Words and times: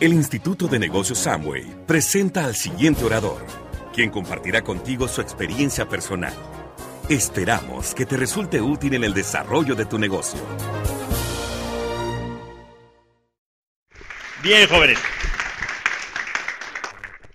El 0.00 0.12
Instituto 0.12 0.68
de 0.68 0.78
Negocios 0.78 1.18
Samway 1.18 1.64
presenta 1.84 2.44
al 2.44 2.54
siguiente 2.54 3.02
orador, 3.04 3.44
quien 3.92 4.10
compartirá 4.10 4.62
contigo 4.62 5.08
su 5.08 5.20
experiencia 5.20 5.88
personal. 5.88 6.32
Esperamos 7.08 7.96
que 7.96 8.06
te 8.06 8.16
resulte 8.16 8.60
útil 8.60 8.94
en 8.94 9.02
el 9.02 9.12
desarrollo 9.12 9.74
de 9.74 9.86
tu 9.86 9.98
negocio. 9.98 10.38
Bien, 14.40 14.68
jóvenes. 14.68 15.00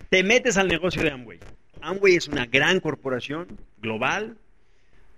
Te 0.09 0.23
metes 0.23 0.55
al 0.55 0.69
negocio 0.69 1.03
de 1.03 1.11
Amway. 1.11 1.39
Amway 1.81 2.15
es 2.15 2.29
una 2.29 2.45
gran 2.45 2.79
corporación 2.79 3.59
global, 3.81 4.37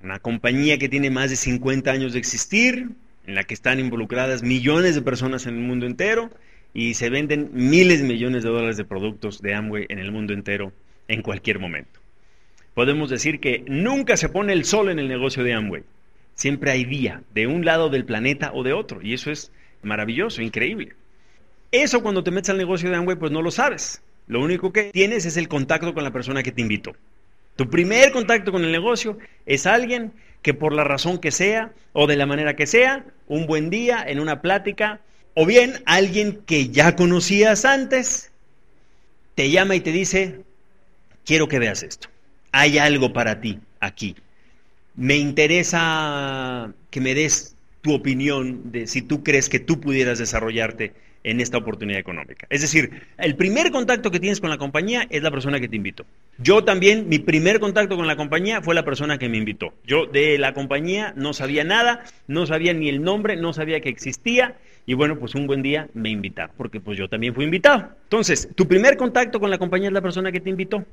una 0.01 0.17
compañía 0.17 0.79
que 0.79 0.89
tiene 0.89 1.11
más 1.11 1.29
de 1.29 1.35
50 1.35 1.91
años 1.91 2.13
de 2.13 2.17
existir, 2.17 2.89
en 3.27 3.35
la 3.35 3.43
que 3.43 3.53
están 3.53 3.79
involucradas 3.79 4.41
millones 4.41 4.95
de 4.95 5.03
personas 5.03 5.45
en 5.45 5.57
el 5.57 5.61
mundo 5.61 5.85
entero 5.85 6.31
y 6.75 6.93
se 6.93 7.09
venden 7.09 7.49
miles 7.53 8.01
millones 8.01 8.43
de 8.43 8.49
dólares 8.49 8.75
de 8.75 8.83
productos 8.83 9.41
de 9.41 9.55
Amway 9.55 9.85
en 9.87 9.97
el 9.97 10.11
mundo 10.11 10.33
entero 10.33 10.73
en 11.07 11.21
cualquier 11.21 11.57
momento. 11.57 12.01
Podemos 12.73 13.09
decir 13.09 13.39
que 13.39 13.63
nunca 13.65 14.17
se 14.17 14.27
pone 14.27 14.51
el 14.51 14.65
sol 14.65 14.89
en 14.89 14.99
el 14.99 15.07
negocio 15.07 15.45
de 15.45 15.53
Amway. 15.53 15.83
Siempre 16.35 16.71
hay 16.71 16.83
día, 16.83 17.23
de 17.33 17.47
un 17.47 17.63
lado 17.63 17.89
del 17.89 18.03
planeta 18.03 18.51
o 18.53 18.61
de 18.61 18.73
otro, 18.73 19.01
y 19.01 19.13
eso 19.13 19.31
es 19.31 19.53
maravilloso, 19.83 20.41
increíble. 20.41 20.95
Eso 21.71 22.03
cuando 22.03 22.25
te 22.25 22.31
metes 22.31 22.49
al 22.49 22.57
negocio 22.57 22.89
de 22.89 22.97
Amway, 22.97 23.17
pues 23.17 23.31
no 23.31 23.41
lo 23.41 23.51
sabes. 23.51 24.03
Lo 24.27 24.41
único 24.41 24.73
que 24.73 24.91
tienes 24.91 25.25
es 25.25 25.37
el 25.37 25.47
contacto 25.47 25.93
con 25.93 26.03
la 26.03 26.11
persona 26.11 26.43
que 26.43 26.51
te 26.51 26.61
invitó. 26.61 26.93
Tu 27.55 27.69
primer 27.69 28.11
contacto 28.11 28.51
con 28.51 28.65
el 28.65 28.73
negocio 28.73 29.17
es 29.45 29.65
alguien 29.65 30.11
que 30.41 30.53
por 30.53 30.73
la 30.73 30.83
razón 30.83 31.19
que 31.19 31.31
sea 31.31 31.71
o 31.93 32.05
de 32.05 32.17
la 32.17 32.25
manera 32.25 32.57
que 32.57 32.67
sea, 32.67 33.05
un 33.27 33.47
buen 33.47 33.69
día 33.69 34.03
en 34.05 34.19
una 34.19 34.41
plática 34.41 34.99
o 35.35 35.45
bien 35.45 35.83
alguien 35.85 36.41
que 36.45 36.69
ya 36.69 36.95
conocías 36.95 37.65
antes 37.65 38.31
te 39.35 39.51
llama 39.51 39.75
y 39.75 39.81
te 39.81 39.91
dice, 39.91 40.41
quiero 41.25 41.47
que 41.47 41.59
veas 41.59 41.83
esto. 41.83 42.07
Hay 42.51 42.77
algo 42.77 43.13
para 43.13 43.41
ti 43.41 43.59
aquí. 43.81 44.15
Me 44.95 45.17
interesa 45.17 46.73
que 46.89 47.01
me 47.01 47.13
des 47.13 47.55
tu 47.81 47.93
opinión 47.93 48.71
de 48.71 48.87
si 48.87 49.01
tú 49.01 49.23
crees 49.23 49.49
que 49.49 49.59
tú 49.59 49.81
pudieras 49.81 50.17
desarrollarte 50.19 50.93
en 51.25 51.41
esta 51.41 51.57
oportunidad 51.57 51.99
económica. 51.99 52.47
Es 52.49 52.61
decir, 52.61 53.01
el 53.17 53.35
primer 53.35 53.71
contacto 53.71 54.11
que 54.11 54.19
tienes 54.19 54.39
con 54.39 54.51
la 54.51 54.57
compañía 54.57 55.07
es 55.09 55.23
la 55.23 55.31
persona 55.31 55.59
que 55.59 55.67
te 55.67 55.75
invitó. 55.75 56.05
Yo 56.37 56.63
también, 56.63 57.09
mi 57.09 57.19
primer 57.19 57.59
contacto 57.59 57.97
con 57.97 58.05
la 58.05 58.15
compañía 58.15 58.61
fue 58.61 58.75
la 58.75 58.85
persona 58.85 59.17
que 59.17 59.27
me 59.27 59.37
invitó. 59.37 59.73
Yo 59.85 60.05
de 60.05 60.37
la 60.37 60.53
compañía 60.53 61.13
no 61.17 61.33
sabía 61.33 61.63
nada, 61.63 62.03
no 62.27 62.45
sabía 62.45 62.73
ni 62.73 62.89
el 62.89 63.01
nombre, 63.01 63.35
no 63.37 63.53
sabía 63.53 63.81
que 63.81 63.89
existía 63.89 64.55
y 64.85 64.93
bueno, 64.93 65.17
pues 65.17 65.33
un 65.35 65.47
buen 65.47 65.61
día 65.61 65.89
me 65.93 66.09
invitaron, 66.09 66.53
porque 66.57 66.79
pues 66.79 66.97
yo 66.97 67.09
también 67.09 67.33
fui 67.33 67.43
invitado. 67.43 67.89
Entonces, 68.03 68.49
tu 68.55 68.67
primer 68.67 68.97
contacto 68.97 69.39
con 69.39 69.49
la 69.49 69.57
compañía 69.57 69.87
es 69.87 69.93
la 69.93 70.01
persona 70.01 70.31
que 70.31 70.39
te 70.39 70.49
invitó. 70.49 70.85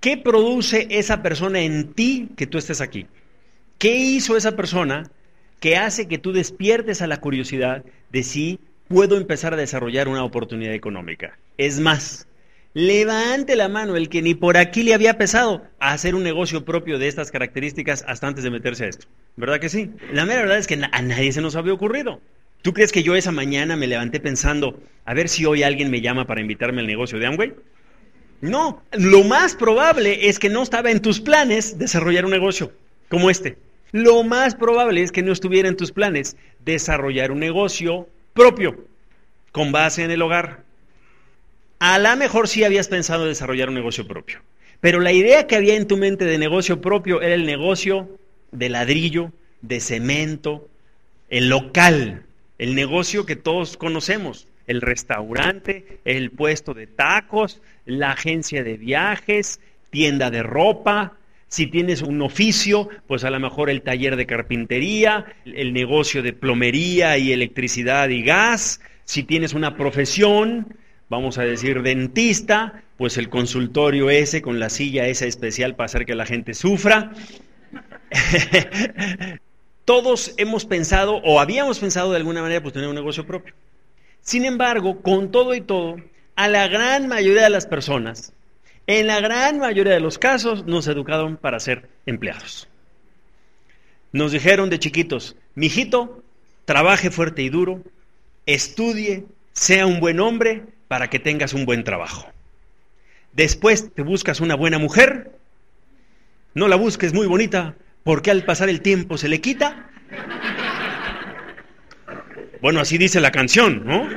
¿Qué 0.00 0.16
produce 0.16 0.86
esa 0.90 1.22
persona 1.22 1.60
en 1.60 1.94
ti 1.94 2.28
que 2.36 2.46
tú 2.46 2.58
estés 2.58 2.80
aquí? 2.80 3.06
¿Qué 3.78 3.96
hizo 3.96 4.36
esa 4.36 4.54
persona 4.54 5.10
que 5.60 5.76
hace 5.76 6.06
que 6.06 6.18
tú 6.18 6.32
despiertes 6.32 7.02
a 7.02 7.06
la 7.06 7.20
curiosidad 7.20 7.84
de 8.10 8.22
si 8.22 8.60
puedo 8.86 9.16
empezar 9.16 9.54
a 9.54 9.56
desarrollar 9.56 10.08
una 10.08 10.22
oportunidad 10.22 10.74
económica? 10.74 11.38
Es 11.58 11.80
más, 11.80 12.28
levante 12.74 13.56
la 13.56 13.68
mano 13.68 13.96
el 13.96 14.08
que 14.08 14.22
ni 14.22 14.34
por 14.34 14.58
aquí 14.58 14.82
le 14.82 14.94
había 14.94 15.18
pesado 15.18 15.64
a 15.80 15.92
hacer 15.92 16.14
un 16.14 16.22
negocio 16.22 16.64
propio 16.64 16.98
de 16.98 17.08
estas 17.08 17.30
características 17.32 18.04
hasta 18.06 18.28
antes 18.28 18.44
de 18.44 18.50
meterse 18.50 18.84
a 18.84 18.88
esto. 18.88 19.06
¿Verdad 19.36 19.58
que 19.58 19.68
sí? 19.68 19.90
La 20.12 20.24
mera 20.24 20.42
verdad 20.42 20.58
es 20.58 20.66
que 20.66 20.80
a 20.90 21.02
nadie 21.02 21.32
se 21.32 21.40
nos 21.40 21.56
había 21.56 21.72
ocurrido. 21.72 22.20
¿Tú 22.64 22.72
crees 22.72 22.92
que 22.92 23.02
yo 23.02 23.14
esa 23.14 23.30
mañana 23.30 23.76
me 23.76 23.86
levanté 23.86 24.20
pensando, 24.20 24.80
a 25.04 25.12
ver 25.12 25.28
si 25.28 25.44
hoy 25.44 25.62
alguien 25.62 25.90
me 25.90 26.00
llama 26.00 26.26
para 26.26 26.40
invitarme 26.40 26.80
al 26.80 26.86
negocio 26.86 27.18
de 27.18 27.26
Amway? 27.26 27.52
No, 28.40 28.82
lo 28.92 29.22
más 29.22 29.54
probable 29.54 30.30
es 30.30 30.38
que 30.38 30.48
no 30.48 30.62
estaba 30.62 30.90
en 30.90 31.02
tus 31.02 31.20
planes 31.20 31.76
desarrollar 31.76 32.24
un 32.24 32.30
negocio 32.30 32.72
como 33.10 33.28
este. 33.28 33.58
Lo 33.92 34.22
más 34.22 34.54
probable 34.54 35.02
es 35.02 35.12
que 35.12 35.22
no 35.22 35.30
estuviera 35.30 35.68
en 35.68 35.76
tus 35.76 35.92
planes 35.92 36.38
desarrollar 36.64 37.32
un 37.32 37.40
negocio 37.40 38.08
propio, 38.32 38.86
con 39.52 39.70
base 39.70 40.02
en 40.02 40.10
el 40.10 40.22
hogar. 40.22 40.62
A 41.80 41.98
lo 41.98 42.16
mejor 42.16 42.48
sí 42.48 42.64
habías 42.64 42.88
pensado 42.88 43.26
desarrollar 43.26 43.68
un 43.68 43.74
negocio 43.74 44.08
propio, 44.08 44.40
pero 44.80 45.00
la 45.00 45.12
idea 45.12 45.46
que 45.46 45.56
había 45.56 45.76
en 45.76 45.86
tu 45.86 45.98
mente 45.98 46.24
de 46.24 46.38
negocio 46.38 46.80
propio 46.80 47.20
era 47.20 47.34
el 47.34 47.44
negocio 47.44 48.08
de 48.52 48.70
ladrillo, 48.70 49.32
de 49.60 49.80
cemento, 49.80 50.66
el 51.28 51.50
local, 51.50 52.24
el 52.58 52.74
negocio 52.74 53.26
que 53.26 53.36
todos 53.36 53.76
conocemos, 53.76 54.46
el 54.66 54.80
restaurante, 54.80 55.98
el 56.04 56.30
puesto 56.30 56.74
de 56.74 56.86
tacos, 56.86 57.60
la 57.84 58.12
agencia 58.12 58.62
de 58.64 58.76
viajes, 58.76 59.60
tienda 59.90 60.30
de 60.30 60.42
ropa, 60.42 61.14
si 61.48 61.66
tienes 61.68 62.02
un 62.02 62.20
oficio, 62.22 62.88
pues 63.06 63.22
a 63.22 63.30
lo 63.30 63.38
mejor 63.38 63.70
el 63.70 63.82
taller 63.82 64.16
de 64.16 64.26
carpintería, 64.26 65.26
el 65.44 65.72
negocio 65.72 66.22
de 66.22 66.32
plomería 66.32 67.16
y 67.18 67.32
electricidad 67.32 68.08
y 68.08 68.22
gas, 68.22 68.80
si 69.04 69.22
tienes 69.22 69.54
una 69.54 69.76
profesión, 69.76 70.76
vamos 71.08 71.38
a 71.38 71.42
decir 71.42 71.82
dentista, 71.82 72.82
pues 72.96 73.18
el 73.18 73.28
consultorio 73.28 74.10
ese 74.10 74.42
con 74.42 74.58
la 74.58 74.68
silla 74.68 75.06
esa 75.06 75.26
especial 75.26 75.76
para 75.76 75.86
hacer 75.86 76.06
que 76.06 76.16
la 76.16 76.26
gente 76.26 76.54
sufra. 76.54 77.12
todos 79.84 80.34
hemos 80.36 80.64
pensado 80.64 81.16
o 81.24 81.40
habíamos 81.40 81.78
pensado 81.78 82.10
de 82.10 82.16
alguna 82.16 82.42
manera 82.42 82.62
pues 82.62 82.74
tener 82.74 82.88
un 82.88 82.94
negocio 82.94 83.26
propio. 83.26 83.54
Sin 84.20 84.44
embargo, 84.44 85.02
con 85.02 85.30
todo 85.30 85.54
y 85.54 85.60
todo, 85.60 85.96
a 86.36 86.48
la 86.48 86.66
gran 86.68 87.08
mayoría 87.08 87.42
de 87.42 87.50
las 87.50 87.66
personas, 87.66 88.32
en 88.86 89.06
la 89.06 89.20
gran 89.20 89.58
mayoría 89.58 89.92
de 89.92 90.00
los 90.00 90.18
casos, 90.18 90.64
nos 90.66 90.86
educaron 90.86 91.36
para 91.36 91.60
ser 91.60 91.88
empleados. 92.06 92.68
Nos 94.12 94.32
dijeron 94.32 94.70
de 94.70 94.78
chiquitos, 94.78 95.36
mijito, 95.54 96.22
trabaje 96.64 97.10
fuerte 97.10 97.42
y 97.42 97.50
duro, 97.50 97.82
estudie, 98.46 99.26
sea 99.52 99.86
un 99.86 100.00
buen 100.00 100.20
hombre 100.20 100.64
para 100.88 101.10
que 101.10 101.18
tengas 101.18 101.52
un 101.52 101.66
buen 101.66 101.84
trabajo. 101.84 102.26
Después 103.32 103.92
te 103.92 104.02
buscas 104.02 104.40
una 104.40 104.54
buena 104.54 104.78
mujer, 104.78 105.32
no 106.54 106.68
la 106.68 106.76
busques 106.76 107.12
muy 107.12 107.26
bonita, 107.26 107.74
porque 108.04 108.30
al 108.30 108.44
pasar 108.44 108.68
el 108.68 108.80
tiempo 108.82 109.18
se 109.18 109.28
le 109.28 109.40
quita. 109.40 109.90
Bueno, 112.60 112.80
así 112.80 112.96
dice 112.96 113.20
la 113.20 113.32
canción, 113.32 113.84
¿no? 113.84 114.08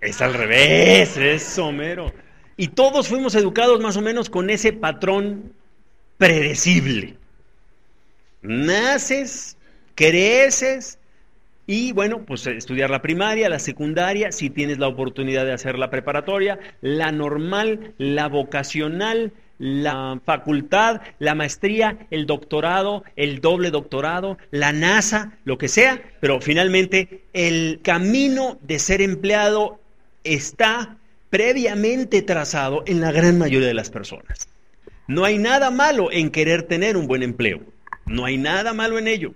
Es 0.00 0.20
al 0.20 0.34
revés, 0.34 1.16
es 1.16 1.42
somero. 1.42 2.12
Y 2.56 2.68
todos 2.68 3.08
fuimos 3.08 3.34
educados 3.34 3.80
más 3.80 3.96
o 3.96 4.02
menos 4.02 4.30
con 4.30 4.50
ese 4.50 4.72
patrón 4.72 5.52
predecible. 6.18 7.16
Naces, 8.42 9.56
creces 9.94 10.98
y 11.66 11.90
bueno, 11.92 12.24
pues 12.24 12.46
estudiar 12.46 12.90
la 12.90 13.02
primaria, 13.02 13.48
la 13.48 13.58
secundaria, 13.58 14.30
si 14.30 14.50
tienes 14.50 14.78
la 14.78 14.86
oportunidad 14.86 15.44
de 15.44 15.52
hacer 15.52 15.78
la 15.78 15.90
preparatoria, 15.90 16.60
la 16.80 17.10
normal, 17.10 17.94
la 17.98 18.28
vocacional, 18.28 19.32
la 19.58 20.20
facultad, 20.24 21.00
la 21.18 21.34
maestría, 21.34 22.06
el 22.10 22.26
doctorado, 22.26 23.04
el 23.16 23.40
doble 23.40 23.70
doctorado, 23.70 24.38
la 24.50 24.72
NASA, 24.72 25.32
lo 25.44 25.58
que 25.58 25.68
sea, 25.68 26.02
pero 26.20 26.40
finalmente 26.40 27.22
el 27.32 27.80
camino 27.82 28.58
de 28.62 28.78
ser 28.78 29.00
empleado 29.00 29.80
está 30.24 30.96
previamente 31.30 32.22
trazado 32.22 32.82
en 32.86 33.00
la 33.00 33.12
gran 33.12 33.38
mayoría 33.38 33.68
de 33.68 33.74
las 33.74 33.90
personas. 33.90 34.48
No 35.08 35.24
hay 35.24 35.38
nada 35.38 35.70
malo 35.70 36.10
en 36.10 36.30
querer 36.30 36.64
tener 36.64 36.96
un 36.96 37.06
buen 37.06 37.22
empleo, 37.22 37.60
no 38.06 38.24
hay 38.24 38.36
nada 38.36 38.74
malo 38.74 38.98
en 38.98 39.08
ello. 39.08 39.34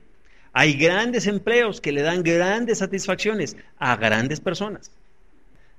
Hay 0.52 0.74
grandes 0.74 1.28
empleos 1.28 1.80
que 1.80 1.92
le 1.92 2.02
dan 2.02 2.24
grandes 2.24 2.78
satisfacciones 2.78 3.56
a 3.78 3.96
grandes 3.96 4.40
personas. 4.40 4.90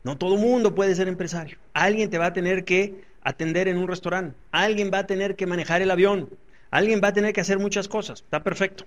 No 0.04 0.18
todo 0.18 0.38
mundo 0.38 0.74
puede 0.74 0.96
ser 0.96 1.10
empresario. 1.10 1.58
Alguien 1.74 2.10
te 2.10 2.18
va 2.18 2.28
a 2.28 2.34
tener 2.34 2.64
que 2.64 3.04
atender 3.22 3.68
en 3.68 3.78
un 3.78 3.88
restaurante, 3.88 4.36
alguien 4.52 4.92
va 4.94 5.00
a 5.00 5.08
tener 5.08 5.36
que 5.36 5.46
manejar 5.46 5.82
el 5.82 5.92
avión, 5.92 6.30
alguien 6.70 7.02
va 7.04 7.10
a 7.10 7.14
tener 7.14 7.34
que 7.34 7.42
hacer 7.42 7.60
muchas 7.60 7.88
cosas, 7.88 8.22
está 8.22 8.44
perfecto. 8.44 8.86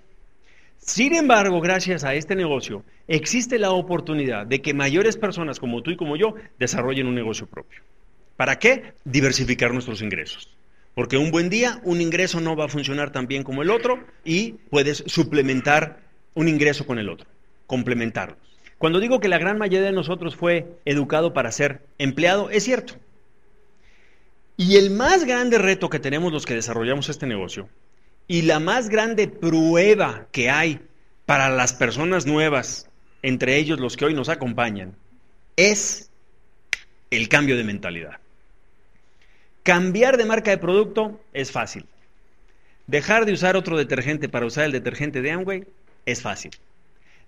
Sin 0.77 1.15
embargo, 1.15 1.61
gracias 1.61 2.03
a 2.03 2.13
este 2.13 2.35
negocio, 2.35 2.83
existe 3.07 3.57
la 3.57 3.71
oportunidad 3.71 4.45
de 4.45 4.61
que 4.61 4.73
mayores 4.73 5.17
personas 5.17 5.59
como 5.59 5.81
tú 5.81 5.91
y 5.91 5.97
como 5.97 6.15
yo 6.15 6.35
desarrollen 6.59 7.07
un 7.07 7.15
negocio 7.15 7.47
propio. 7.47 7.81
¿Para 8.35 8.59
qué? 8.59 8.93
Diversificar 9.05 9.73
nuestros 9.73 10.01
ingresos. 10.01 10.49
Porque 10.93 11.17
un 11.17 11.31
buen 11.31 11.49
día 11.49 11.79
un 11.83 12.01
ingreso 12.01 12.39
no 12.39 12.55
va 12.55 12.65
a 12.65 12.69
funcionar 12.69 13.11
tan 13.11 13.27
bien 13.27 13.43
como 13.43 13.61
el 13.61 13.69
otro 13.69 13.99
y 14.23 14.53
puedes 14.69 15.03
suplementar 15.07 15.99
un 16.33 16.47
ingreso 16.47 16.85
con 16.85 16.99
el 16.99 17.09
otro, 17.09 17.27
complementarlos. 17.65 18.37
Cuando 18.77 18.99
digo 18.99 19.19
que 19.19 19.29
la 19.29 19.37
gran 19.37 19.57
mayoría 19.57 19.87
de 19.87 19.95
nosotros 19.95 20.35
fue 20.35 20.77
educado 20.85 21.33
para 21.33 21.51
ser 21.51 21.81
empleado, 21.97 22.49
es 22.49 22.63
cierto. 22.63 22.95
Y 24.57 24.77
el 24.77 24.89
más 24.91 25.25
grande 25.25 25.57
reto 25.57 25.89
que 25.89 25.99
tenemos 25.99 26.31
los 26.31 26.45
que 26.45 26.53
desarrollamos 26.53 27.09
este 27.09 27.25
negocio 27.25 27.69
y 28.27 28.43
la 28.43 28.59
más 28.59 28.89
grande 28.89 29.27
prueba 29.27 30.27
que 30.31 30.49
hay 30.49 30.79
para 31.25 31.49
las 31.49 31.73
personas 31.73 32.25
nuevas 32.25 32.89
entre 33.25 33.57
ellos 33.57 33.79
los 33.79 33.97
que 33.97 34.05
hoy 34.05 34.13
nos 34.13 34.29
acompañan, 34.29 34.95
es 35.55 36.11
el 37.09 37.27
cambio 37.27 37.57
de 37.57 37.63
mentalidad. 37.63 38.19
Cambiar 39.63 40.17
de 40.17 40.25
marca 40.25 40.51
de 40.51 40.59
producto 40.59 41.19
es 41.33 41.51
fácil. 41.51 41.87
Dejar 42.85 43.25
de 43.25 43.33
usar 43.33 43.55
otro 43.55 43.77
detergente 43.77 44.29
para 44.29 44.45
usar 44.45 44.65
el 44.65 44.71
detergente 44.71 45.23
de 45.23 45.31
Amway 45.31 45.63
es 46.05 46.21
fácil. 46.21 46.51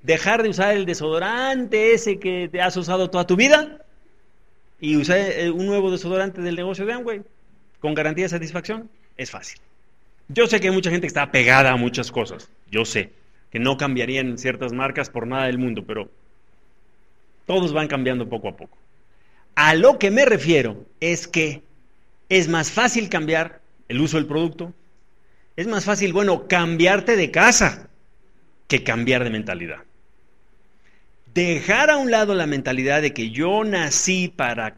Dejar 0.04 0.44
de 0.44 0.50
usar 0.50 0.76
el 0.76 0.86
desodorante 0.86 1.96
ese 1.96 2.20
que 2.20 2.48
te 2.48 2.62
has 2.62 2.78
usado 2.78 3.10
toda 3.10 3.26
tu 3.26 3.36
vida 3.36 3.84
y 4.80 4.96
usar 4.98 5.18
eh, 5.18 5.50
un 5.50 5.66
nuevo 5.66 5.92
desodorante 5.92 6.42
del 6.42 6.56
negocio 6.56 6.86
de 6.86 6.94
Amway 6.94 7.22
con 7.80 7.94
garantía 7.94 8.26
de 8.26 8.30
satisfacción 8.30 8.90
es 9.18 9.32
fácil. 9.32 9.60
Yo 10.30 10.48
sé 10.48 10.60
que 10.60 10.68
hay 10.68 10.74
mucha 10.74 10.90
gente 10.90 11.02
que 11.02 11.08
está 11.08 11.32
pegada 11.32 11.72
a 11.72 11.78
muchas 11.78 12.12
cosas. 12.12 12.50
Yo 12.70 12.86
sé 12.86 13.12
que 13.52 13.60
no 13.60 13.78
cambiarían 13.78 14.38
ciertas 14.38 14.74
marcas 14.74 15.10
por 15.10 15.26
nada 15.26 15.46
del 15.46 15.58
mundo, 15.58 15.84
pero 15.86 16.10
todos 17.46 17.74
van 17.74 17.88
cambiando 17.88 18.28
poco 18.28 18.50
a 18.50 18.58
poco. 18.58 18.78
A 19.56 19.74
lo 19.74 19.98
que 19.98 20.12
me 20.12 20.26
refiero 20.26 20.86
es 21.00 21.28
que 21.28 21.64
es 22.30 22.48
más 22.48 22.72
fácil 22.72 23.10
cambiar 23.10 23.62
el 23.88 24.02
uso 24.02 24.18
del 24.18 24.28
producto, 24.28 24.74
es 25.56 25.66
más 25.66 25.86
fácil, 25.86 26.14
bueno, 26.14 26.48
cambiarte 26.48 27.16
de 27.16 27.32
casa 27.32 27.90
que 28.68 28.84
cambiar 28.84 29.24
de 29.24 29.30
mentalidad. 29.30 29.80
Dejar 31.38 31.92
a 31.92 31.98
un 31.98 32.10
lado 32.10 32.34
la 32.34 32.48
mentalidad 32.48 33.00
de 33.04 33.14
que 33.14 33.30
yo 33.30 33.64
nací 33.64 34.28
para 34.28 34.78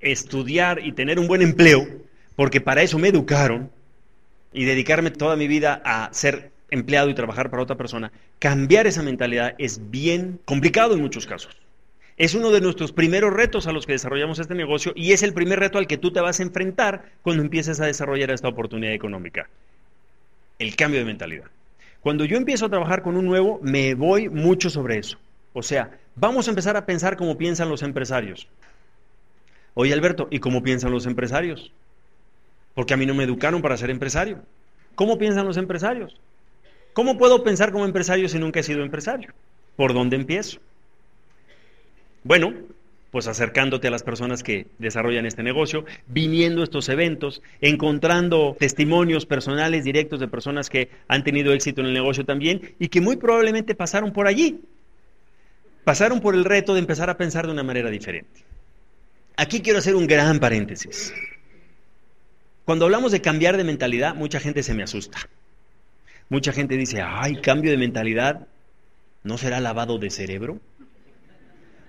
estudiar 0.00 0.84
y 0.84 0.90
tener 0.90 1.20
un 1.20 1.28
buen 1.28 1.42
empleo, 1.42 1.86
porque 2.34 2.60
para 2.60 2.82
eso 2.82 2.98
me 2.98 3.06
educaron, 3.06 3.70
y 4.52 4.64
dedicarme 4.64 5.12
toda 5.12 5.36
mi 5.36 5.46
vida 5.46 5.80
a 5.84 6.12
ser 6.12 6.50
empleado 6.72 7.08
y 7.08 7.14
trabajar 7.14 7.50
para 7.50 7.62
otra 7.62 7.76
persona, 7.76 8.10
cambiar 8.40 8.88
esa 8.88 9.04
mentalidad 9.04 9.54
es 9.58 9.92
bien 9.92 10.40
complicado 10.44 10.94
en 10.94 11.02
muchos 11.02 11.24
casos. 11.24 11.56
Es 12.16 12.34
uno 12.34 12.50
de 12.50 12.60
nuestros 12.60 12.90
primeros 12.90 13.32
retos 13.32 13.68
a 13.68 13.72
los 13.72 13.86
que 13.86 13.92
desarrollamos 13.92 14.40
este 14.40 14.56
negocio 14.56 14.92
y 14.96 15.12
es 15.12 15.22
el 15.22 15.34
primer 15.34 15.60
reto 15.60 15.78
al 15.78 15.86
que 15.86 15.98
tú 15.98 16.12
te 16.12 16.20
vas 16.20 16.40
a 16.40 16.42
enfrentar 16.42 17.12
cuando 17.22 17.44
empieces 17.44 17.78
a 17.78 17.86
desarrollar 17.86 18.32
esta 18.32 18.48
oportunidad 18.48 18.92
económica. 18.92 19.48
El 20.58 20.74
cambio 20.74 20.98
de 20.98 21.06
mentalidad. 21.06 21.46
Cuando 22.00 22.24
yo 22.24 22.36
empiezo 22.36 22.66
a 22.66 22.70
trabajar 22.70 23.02
con 23.02 23.16
un 23.16 23.24
nuevo, 23.24 23.60
me 23.62 23.94
voy 23.94 24.28
mucho 24.28 24.68
sobre 24.68 24.98
eso. 24.98 25.16
O 25.54 25.62
sea, 25.62 25.98
vamos 26.16 26.46
a 26.46 26.50
empezar 26.50 26.76
a 26.76 26.84
pensar 26.84 27.16
como 27.16 27.38
piensan 27.38 27.70
los 27.70 27.82
empresarios. 27.82 28.48
Oye 29.72 29.94
Alberto, 29.94 30.28
¿y 30.30 30.40
cómo 30.40 30.62
piensan 30.62 30.90
los 30.90 31.06
empresarios? 31.06 31.72
Porque 32.74 32.92
a 32.92 32.96
mí 32.96 33.06
no 33.06 33.14
me 33.14 33.24
educaron 33.24 33.62
para 33.62 33.76
ser 33.76 33.88
empresario. 33.88 34.42
¿Cómo 34.96 35.16
piensan 35.16 35.46
los 35.46 35.56
empresarios? 35.56 36.20
¿Cómo 36.92 37.16
puedo 37.16 37.42
pensar 37.42 37.72
como 37.72 37.84
empresario 37.84 38.28
si 38.28 38.38
nunca 38.38 38.60
he 38.60 38.62
sido 38.64 38.82
empresario? 38.82 39.32
¿Por 39.76 39.94
dónde 39.94 40.16
empiezo? 40.16 40.60
Bueno, 42.24 42.52
pues 43.10 43.28
acercándote 43.28 43.86
a 43.86 43.90
las 43.92 44.02
personas 44.02 44.42
que 44.42 44.66
desarrollan 44.78 45.24
este 45.24 45.44
negocio, 45.44 45.84
viniendo 46.08 46.62
a 46.62 46.64
estos 46.64 46.88
eventos, 46.88 47.42
encontrando 47.60 48.56
testimonios 48.58 49.24
personales 49.24 49.84
directos 49.84 50.18
de 50.18 50.26
personas 50.26 50.68
que 50.68 50.90
han 51.06 51.22
tenido 51.22 51.52
éxito 51.52 51.80
en 51.80 51.88
el 51.88 51.94
negocio 51.94 52.24
también 52.24 52.74
y 52.80 52.88
que 52.88 53.00
muy 53.00 53.16
probablemente 53.16 53.76
pasaron 53.76 54.12
por 54.12 54.26
allí. 54.26 54.60
Pasaron 55.84 56.20
por 56.20 56.34
el 56.34 56.44
reto 56.44 56.74
de 56.74 56.80
empezar 56.80 57.10
a 57.10 57.16
pensar 57.16 57.46
de 57.46 57.52
una 57.52 57.62
manera 57.62 57.90
diferente. 57.90 58.42
Aquí 59.36 59.60
quiero 59.60 59.78
hacer 59.78 59.94
un 59.94 60.06
gran 60.06 60.40
paréntesis. 60.40 61.12
Cuando 62.64 62.86
hablamos 62.86 63.12
de 63.12 63.20
cambiar 63.20 63.56
de 63.56 63.64
mentalidad, 63.64 64.14
mucha 64.14 64.40
gente 64.40 64.62
se 64.62 64.74
me 64.74 64.82
asusta. 64.82 65.18
Mucha 66.30 66.52
gente 66.52 66.76
dice, 66.76 67.02
ay, 67.02 67.40
cambio 67.42 67.70
de 67.70 67.76
mentalidad, 67.76 68.46
¿no 69.22 69.36
será 69.36 69.60
lavado 69.60 69.98
de 69.98 70.10
cerebro? 70.10 70.58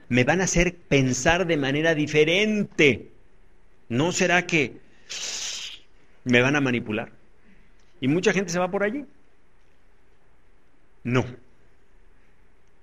Me 0.10 0.26
van 0.26 0.42
a 0.42 0.44
hacer 0.44 0.76
pensar 0.76 1.48
de 1.48 1.56
manera 1.56 1.96
diferente. 1.96 3.12
¿No 3.88 4.12
será 4.12 4.46
que 4.46 4.78
me 6.26 6.42
van 6.42 6.56
a 6.56 6.62
manipular? 6.62 7.12
Y 8.02 8.08
mucha 8.08 8.34
gente 8.34 8.52
se 8.52 8.60
va 8.60 8.70
por 8.70 8.84
allí. 8.84 9.06
No. 11.04 11.26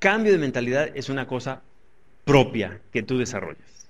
Cambio 0.02 0.32
de 0.32 0.38
mentalidad 0.38 0.90
es 0.96 1.08
una 1.10 1.28
cosa 1.28 1.62
propia 2.24 2.80
que 2.92 3.04
tú 3.04 3.18
desarrollas. 3.18 3.86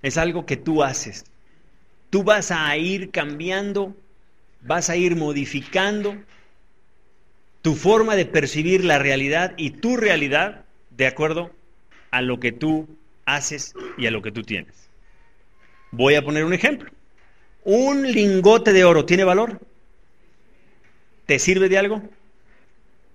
Es 0.00 0.16
algo 0.16 0.46
que 0.46 0.56
tú 0.56 0.82
haces. 0.82 1.26
Tú 2.08 2.24
vas 2.24 2.50
a 2.50 2.74
ir 2.78 3.10
cambiando, 3.10 3.94
vas 4.62 4.88
a 4.88 4.96
ir 4.96 5.14
modificando 5.14 6.16
tu 7.60 7.74
forma 7.74 8.16
de 8.16 8.24
percibir 8.24 8.82
la 8.82 8.98
realidad 8.98 9.52
y 9.58 9.72
tu 9.72 9.98
realidad 9.98 10.64
de 10.88 11.06
acuerdo 11.06 11.50
a 12.10 12.22
lo 12.22 12.40
que 12.40 12.50
tú 12.50 12.88
haces 13.26 13.74
y 13.98 14.06
a 14.06 14.10
lo 14.10 14.22
que 14.22 14.32
tú 14.32 14.42
tienes. 14.42 14.88
Voy 15.90 16.14
a 16.14 16.24
poner 16.24 16.46
un 16.46 16.54
ejemplo. 16.54 16.90
Un 17.62 18.10
lingote 18.10 18.72
de 18.72 18.84
oro, 18.84 19.04
¿tiene 19.04 19.24
valor? 19.24 19.60
¿Te 21.26 21.38
sirve 21.38 21.68
de 21.68 21.76
algo? 21.76 22.02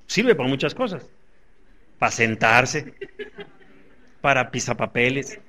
Sirve 0.09 0.33
para 0.33 0.50
muchas 0.50 0.73
cosas. 0.73 1.07
Para 2.00 2.11
sentarse, 2.11 2.94
para 4.21 4.50
pisapapeles, 4.50 5.39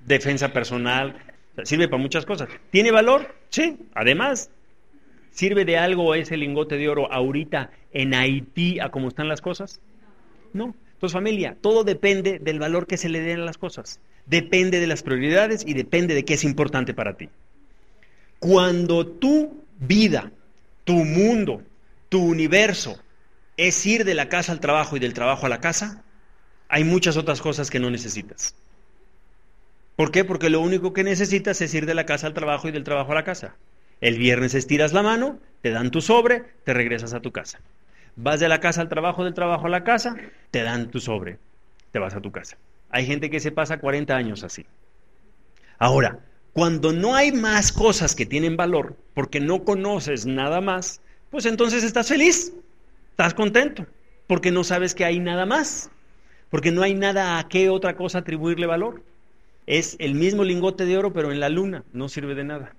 defensa 0.00 0.50
personal, 0.50 1.14
sirve 1.62 1.88
para 1.88 2.00
muchas 2.00 2.24
cosas. 2.24 2.48
¿Tiene 2.70 2.90
valor? 2.90 3.34
Sí. 3.50 3.76
Además, 3.94 4.50
¿sirve 5.30 5.66
de 5.66 5.76
algo 5.76 6.14
ese 6.14 6.38
lingote 6.38 6.78
de 6.78 6.88
oro 6.88 7.12
ahorita 7.12 7.70
en 7.92 8.14
Haití 8.14 8.80
a 8.80 8.88
cómo 8.88 9.08
están 9.08 9.28
las 9.28 9.42
cosas? 9.42 9.78
No. 10.54 10.74
Entonces, 10.94 11.12
familia, 11.12 11.58
todo 11.60 11.84
depende 11.84 12.38
del 12.38 12.58
valor 12.58 12.86
que 12.86 12.96
se 12.96 13.10
le 13.10 13.20
den 13.20 13.40
a 13.40 13.44
las 13.44 13.58
cosas. 13.58 14.00
Depende 14.24 14.80
de 14.80 14.86
las 14.86 15.02
prioridades 15.02 15.66
y 15.66 15.74
depende 15.74 16.14
de 16.14 16.24
qué 16.24 16.34
es 16.34 16.44
importante 16.44 16.94
para 16.94 17.18
ti. 17.18 17.28
Cuando 18.38 19.06
tu 19.06 19.64
vida, 19.78 20.32
tu 20.84 20.94
mundo, 21.04 21.62
tu 22.08 22.24
universo 22.24 22.98
es 23.58 23.84
ir 23.84 24.04
de 24.04 24.14
la 24.14 24.28
casa 24.28 24.52
al 24.52 24.60
trabajo 24.60 24.96
y 24.96 25.00
del 25.00 25.12
trabajo 25.12 25.44
a 25.44 25.48
la 25.50 25.60
casa, 25.60 26.02
hay 26.68 26.84
muchas 26.84 27.16
otras 27.16 27.42
cosas 27.42 27.70
que 27.70 27.80
no 27.80 27.90
necesitas. 27.90 28.54
¿Por 29.96 30.12
qué? 30.12 30.24
Porque 30.24 30.48
lo 30.48 30.60
único 30.60 30.92
que 30.92 31.02
necesitas 31.02 31.60
es 31.60 31.74
ir 31.74 31.84
de 31.84 31.94
la 31.94 32.06
casa 32.06 32.28
al 32.28 32.34
trabajo 32.34 32.68
y 32.68 32.70
del 32.70 32.84
trabajo 32.84 33.12
a 33.12 33.16
la 33.16 33.24
casa. 33.24 33.56
El 34.00 34.16
viernes 34.16 34.54
estiras 34.54 34.92
la 34.92 35.02
mano, 35.02 35.40
te 35.60 35.70
dan 35.70 35.90
tu 35.90 36.00
sobre, 36.00 36.44
te 36.64 36.72
regresas 36.72 37.14
a 37.14 37.20
tu 37.20 37.32
casa. 37.32 37.58
Vas 38.14 38.38
de 38.38 38.48
la 38.48 38.60
casa 38.60 38.80
al 38.80 38.88
trabajo, 38.88 39.24
del 39.24 39.34
trabajo 39.34 39.66
a 39.66 39.70
la 39.70 39.82
casa, 39.82 40.16
te 40.52 40.62
dan 40.62 40.90
tu 40.92 41.00
sobre, 41.00 41.38
te 41.90 41.98
vas 41.98 42.14
a 42.14 42.20
tu 42.20 42.30
casa. 42.30 42.56
Hay 42.90 43.06
gente 43.06 43.28
que 43.28 43.40
se 43.40 43.50
pasa 43.50 43.80
40 43.80 44.14
años 44.14 44.44
así. 44.44 44.66
Ahora, 45.80 46.20
cuando 46.52 46.92
no 46.92 47.16
hay 47.16 47.32
más 47.32 47.72
cosas 47.72 48.14
que 48.14 48.24
tienen 48.24 48.56
valor, 48.56 48.96
porque 49.14 49.40
no 49.40 49.64
conoces 49.64 50.26
nada 50.26 50.60
más, 50.60 51.00
pues 51.30 51.44
entonces 51.44 51.82
estás 51.82 52.08
feliz, 52.08 52.52
estás 53.18 53.34
contento, 53.34 53.84
porque 54.28 54.52
no 54.52 54.62
sabes 54.62 54.94
que 54.94 55.04
hay 55.04 55.18
nada 55.18 55.44
más, 55.44 55.90
porque 56.50 56.70
no 56.70 56.82
hay 56.82 56.94
nada 56.94 57.40
a 57.40 57.48
qué 57.48 57.68
otra 57.68 57.96
cosa 57.96 58.18
atribuirle 58.18 58.64
valor 58.64 59.02
es 59.66 59.96
el 59.98 60.14
mismo 60.14 60.44
lingote 60.44 60.86
de 60.86 60.96
oro, 60.96 61.12
pero 61.12 61.32
en 61.32 61.40
la 61.40 61.48
luna, 61.48 61.82
no 61.92 62.08
sirve 62.08 62.36
de 62.36 62.44
nada. 62.44 62.76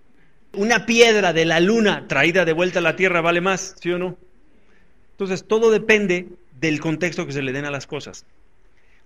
Una 0.53 0.85
piedra 0.85 1.33
de 1.33 1.43
la 1.43 1.59
luna 1.59 2.07
traída 2.07 2.45
de 2.45 2.53
vuelta 2.53 2.79
a 2.79 2.81
la 2.81 2.95
tierra 2.95 3.19
vale 3.19 3.41
más, 3.41 3.75
¿sí 3.81 3.91
o 3.91 3.99
no? 3.99 4.15
Entonces, 5.11 5.43
todo 5.43 5.71
depende 5.71 6.29
del 6.57 6.79
contexto 6.79 7.25
que 7.25 7.33
se 7.33 7.41
le 7.41 7.51
den 7.51 7.65
a 7.65 7.71
las 7.71 7.85
cosas. 7.85 8.25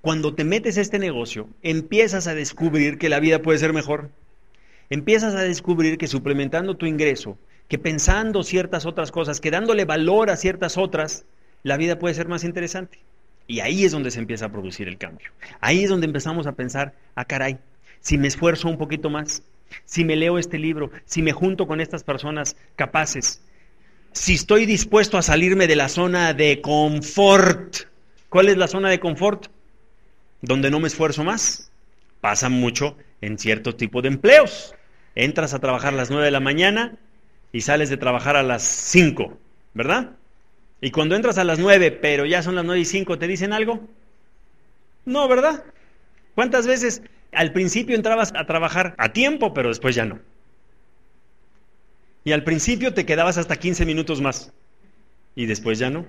Cuando 0.01 0.35
te 0.35 0.43
metes 0.43 0.77
a 0.77 0.81
este 0.81 0.99
negocio, 0.99 1.49
empiezas 1.63 2.27
a 2.27 2.35
descubrir 2.35 2.99
que 2.99 3.09
la 3.09 3.19
vida 3.19 3.41
puede 3.41 3.57
ser 3.57 3.73
mejor. 3.73 4.11
Empiezas 4.91 5.33
a 5.33 5.41
descubrir 5.41 5.97
que 5.97 6.07
suplementando 6.07 6.77
tu 6.77 6.85
ingreso, 6.85 7.39
que 7.73 7.79
pensando 7.79 8.43
ciertas 8.43 8.85
otras 8.85 9.11
cosas, 9.11 9.41
que 9.41 9.49
dándole 9.49 9.83
valor 9.83 10.29
a 10.29 10.37
ciertas 10.37 10.77
otras, 10.77 11.25
la 11.63 11.75
vida 11.75 11.97
puede 11.97 12.13
ser 12.13 12.27
más 12.27 12.43
interesante. 12.43 12.99
Y 13.47 13.61
ahí 13.61 13.83
es 13.83 13.91
donde 13.91 14.11
se 14.11 14.19
empieza 14.19 14.45
a 14.45 14.51
producir 14.51 14.87
el 14.87 14.99
cambio. 14.99 15.31
Ahí 15.59 15.83
es 15.83 15.89
donde 15.89 16.05
empezamos 16.05 16.45
a 16.45 16.51
pensar, 16.51 16.93
ah, 17.15 17.25
caray, 17.25 17.57
si 17.99 18.19
me 18.19 18.27
esfuerzo 18.27 18.67
un 18.67 18.77
poquito 18.77 19.09
más, 19.09 19.41
si 19.85 20.05
me 20.05 20.15
leo 20.15 20.37
este 20.37 20.59
libro, 20.59 20.91
si 21.05 21.23
me 21.23 21.31
junto 21.31 21.65
con 21.65 21.81
estas 21.81 22.03
personas 22.03 22.55
capaces, 22.75 23.41
si 24.11 24.35
estoy 24.35 24.67
dispuesto 24.67 25.17
a 25.17 25.23
salirme 25.23 25.65
de 25.65 25.75
la 25.75 25.89
zona 25.89 26.35
de 26.35 26.61
confort. 26.61 27.87
¿Cuál 28.29 28.49
es 28.49 28.57
la 28.57 28.67
zona 28.67 28.91
de 28.91 28.99
confort? 28.99 29.47
Donde 30.43 30.69
no 30.69 30.79
me 30.79 30.89
esfuerzo 30.89 31.23
más. 31.23 31.71
Pasa 32.21 32.49
mucho 32.49 32.97
en 33.19 33.39
cierto 33.39 33.75
tipo 33.75 34.03
de 34.03 34.09
empleos. 34.09 34.75
Entras 35.15 35.55
a 35.55 35.59
trabajar 35.59 35.95
a 35.95 35.97
las 35.97 36.11
9 36.11 36.25
de 36.25 36.29
la 36.31 36.39
mañana 36.39 36.99
y 37.53 37.61
sales 37.61 37.89
de 37.89 37.95
trabajar 37.95 38.35
a 38.35 38.43
las 38.43 38.63
5, 38.63 39.37
¿verdad? 39.73 40.17
Y 40.81 40.91
cuando 40.91 41.15
entras 41.15 41.37
a 41.37 41.45
las 41.45 41.59
9, 41.59 41.91
pero 41.91 42.25
ya 42.25 42.43
son 42.43 42.55
las 42.55 42.65
9 42.65 42.81
y 42.81 42.85
5, 42.85 43.17
¿te 43.17 43.27
dicen 43.27 43.53
algo? 43.53 43.87
No, 45.05 45.29
¿verdad? 45.29 45.63
¿Cuántas 46.35 46.67
veces 46.67 47.03
al 47.31 47.53
principio 47.53 47.95
entrabas 47.95 48.33
a 48.35 48.45
trabajar 48.45 48.95
a 48.97 49.13
tiempo, 49.13 49.53
pero 49.53 49.69
después 49.69 49.95
ya 49.95 50.05
no. 50.05 50.19
Y 52.23 52.31
al 52.31 52.43
principio 52.43 52.93
te 52.93 53.05
quedabas 53.05 53.37
hasta 53.37 53.57
15 53.57 53.85
minutos 53.85 54.21
más 54.21 54.51
y 55.35 55.45
después 55.45 55.79
ya 55.79 55.89
no. 55.89 56.05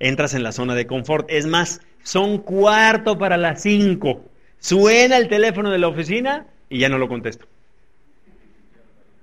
Entras 0.00 0.34
en 0.34 0.42
la 0.42 0.52
zona 0.52 0.74
de 0.74 0.86
confort. 0.86 1.26
Es 1.30 1.46
más, 1.46 1.80
Son 2.04 2.38
cuarto 2.38 3.18
para 3.18 3.36
las 3.36 3.62
cinco. 3.62 4.24
Suena 4.60 5.18
el 5.18 5.28
teléfono 5.28 5.70
de 5.70 5.78
la 5.78 5.88
oficina 5.88 6.46
y 6.70 6.78
ya 6.78 6.88
no 6.88 6.96
lo 6.96 7.08
contesto. 7.08 7.46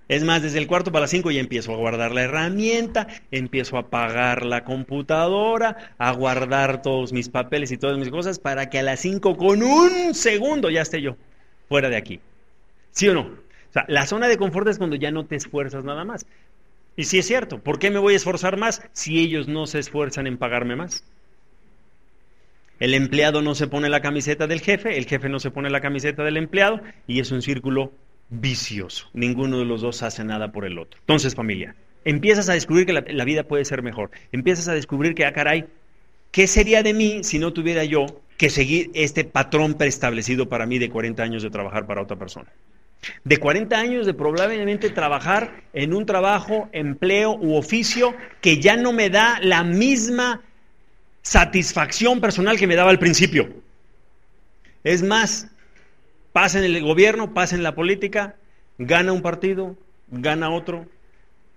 Es 0.08 0.24
más, 0.24 0.44
desde 0.44 0.60
el 0.60 0.68
cuarto 0.68 0.92
para 0.92 1.04
las 1.04 1.10
cinco 1.10 1.32
ya 1.32 1.40
empiezo 1.40 1.74
a 1.74 1.78
guardar 1.78 2.12
la 2.12 2.24
herramienta, 2.24 3.08
empiezo 3.32 3.78
a 3.78 3.82
apagar 3.82 4.46
la 4.46 4.64
computadora, 4.64 5.94
a 5.98 6.12
guardar 6.12 6.84
todos 6.84 7.12
mis 7.12 7.30
papeles 7.30 7.72
y 7.72 7.78
todas 7.78 7.98
mis 7.98 8.10
cosas 8.10 8.38
para 8.38 8.70
que 8.70 8.80
a 8.80 8.84
las 8.84 9.00
cinco 9.00 9.36
con 9.36 9.64
un 9.64 10.14
segundo 10.14 10.70
ya 10.70 10.82
esté 10.82 11.02
yo 11.02 11.18
fuera 11.68 11.90
de 11.90 11.98
aquí. 11.98 12.20
¿Sí 12.92 13.08
o 13.10 13.16
no? 13.16 13.22
O 13.22 13.74
sea, 13.74 13.86
la 13.88 14.06
zona 14.06 14.28
de 14.28 14.38
confort 14.38 14.68
es 14.68 14.78
cuando 14.78 14.96
ya 14.96 15.10
no 15.10 15.26
te 15.26 15.36
esfuerzas 15.36 15.84
nada 15.84 16.06
más. 16.06 16.26
Y 16.96 17.06
si 17.06 17.18
es 17.18 17.26
cierto, 17.26 17.60
¿por 17.60 17.80
qué 17.80 17.90
me 17.90 18.00
voy 18.00 18.14
a 18.14 18.18
esforzar 18.18 18.58
más 18.58 18.82
si 18.94 19.20
ellos 19.20 19.48
no 19.48 19.66
se 19.66 19.80
esfuerzan 19.80 20.28
en 20.28 20.38
pagarme 20.38 20.76
más? 20.76 21.04
El 22.80 22.94
empleado 22.94 23.42
no 23.42 23.56
se 23.56 23.68
pone 23.68 23.90
la 23.90 24.02
camiseta 24.02 24.48
del 24.48 24.62
jefe, 24.62 24.98
el 24.98 25.06
jefe 25.06 25.30
no 25.30 25.40
se 25.40 25.50
pone 25.50 25.70
la 25.70 25.82
camiseta 25.82 26.24
del 26.24 26.38
empleado 26.38 26.82
y 27.08 27.20
es 27.20 27.32
un 27.32 27.42
círculo 27.42 27.92
vicioso. 28.30 29.10
Ninguno 29.14 29.60
de 29.60 29.66
los 29.66 29.82
dos 29.82 30.04
hace 30.04 30.24
nada 30.24 30.52
por 30.52 30.66
el 30.66 30.78
otro. 30.78 31.00
Entonces, 31.02 31.36
familia, 31.36 31.76
empiezas 32.04 32.50
a 32.50 32.54
descubrir 32.54 32.86
que 32.86 32.94
la, 32.94 33.26
vida 33.26 33.44
puede 33.44 33.66
ser 33.66 33.82
mejor. 33.82 34.12
Empiezas 34.32 34.68
a 34.68 34.74
descubrir 34.74 35.16
que, 35.16 35.26
ah, 35.26 35.34
caray, 35.34 35.66
¿qué 36.32 36.48
sería 36.48 36.84
de 36.84 36.94
mí 36.94 37.24
si 37.24 37.40
no 37.40 37.54
tuviera 37.54 37.84
yo 37.84 38.06
que 38.38 38.50
seguir 38.50 38.92
este 38.94 39.24
patrón 39.24 39.76
preestablecido 39.76 40.50
para 40.50 40.66
mí 40.66 40.80
de 40.80 40.90
40 40.90 41.24
años 41.24 41.44
de 41.44 41.50
trabajar 41.50 41.86
para 41.86 42.02
otra 42.02 42.18
persona? 42.18 42.52
De 43.24 43.38
40 43.38 43.78
años 43.78 44.06
de 44.06 44.14
probablemente 44.14 44.90
trabajar 44.90 45.64
en 45.74 45.94
un 45.94 46.06
trabajo, 46.06 46.70
empleo 46.72 47.36
u 47.36 47.56
oficio 47.56 48.16
que 48.42 48.60
ya 48.60 48.78
no 48.78 48.94
me 48.94 49.10
da 49.10 49.40
la 49.42 49.64
misma 49.64 50.42
satisfacción 51.22 52.20
personal 52.22 52.58
que 52.58 52.68
me 52.68 52.76
daba 52.76 52.90
al 52.90 53.00
principio. 53.00 53.50
Es 54.84 55.02
más, 55.02 55.50
pasa 56.36 56.60
en 56.60 56.66
el 56.66 56.84
gobierno, 56.84 57.34
pasa 57.34 57.56
en 57.56 57.64
la 57.64 57.76
política, 57.76 58.36
gana 58.78 59.14
un 59.14 59.22
partido, 59.22 59.78
gana 60.10 60.50
otro, 60.50 60.86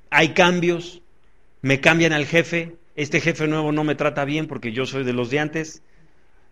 hay 0.09 0.35
cambios, 0.35 1.03
me 1.63 1.81
cambian 1.81 2.13
al 2.13 2.27
jefe, 2.27 2.77
este 2.95 3.21
jefe 3.21 3.49
nuevo 3.49 3.73
no 3.73 3.83
me 3.83 3.97
trata 3.97 4.25
bien 4.25 4.47
porque 4.47 4.71
yo 4.71 4.87
soy 4.87 5.03
de 5.03 5.13
los 5.13 5.31
de 5.31 5.41
antes. 5.41 5.83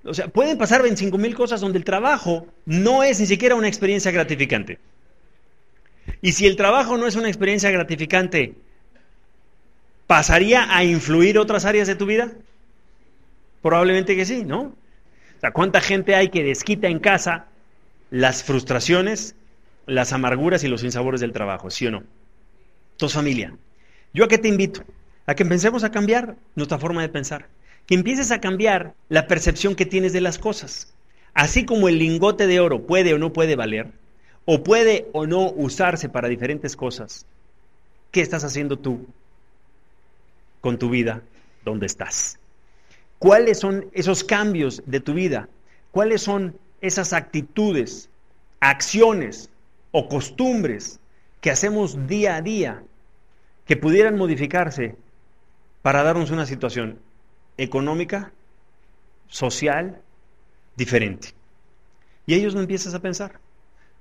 O 0.02 0.12
sea, 0.12 0.26
pueden 0.26 0.58
pasar 0.58 0.82
25 0.82 1.16
mil 1.18 1.36
cosas 1.36 1.60
donde 1.60 1.78
el 1.78 1.84
trabajo 1.84 2.48
no 2.64 3.04
es 3.04 3.20
ni 3.20 3.26
siquiera 3.26 3.54
una 3.54 3.68
experiencia 3.68 4.10
gratificante. 4.10 4.80
Y 6.20 6.32
si 6.32 6.48
el 6.48 6.56
trabajo 6.56 6.98
no 6.98 7.06
es 7.06 7.14
una 7.14 7.28
experiencia 7.28 7.70
gratificante, 7.70 8.54
¿pasaría 10.08 10.76
a 10.76 10.82
influir 10.82 11.38
otras 11.38 11.64
áreas 11.64 11.86
de 11.86 11.94
tu 11.94 12.06
vida? 12.06 12.32
Probablemente 13.62 14.16
que 14.16 14.24
sí, 14.24 14.42
¿no? 14.42 14.62
O 14.62 15.40
sea, 15.40 15.52
¿cuánta 15.52 15.80
gente 15.80 16.16
hay 16.16 16.28
que 16.28 16.42
desquita 16.42 16.88
en 16.88 16.98
casa 16.98 17.50
las 18.10 18.44
frustraciones, 18.44 19.34
las 19.86 20.12
amarguras 20.12 20.64
y 20.64 20.68
los 20.68 20.80
sinsabores 20.80 21.20
del 21.20 21.32
trabajo, 21.32 21.70
¿sí 21.70 21.86
o 21.86 21.90
no? 21.90 22.02
Tu 22.96 23.08
familia. 23.08 23.54
¿Yo 24.12 24.24
a 24.24 24.28
qué 24.28 24.38
te 24.38 24.48
invito? 24.48 24.82
A 25.26 25.34
que 25.34 25.42
empecemos 25.42 25.84
a 25.84 25.90
cambiar 25.90 26.36
nuestra 26.54 26.78
forma 26.78 27.02
de 27.02 27.08
pensar. 27.08 27.46
Que 27.86 27.94
empieces 27.94 28.30
a 28.30 28.40
cambiar 28.40 28.94
la 29.08 29.26
percepción 29.26 29.74
que 29.74 29.86
tienes 29.86 30.12
de 30.12 30.20
las 30.20 30.38
cosas. 30.38 30.92
Así 31.34 31.64
como 31.64 31.88
el 31.88 31.98
lingote 31.98 32.46
de 32.46 32.60
oro 32.60 32.86
puede 32.86 33.12
o 33.12 33.18
no 33.18 33.32
puede 33.32 33.56
valer, 33.56 33.92
o 34.46 34.62
puede 34.62 35.08
o 35.12 35.26
no 35.26 35.50
usarse 35.50 36.08
para 36.08 36.28
diferentes 36.28 36.76
cosas, 36.76 37.26
¿qué 38.10 38.22
estás 38.22 38.44
haciendo 38.44 38.78
tú 38.78 39.06
con 40.60 40.78
tu 40.78 40.88
vida 40.88 41.22
donde 41.64 41.86
estás? 41.86 42.38
¿Cuáles 43.18 43.58
son 43.58 43.86
esos 43.92 44.24
cambios 44.24 44.82
de 44.86 45.00
tu 45.00 45.14
vida? 45.14 45.48
¿Cuáles 45.90 46.22
son 46.22 46.56
esas 46.80 47.12
actitudes, 47.12 48.08
acciones 48.60 49.50
o 49.90 50.08
costumbres 50.08 51.00
que 51.40 51.50
hacemos 51.50 52.06
día 52.06 52.36
a 52.36 52.42
día 52.42 52.82
que 53.66 53.76
pudieran 53.76 54.16
modificarse 54.16 54.96
para 55.82 56.02
darnos 56.02 56.30
una 56.30 56.46
situación 56.46 56.98
económica, 57.56 58.32
social, 59.28 60.00
diferente. 60.76 61.28
Y 62.26 62.34
ellos 62.34 62.54
no 62.54 62.60
empiezas 62.60 62.94
a 62.94 63.00
pensar. 63.00 63.38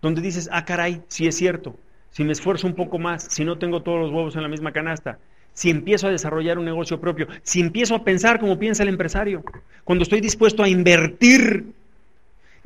Donde 0.02 0.22
dices, 0.22 0.50
ah, 0.52 0.66
caray, 0.66 1.02
si 1.08 1.28
es 1.28 1.36
cierto, 1.36 1.76
si 2.12 2.24
me 2.24 2.32
esfuerzo 2.32 2.68
un 2.68 2.76
poco 2.76 3.00
más, 3.00 3.24
si 3.24 3.44
no 3.44 3.58
tengo 3.58 3.82
todos 3.82 4.00
los 4.00 4.12
huevos 4.12 4.36
en 4.36 4.44
la 4.44 4.48
misma 4.48 4.72
canasta, 4.72 5.20
si 5.54 5.70
empiezo 5.70 6.08
a 6.08 6.12
desarrollar 6.12 6.60
un 6.60 6.66
negocio 6.66 7.00
propio, 7.00 7.28
si 7.44 7.62
empiezo 7.62 7.96
a 7.96 8.04
pensar 8.04 8.40
como 8.40 8.60
piensa 8.60 8.84
el 8.84 8.90
empresario, 8.90 9.44
cuando 9.84 10.04
estoy 10.04 10.22
dispuesto 10.22 10.64
a 10.64 10.70
invertir 10.70 11.74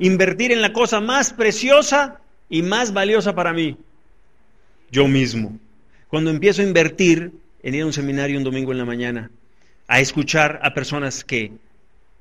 invertir 0.00 0.50
en 0.50 0.62
la 0.62 0.72
cosa 0.72 1.00
más 1.00 1.32
preciosa 1.32 2.20
y 2.48 2.62
más 2.62 2.92
valiosa 2.92 3.34
para 3.34 3.52
mí, 3.52 3.76
yo 4.90 5.06
mismo. 5.06 5.56
Cuando 6.08 6.30
empiezo 6.30 6.62
a 6.62 6.64
invertir 6.64 7.30
en 7.62 7.74
ir 7.74 7.82
a 7.82 7.86
un 7.86 7.92
seminario 7.92 8.36
un 8.36 8.44
domingo 8.44 8.72
en 8.72 8.78
la 8.78 8.84
mañana, 8.84 9.30
a 9.86 10.00
escuchar 10.00 10.58
a 10.62 10.74
personas 10.74 11.22
que 11.22 11.52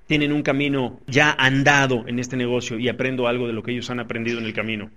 tienen 0.08 0.34
un 0.34 0.44
camino 0.44 1.00
ya 1.08 1.32
andado 1.38 2.04
en 2.08 2.20
este 2.20 2.36
negocio 2.36 2.78
y 2.78 2.90
aprendo 2.90 3.28
algo 3.28 3.48
de 3.48 3.54
lo 3.54 3.64
que 3.64 3.72
ellos 3.72 3.90
han 3.90 4.00
aprendido 4.00 4.40
en 4.40 4.46
el 4.46 4.54
camino. 4.54 4.92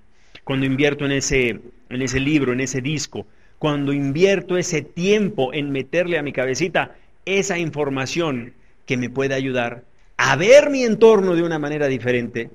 Cuando 0.44 0.66
invierto 0.66 1.04
en 1.04 1.12
ese, 1.12 1.60
en 1.88 2.02
ese 2.02 2.18
libro, 2.18 2.52
en 2.52 2.60
ese 2.60 2.80
disco, 2.80 3.26
cuando 3.58 3.92
invierto 3.92 4.58
ese 4.58 4.82
tiempo 4.82 5.52
en 5.54 5.70
meterle 5.70 6.18
a 6.18 6.22
mi 6.22 6.32
cabecita 6.32 6.96
esa 7.26 7.58
información 7.58 8.54
que 8.86 8.96
me 8.96 9.08
puede 9.08 9.34
ayudar 9.34 9.84
a 10.16 10.34
ver 10.36 10.70
mi 10.70 10.82
entorno 10.82 11.36
de 11.36 11.42
una 11.42 11.58
manera 11.58 11.86
diferente, 11.86 12.50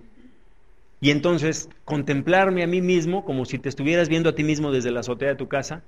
y 0.99 1.11
entonces 1.11 1.69
contemplarme 1.85 2.63
a 2.63 2.67
mí 2.67 2.81
mismo 2.81 3.23
como 3.23 3.45
si 3.45 3.59
te 3.59 3.69
estuvieras 3.69 4.09
viendo 4.09 4.29
a 4.29 4.35
ti 4.35 4.43
mismo 4.43 4.71
desde 4.71 4.91
la 4.91 5.01
azotea 5.01 5.29
de 5.29 5.35
tu 5.35 5.47
casa 5.47 5.83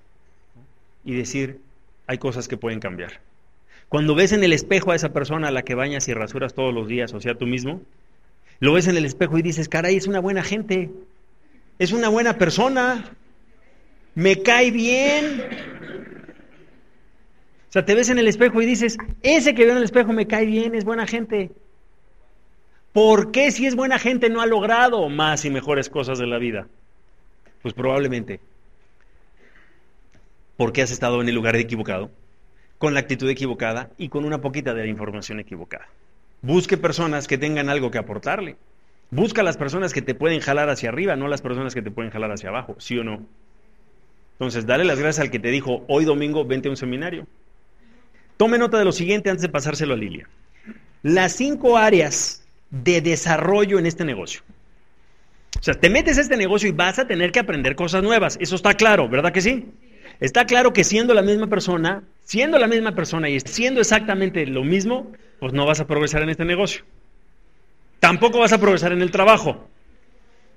y 1.03 1.15
decir, 1.15 1.59
hay 2.07 2.17
cosas 2.17 2.47
que 2.47 2.57
pueden 2.57 2.79
cambiar. 2.79 3.19
Cuando 3.87 4.13
ves 4.13 4.33
en 4.33 4.43
el 4.43 4.53
espejo 4.53 4.91
a 4.91 4.95
esa 4.95 5.13
persona 5.13 5.47
a 5.47 5.51
la 5.51 5.63
que 5.63 5.73
bañas 5.73 6.07
y 6.07 6.13
rasuras 6.13 6.53
todos 6.53 6.73
los 6.73 6.87
días, 6.87 7.13
o 7.13 7.21
sea, 7.21 7.35
tú 7.35 7.47
mismo, 7.47 7.81
lo 8.59 8.73
ves 8.73 8.87
en 8.87 8.97
el 8.97 9.05
espejo 9.05 9.37
y 9.37 9.41
dices, 9.41 9.67
caray, 9.67 9.95
es 9.95 10.05
una 10.05 10.19
buena 10.19 10.43
gente, 10.43 10.91
es 11.79 11.91
una 11.91 12.09
buena 12.09 12.37
persona, 12.37 13.05
me 14.13 14.43
cae 14.43 14.69
bien. 14.69 15.41
O 17.69 17.71
sea, 17.71 17.85
te 17.85 17.95
ves 17.95 18.09
en 18.09 18.19
el 18.19 18.27
espejo 18.27 18.61
y 18.61 18.65
dices, 18.65 18.97
ese 19.23 19.55
que 19.55 19.63
veo 19.63 19.71
en 19.71 19.77
el 19.77 19.83
espejo 19.83 20.13
me 20.13 20.27
cae 20.27 20.45
bien, 20.45 20.75
es 20.75 20.85
buena 20.85 21.07
gente. 21.07 21.51
¿Por 22.93 23.31
qué 23.31 23.51
si 23.51 23.65
es 23.65 23.75
buena 23.75 23.99
gente 23.99 24.29
no 24.29 24.41
ha 24.41 24.45
logrado 24.45 25.07
más 25.09 25.45
y 25.45 25.49
mejores 25.49 25.89
cosas 25.89 26.19
de 26.19 26.27
la 26.27 26.37
vida? 26.37 26.67
Pues 27.61 27.73
probablemente 27.73 28.39
porque 30.59 30.81
has 30.81 30.91
estado 30.91 31.21
en 31.21 31.29
el 31.29 31.35
lugar 31.35 31.55
equivocado, 31.55 32.11
con 32.79 32.93
la 32.93 32.99
actitud 32.99 33.29
equivocada 33.29 33.91
y 33.97 34.09
con 34.09 34.25
una 34.25 34.41
poquita 34.41 34.73
de 34.73 34.81
la 34.81 34.89
información 34.89 35.39
equivocada. 35.39 35.87
Busque 36.41 36.75
personas 36.75 37.29
que 37.29 37.37
tengan 37.37 37.69
algo 37.69 37.91
que 37.91 37.97
aportarle. 37.97 38.57
Busca 39.09 39.41
las 39.41 39.55
personas 39.55 39.93
que 39.93 40.01
te 40.01 40.15
pueden 40.15 40.41
jalar 40.41 40.69
hacia 40.69 40.89
arriba, 40.89 41.15
no 41.15 41.29
las 41.29 41.41
personas 41.41 41.73
que 41.73 41.81
te 41.81 41.91
pueden 41.91 42.11
jalar 42.11 42.33
hacia 42.33 42.49
abajo, 42.49 42.75
¿sí 42.77 42.99
o 42.99 43.05
no? 43.05 43.25
Entonces, 44.33 44.65
dale 44.65 44.83
las 44.83 44.99
gracias 44.99 45.23
al 45.23 45.31
que 45.31 45.39
te 45.39 45.47
dijo, 45.47 45.85
hoy 45.87 46.03
domingo, 46.03 46.43
vente 46.43 46.67
a 46.67 46.71
un 46.71 46.77
seminario. 46.77 47.25
Tome 48.35 48.57
nota 48.57 48.77
de 48.79 48.83
lo 48.83 48.91
siguiente 48.91 49.29
antes 49.29 49.43
de 49.43 49.49
pasárselo 49.49 49.93
a 49.93 49.97
Lilia. 49.97 50.27
Las 51.03 51.37
cinco 51.37 51.77
áreas 51.77 52.45
de 52.71 53.01
desarrollo 53.01 53.79
en 53.79 53.85
este 53.85 54.05
negocio. 54.05 54.41
O 55.59 55.63
sea, 55.63 55.73
te 55.73 55.89
metes 55.89 56.17
a 56.17 56.21
este 56.21 56.37
negocio 56.37 56.69
y 56.69 56.71
vas 56.71 56.99
a 56.99 57.07
tener 57.07 57.31
que 57.31 57.39
aprender 57.39 57.75
cosas 57.75 58.03
nuevas. 58.03 58.37
Eso 58.39 58.55
está 58.55 58.75
claro, 58.75 59.09
¿verdad 59.09 59.31
que 59.31 59.41
sí? 59.41 59.67
Está 60.19 60.45
claro 60.45 60.73
que 60.73 60.83
siendo 60.83 61.13
la 61.13 61.21
misma 61.21 61.47
persona, 61.47 62.03
siendo 62.23 62.59
la 62.59 62.67
misma 62.67 62.93
persona 62.93 63.29
y 63.29 63.39
siendo 63.39 63.79
exactamente 63.79 64.45
lo 64.45 64.63
mismo, 64.63 65.11
pues 65.39 65.53
no 65.53 65.65
vas 65.65 65.79
a 65.79 65.87
progresar 65.87 66.21
en 66.21 66.29
este 66.29 66.45
negocio. 66.45 66.83
Tampoco 67.99 68.39
vas 68.39 68.53
a 68.53 68.59
progresar 68.59 68.91
en 68.91 69.01
el 69.01 69.11
trabajo. 69.11 69.67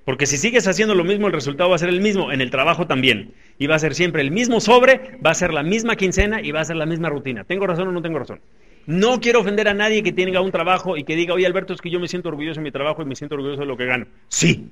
Porque 0.05 0.25
si 0.25 0.37
sigues 0.37 0.67
haciendo 0.67 0.95
lo 0.95 1.05
mismo, 1.05 1.27
el 1.27 1.33
resultado 1.33 1.69
va 1.69 1.77
a 1.77 1.79
ser 1.79 1.89
el 1.89 2.01
mismo. 2.01 2.31
En 2.31 2.41
el 2.41 2.51
trabajo 2.51 2.87
también. 2.87 3.33
Y 3.57 3.67
va 3.67 3.75
a 3.75 3.79
ser 3.79 3.95
siempre 3.95 4.21
el 4.21 4.31
mismo 4.31 4.59
sobre, 4.59 5.17
va 5.25 5.31
a 5.31 5.35
ser 5.35 5.53
la 5.53 5.63
misma 5.63 5.95
quincena 5.95 6.41
y 6.41 6.51
va 6.51 6.59
a 6.59 6.65
ser 6.65 6.75
la 6.75 6.85
misma 6.85 7.09
rutina. 7.09 7.45
¿Tengo 7.45 7.65
razón 7.65 7.87
o 7.87 7.91
no 7.91 8.01
tengo 8.01 8.19
razón? 8.19 8.41
No 8.85 9.21
quiero 9.21 9.41
ofender 9.41 9.67
a 9.67 9.73
nadie 9.73 10.03
que 10.03 10.11
tenga 10.11 10.41
un 10.41 10.51
trabajo 10.51 10.97
y 10.97 11.03
que 11.03 11.15
diga, 11.15 11.33
oye 11.33 11.45
Alberto, 11.45 11.73
es 11.73 11.81
que 11.81 11.89
yo 11.89 11.99
me 11.99 12.07
siento 12.07 12.29
orgulloso 12.29 12.59
de 12.59 12.63
mi 12.63 12.71
trabajo 12.71 13.01
y 13.01 13.05
me 13.05 13.15
siento 13.15 13.35
orgulloso 13.35 13.61
de 13.61 13.67
lo 13.67 13.77
que 13.77 13.85
gano. 13.85 14.07
Sí. 14.27 14.69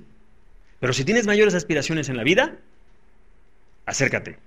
Pero 0.79 0.93
si 0.93 1.05
tienes 1.05 1.27
mayores 1.27 1.53
aspiraciones 1.53 2.09
en 2.09 2.17
la 2.17 2.23
vida, 2.23 2.57
acércate. 3.85 4.37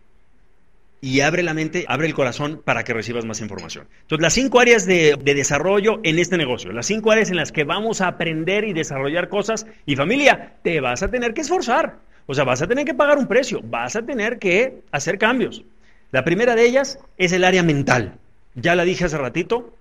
Y 1.01 1.21
abre 1.21 1.43
la 1.43 1.55
mente, 1.55 1.85
abre 1.87 2.07
el 2.07 2.15
corazón 2.15 2.63
para 2.65 2.83
que 2.83 2.95
recibas 2.95 3.25
más 3.25 3.41
información. 3.41 3.87
Entonces, 4.03 4.23
las 4.23 4.33
cinco 4.33 4.59
áreas 4.61 4.87
de, 4.87 5.17
de 5.23 5.35
desarrollo 5.35 6.01
en 6.03 6.19
este 6.19 6.39
negocio, 6.39 6.73
las 6.73 6.87
cinco 6.87 7.11
áreas 7.11 7.31
en 7.31 7.37
las 7.37 7.53
que 7.53 7.65
vamos 7.65 8.01
a 8.01 8.09
aprender 8.09 8.65
y 8.65 8.73
desarrollar 8.73 9.29
cosas. 9.29 9.67
Y 9.85 9.97
familia, 9.97 10.55
te 10.63 10.81
vas 10.81 11.03
a 11.03 11.11
tener 11.11 11.35
que 11.35 11.43
esforzar. 11.43 11.99
O 12.27 12.35
sea, 12.35 12.45
vas 12.45 12.63
a 12.63 12.67
tener 12.67 12.85
que 12.85 12.95
pagar 12.95 13.19
un 13.19 13.27
precio, 13.27 13.61
vas 13.63 13.97
a 13.97 14.03
tener 14.03 14.39
que 14.39 14.81
hacer 14.93 15.19
cambios. 15.19 15.63
La 16.11 16.25
primera 16.25 16.55
de 16.55 16.65
ellas 16.65 16.99
es 17.19 17.33
el 17.33 17.45
área 17.45 17.63
mental. 17.63 18.19
Ya 18.55 18.75
la 18.75 18.85
dije 18.85 19.05
hace 19.05 19.19
ratito, 19.19 19.75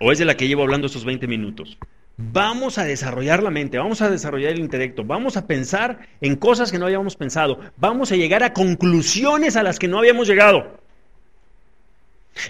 o 0.00 0.12
es 0.12 0.18
de 0.18 0.24
la 0.24 0.36
que 0.36 0.48
llevo 0.48 0.62
hablando 0.62 0.86
estos 0.86 1.04
20 1.04 1.26
minutos. 1.26 1.78
Vamos 2.16 2.76
a 2.78 2.84
desarrollar 2.84 3.42
la 3.42 3.50
mente, 3.50 3.78
vamos 3.78 4.02
a 4.02 4.10
desarrollar 4.10 4.52
el 4.52 4.60
intelecto, 4.60 5.04
vamos 5.04 5.36
a 5.36 5.46
pensar 5.46 6.06
en 6.20 6.36
cosas 6.36 6.70
que 6.70 6.78
no 6.78 6.86
habíamos 6.86 7.16
pensado, 7.16 7.60
vamos 7.76 8.12
a 8.12 8.16
llegar 8.16 8.42
a 8.42 8.52
conclusiones 8.52 9.56
a 9.56 9.62
las 9.62 9.78
que 9.78 9.88
no 9.88 9.98
habíamos 9.98 10.28
llegado. 10.28 10.80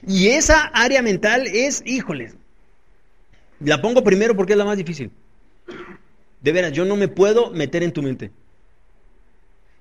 Y 0.07 0.29
esa 0.29 0.63
área 0.75 1.03
mental 1.03 1.47
es, 1.47 1.83
híjoles, 1.87 2.37
la 3.61 3.81
pongo 3.81 4.03
primero 4.03 4.35
porque 4.35 4.55
es 4.55 4.59
la 4.59 4.65
más 4.65 4.77
difícil. 4.77 5.11
De 6.41 6.53
veras, 6.53 6.73
yo 6.73 6.85
no 6.85 6.97
me 6.97 7.09
puedo 7.09 7.51
meter 7.51 7.83
en 7.83 7.93
tu 7.93 8.03
mente. 8.03 8.31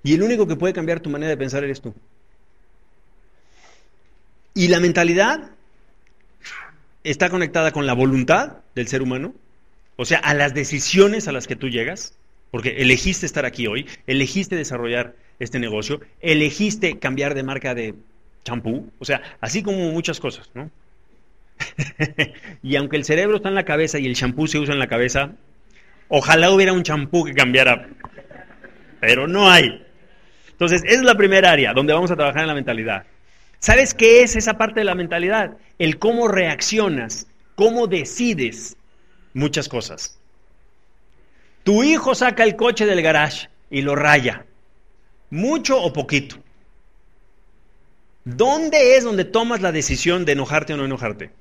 Y 0.03 0.13
el 0.13 0.23
único 0.23 0.47
que 0.47 0.55
puede 0.55 0.73
cambiar 0.73 0.99
tu 0.99 1.09
manera 1.09 1.29
de 1.29 1.37
pensar 1.37 1.63
eres 1.63 1.81
tú. 1.81 1.93
Y 4.53 4.67
la 4.67 4.79
mentalidad 4.79 5.51
está 7.03 7.29
conectada 7.29 7.71
con 7.71 7.85
la 7.85 7.93
voluntad 7.93 8.57
del 8.75 8.87
ser 8.87 9.01
humano, 9.01 9.33
o 9.95 10.05
sea, 10.05 10.19
a 10.19 10.33
las 10.33 10.53
decisiones 10.53 11.27
a 11.27 11.31
las 11.31 11.47
que 11.47 11.55
tú 11.55 11.69
llegas, 11.69 12.17
porque 12.51 12.81
elegiste 12.81 13.25
estar 13.25 13.45
aquí 13.45 13.67
hoy, 13.67 13.87
elegiste 14.07 14.55
desarrollar 14.55 15.15
este 15.39 15.59
negocio, 15.59 16.01
elegiste 16.21 16.99
cambiar 16.99 17.35
de 17.35 17.43
marca 17.43 17.75
de 17.75 17.95
champú, 18.43 18.91
o 18.99 19.05
sea, 19.05 19.21
así 19.41 19.63
como 19.63 19.91
muchas 19.91 20.19
cosas, 20.19 20.49
¿no? 20.53 20.69
y 22.63 22.75
aunque 22.75 22.97
el 22.97 23.03
cerebro 23.03 23.37
está 23.37 23.49
en 23.49 23.55
la 23.55 23.65
cabeza 23.65 23.99
y 23.99 24.07
el 24.07 24.15
champú 24.15 24.47
se 24.47 24.59
usa 24.59 24.73
en 24.73 24.79
la 24.79 24.87
cabeza, 24.87 25.31
ojalá 26.07 26.51
hubiera 26.51 26.73
un 26.73 26.83
champú 26.83 27.25
que 27.25 27.33
cambiara, 27.33 27.89
pero 28.99 29.27
no 29.27 29.49
hay. 29.49 29.85
Entonces, 30.51 30.83
esa 30.83 30.95
es 30.95 31.03
la 31.03 31.15
primera 31.15 31.51
área 31.51 31.73
donde 31.73 31.93
vamos 31.93 32.11
a 32.11 32.15
trabajar 32.15 32.41
en 32.41 32.47
la 32.47 32.53
mentalidad. 32.53 33.05
¿Sabes 33.59 33.93
qué 33.93 34.23
es 34.23 34.35
esa 34.35 34.57
parte 34.57 34.79
de 34.79 34.85
la 34.85 34.95
mentalidad? 34.95 35.57
El 35.77 35.99
cómo 35.99 36.27
reaccionas, 36.27 37.27
cómo 37.55 37.87
decides 37.87 38.77
muchas 39.33 39.67
cosas. 39.67 40.17
Tu 41.63 41.83
hijo 41.83 42.15
saca 42.15 42.43
el 42.43 42.55
coche 42.55 42.85
del 42.85 43.01
garage 43.01 43.49
y 43.69 43.81
lo 43.81 43.95
raya, 43.95 44.45
mucho 45.29 45.81
o 45.81 45.91
poquito. 45.91 46.37
¿Dónde 48.23 48.95
es 48.95 49.03
donde 49.03 49.25
tomas 49.25 49.61
la 49.61 49.71
decisión 49.71 50.23
de 50.23 50.33
enojarte 50.33 50.73
o 50.73 50.77
no 50.77 50.85
enojarte? 50.85 51.31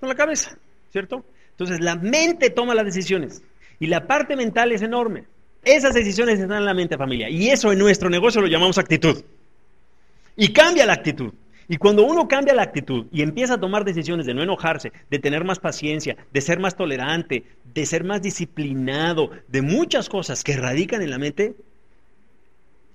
Con 0.00 0.08
la 0.08 0.14
cabeza, 0.14 0.56
¿cierto? 0.92 1.24
Entonces 1.50 1.80
la 1.80 1.96
mente 1.96 2.50
toma 2.50 2.74
las 2.74 2.84
decisiones 2.84 3.42
y 3.80 3.86
la 3.86 4.06
parte 4.06 4.36
mental 4.36 4.72
es 4.72 4.82
enorme. 4.82 5.24
Esas 5.64 5.94
decisiones 5.94 6.38
están 6.38 6.58
en 6.58 6.66
la 6.66 6.74
mente 6.74 6.98
familia 6.98 7.30
y 7.30 7.48
eso 7.48 7.72
en 7.72 7.78
nuestro 7.78 8.10
negocio 8.10 8.42
lo 8.42 8.48
llamamos 8.48 8.76
actitud. 8.76 9.24
Y 10.36 10.52
cambia 10.52 10.84
la 10.84 10.92
actitud. 10.92 11.32
Y 11.68 11.76
cuando 11.78 12.04
uno 12.04 12.28
cambia 12.28 12.54
la 12.54 12.62
actitud 12.62 13.06
y 13.12 13.22
empieza 13.22 13.54
a 13.54 13.60
tomar 13.60 13.84
decisiones 13.84 14.26
de 14.26 14.34
no 14.34 14.42
enojarse, 14.42 14.92
de 15.10 15.18
tener 15.18 15.44
más 15.44 15.58
paciencia, 15.58 16.16
de 16.32 16.40
ser 16.40 16.58
más 16.58 16.76
tolerante, 16.76 17.44
de 17.72 17.86
ser 17.86 18.04
más 18.04 18.22
disciplinado, 18.22 19.30
de 19.48 19.62
muchas 19.62 20.08
cosas 20.08 20.44
que 20.44 20.56
radican 20.56 21.02
en 21.02 21.10
la 21.10 21.18
mente, 21.18 21.54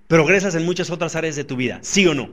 progresas 0.07 0.55
en 0.55 0.65
muchas 0.65 0.89
otras 0.89 1.15
áreas 1.15 1.35
de 1.35 1.43
tu 1.43 1.55
vida, 1.55 1.79
¿sí 1.81 2.05
o 2.07 2.13
no? 2.13 2.31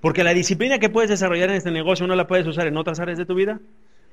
Porque 0.00 0.24
la 0.24 0.34
disciplina 0.34 0.78
que 0.78 0.90
puedes 0.90 1.10
desarrollar 1.10 1.50
en 1.50 1.56
este 1.56 1.70
negocio 1.70 2.06
no 2.06 2.14
la 2.16 2.26
puedes 2.26 2.46
usar 2.46 2.66
en 2.66 2.76
otras 2.76 3.00
áreas 3.00 3.18
de 3.18 3.26
tu 3.26 3.34
vida, 3.34 3.60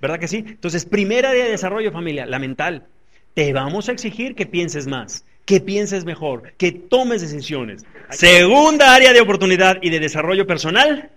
¿verdad 0.01 0.19
que 0.19 0.27
sí? 0.27 0.43
Entonces, 0.47 0.85
primera 0.85 1.29
área 1.29 1.45
de 1.45 1.51
desarrollo 1.51 1.91
familia, 1.91 2.25
la 2.25 2.39
mental. 2.39 2.87
Te 3.33 3.51
vamos 3.51 3.89
a 3.89 3.91
exigir 3.91 4.35
que 4.35 4.45
pienses 4.45 4.87
más, 4.87 5.25
que 5.45 5.59
pienses 5.59 6.05
mejor, 6.05 6.53
que 6.57 6.71
tomes 6.71 7.21
decisiones. 7.21 7.85
Segunda 8.09 8.93
área 8.93 9.11
de 9.11 9.21
oportunidad 9.21 9.77
y 9.81 9.89
de 9.89 9.99
desarrollo 9.99 10.45
personal, 10.45 11.09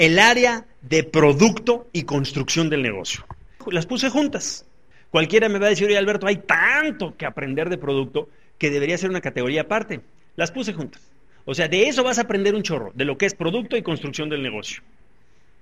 el 0.00 0.18
área 0.18 0.64
de 0.80 1.04
producto 1.04 1.86
y 1.92 2.04
construcción 2.04 2.70
del 2.70 2.80
negocio. 2.80 3.26
Las 3.66 3.84
puse 3.84 4.08
juntas. 4.08 4.64
Cualquiera 5.10 5.50
me 5.50 5.58
va 5.58 5.66
a 5.66 5.68
decir, 5.68 5.88
oye 5.88 5.98
Alberto, 5.98 6.26
hay 6.26 6.36
tanto 6.36 7.14
que 7.18 7.26
aprender 7.26 7.68
de 7.68 7.76
producto 7.76 8.30
que 8.56 8.70
debería 8.70 8.96
ser 8.96 9.10
una 9.10 9.20
categoría 9.20 9.62
aparte. 9.62 10.00
Las 10.36 10.52
puse 10.52 10.72
juntas. 10.72 11.02
O 11.44 11.54
sea, 11.54 11.68
de 11.68 11.86
eso 11.86 12.02
vas 12.02 12.16
a 12.16 12.22
aprender 12.22 12.54
un 12.54 12.62
chorro, 12.62 12.92
de 12.94 13.04
lo 13.04 13.18
que 13.18 13.26
es 13.26 13.34
producto 13.34 13.76
y 13.76 13.82
construcción 13.82 14.30
del 14.30 14.42
negocio. 14.42 14.82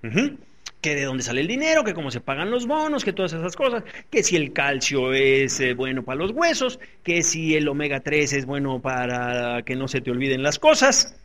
Que 0.02 0.94
de 0.94 1.02
dónde 1.02 1.24
sale 1.24 1.40
el 1.40 1.48
dinero, 1.48 1.82
que 1.82 1.92
cómo 1.92 2.12
se 2.12 2.20
pagan 2.20 2.52
los 2.52 2.68
bonos, 2.68 3.04
que 3.04 3.12
todas 3.12 3.32
esas 3.32 3.56
cosas, 3.56 3.82
que 4.08 4.22
si 4.22 4.36
el 4.36 4.52
calcio 4.52 5.14
es 5.14 5.58
eh, 5.58 5.74
bueno 5.74 6.04
para 6.04 6.20
los 6.20 6.30
huesos, 6.30 6.78
que 7.02 7.24
si 7.24 7.56
el 7.56 7.66
omega 7.66 7.98
3 7.98 8.34
es 8.34 8.46
bueno 8.46 8.80
para 8.80 9.62
que 9.62 9.74
no 9.74 9.88
se 9.88 10.00
te 10.00 10.12
olviden 10.12 10.44
las 10.44 10.60
cosas. 10.60 11.16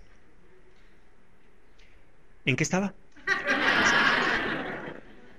¿En 2.45 2.55
qué 2.55 2.63
estaba? 2.63 2.95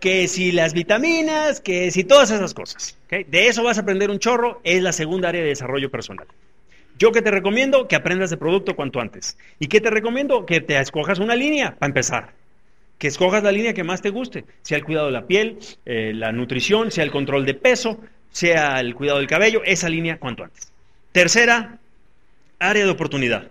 Que 0.04 0.28
si 0.28 0.52
las 0.52 0.74
vitaminas, 0.74 1.62
que 1.62 1.90
si 1.90 2.04
todas 2.04 2.30
esas 2.30 2.52
cosas. 2.52 2.98
De 3.08 3.48
eso 3.48 3.62
vas 3.62 3.78
a 3.78 3.80
aprender 3.80 4.10
un 4.10 4.18
chorro, 4.18 4.60
es 4.62 4.82
la 4.82 4.92
segunda 4.92 5.30
área 5.30 5.40
de 5.40 5.48
desarrollo 5.48 5.90
personal. 5.90 6.26
Yo 6.98 7.10
que 7.10 7.22
te 7.22 7.30
recomiendo 7.30 7.88
que 7.88 7.96
aprendas 7.96 8.28
de 8.28 8.36
producto 8.36 8.76
cuanto 8.76 9.00
antes. 9.00 9.38
¿Y 9.58 9.68
qué 9.68 9.80
te 9.80 9.88
recomiendo? 9.88 10.44
Que 10.44 10.60
te 10.60 10.78
escojas 10.78 11.20
una 11.20 11.34
línea 11.34 11.76
para 11.76 11.88
empezar. 11.88 12.32
Que 12.98 13.08
escojas 13.08 13.42
la 13.42 13.50
línea 13.50 13.72
que 13.72 13.82
más 13.82 14.02
te 14.02 14.10
guste, 14.10 14.44
sea 14.60 14.76
el 14.76 14.84
cuidado 14.84 15.06
de 15.06 15.12
la 15.12 15.26
piel, 15.26 15.58
eh, 15.86 16.12
la 16.14 16.32
nutrición, 16.32 16.90
sea 16.90 17.02
el 17.02 17.10
control 17.10 17.46
de 17.46 17.54
peso, 17.54 17.98
sea 18.30 18.80
el 18.80 18.94
cuidado 18.94 19.20
del 19.20 19.26
cabello, 19.26 19.62
esa 19.64 19.88
línea 19.88 20.18
cuanto 20.18 20.44
antes. 20.44 20.70
Tercera, 21.12 21.78
área 22.58 22.84
de 22.84 22.90
oportunidad. 22.90 23.48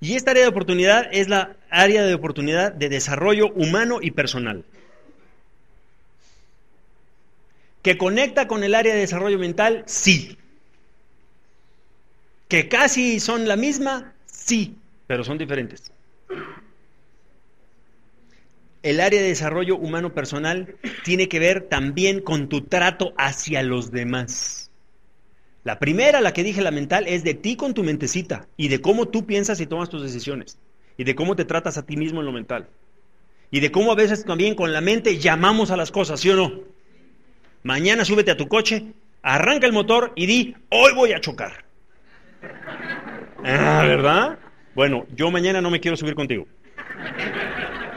Y 0.00 0.16
esta 0.16 0.32
área 0.32 0.42
de 0.42 0.50
oportunidad 0.50 1.08
es 1.12 1.28
la 1.28 1.56
área 1.74 2.04
de 2.04 2.14
oportunidad 2.14 2.72
de 2.72 2.88
desarrollo 2.88 3.52
humano 3.52 3.98
y 4.00 4.12
personal. 4.12 4.64
¿Que 7.82 7.98
conecta 7.98 8.46
con 8.46 8.64
el 8.64 8.74
área 8.74 8.94
de 8.94 9.00
desarrollo 9.00 9.38
mental? 9.38 9.82
Sí. 9.86 10.38
¿Que 12.48 12.68
casi 12.68 13.20
son 13.20 13.48
la 13.48 13.56
misma? 13.56 14.14
Sí, 14.26 14.76
pero 15.06 15.24
son 15.24 15.36
diferentes. 15.36 15.92
El 18.82 19.00
área 19.00 19.20
de 19.20 19.28
desarrollo 19.28 19.76
humano 19.76 20.14
personal 20.14 20.76
tiene 21.04 21.28
que 21.28 21.38
ver 21.38 21.68
también 21.68 22.20
con 22.20 22.48
tu 22.48 22.62
trato 22.62 23.14
hacia 23.16 23.62
los 23.62 23.90
demás. 23.90 24.70
La 25.64 25.78
primera, 25.78 26.20
la 26.20 26.34
que 26.34 26.44
dije, 26.44 26.60
la 26.60 26.70
mental, 26.70 27.06
es 27.08 27.24
de 27.24 27.34
ti 27.34 27.56
con 27.56 27.72
tu 27.72 27.82
mentecita 27.82 28.46
y 28.56 28.68
de 28.68 28.80
cómo 28.82 29.08
tú 29.08 29.26
piensas 29.26 29.60
y 29.60 29.66
tomas 29.66 29.88
tus 29.88 30.02
decisiones 30.02 30.58
y 30.96 31.04
de 31.04 31.14
cómo 31.14 31.36
te 31.36 31.44
tratas 31.44 31.78
a 31.78 31.86
ti 31.86 31.96
mismo 31.96 32.20
en 32.20 32.26
lo 32.26 32.32
mental 32.32 32.68
y 33.50 33.60
de 33.60 33.70
cómo 33.70 33.92
a 33.92 33.94
veces 33.94 34.24
también 34.24 34.54
con 34.54 34.72
la 34.72 34.80
mente 34.80 35.18
llamamos 35.18 35.70
a 35.70 35.76
las 35.76 35.92
cosas, 35.92 36.20
¿sí 36.20 36.30
o 36.30 36.36
no? 36.36 36.60
Mañana 37.62 38.04
súbete 38.04 38.30
a 38.30 38.36
tu 38.36 38.48
coche, 38.48 38.84
arranca 39.22 39.66
el 39.66 39.72
motor 39.72 40.12
y 40.16 40.26
di, 40.26 40.56
hoy 40.70 40.92
voy 40.94 41.12
a 41.12 41.20
chocar. 41.20 41.64
Ah, 43.44 43.84
¿verdad? 43.86 44.38
Bueno, 44.74 45.06
yo 45.14 45.30
mañana 45.30 45.60
no 45.60 45.70
me 45.70 45.80
quiero 45.80 45.96
subir 45.96 46.14
contigo. 46.14 46.46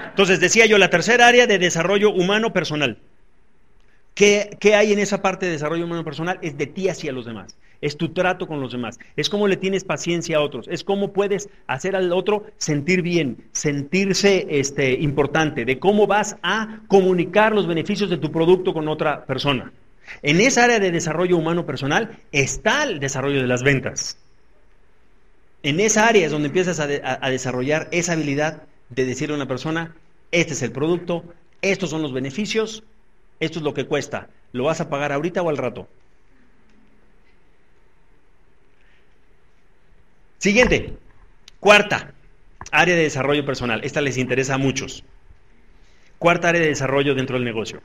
Entonces 0.09 0.39
decía 0.39 0.65
yo, 0.65 0.77
la 0.77 0.89
tercera 0.89 1.27
área 1.27 1.47
de 1.47 1.57
desarrollo 1.59 2.11
humano 2.11 2.53
personal. 2.53 2.97
¿Qué, 4.13 4.49
hay 4.75 4.93
en 4.93 4.99
esa 4.99 5.21
parte 5.21 5.45
de 5.45 5.53
desarrollo 5.53 5.85
humano 5.85 6.03
personal? 6.03 6.39
Es 6.41 6.57
de 6.57 6.65
ti 6.65 6.89
hacia 6.89 7.11
los 7.11 7.25
demás. 7.25 7.55
Es 7.81 7.97
tu 7.97 8.09
trato 8.09 8.47
con 8.47 8.59
los 8.59 8.71
demás. 8.71 8.99
Es 9.15 9.29
cómo 9.29 9.47
le 9.47 9.57
tienes 9.57 9.83
paciencia 9.83 10.37
a 10.37 10.41
otros. 10.41 10.67
Es 10.67 10.83
cómo 10.83 11.13
puedes 11.13 11.49
hacer 11.67 11.95
al 11.95 12.11
otro 12.11 12.45
sentir 12.57 13.01
bien, 13.01 13.37
sentirse 13.51 14.47
este, 14.49 14.93
importante. 14.93 15.65
De 15.65 15.79
cómo 15.79 16.07
vas 16.07 16.37
a 16.41 16.79
comunicar 16.87 17.53
los 17.53 17.67
beneficios 17.67 18.09
de 18.09 18.17
tu 18.17 18.31
producto 18.31 18.73
con 18.73 18.87
otra 18.87 19.25
persona. 19.25 19.71
En 20.21 20.39
esa 20.39 20.63
área 20.63 20.79
de 20.79 20.91
desarrollo 20.91 21.37
humano 21.37 21.65
personal 21.65 22.17
está 22.31 22.83
el 22.83 22.99
desarrollo 22.99 23.41
de 23.41 23.47
las 23.47 23.63
ventas. 23.63 24.17
En 25.63 25.79
esa 25.79 26.07
área 26.07 26.25
es 26.25 26.31
donde 26.31 26.47
empiezas 26.47 26.79
a, 26.79 26.85
a 26.85 27.29
desarrollar 27.29 27.89
esa 27.91 28.13
habilidad 28.13 28.63
de 28.89 29.05
decirle 29.05 29.33
a 29.33 29.37
una 29.37 29.47
persona, 29.47 29.95
este 30.31 30.53
es 30.53 30.61
el 30.61 30.71
producto, 30.71 31.23
estos 31.61 31.89
son 31.89 32.01
los 32.01 32.13
beneficios, 32.13 32.83
esto 33.39 33.59
es 33.59 33.63
lo 33.63 33.73
que 33.73 33.85
cuesta. 33.85 34.29
¿Lo 34.53 34.65
vas 34.65 34.81
a 34.81 34.89
pagar 34.89 35.11
ahorita 35.11 35.41
o 35.41 35.49
al 35.49 35.57
rato? 35.57 35.87
Siguiente, 40.47 40.93
cuarta, 41.59 42.13
área 42.71 42.95
de 42.95 43.03
desarrollo 43.03 43.45
personal. 43.45 43.81
Esta 43.83 43.99
les 43.99 44.17
interesa 44.17 44.53
a 44.53 44.57
muchos. 44.57 45.03
Cuarta 46.19 46.47
área 46.47 46.61
de 46.61 46.69
desarrollo 46.69 47.15
dentro 47.15 47.35
del 47.35 47.43
negocio. 47.43 47.81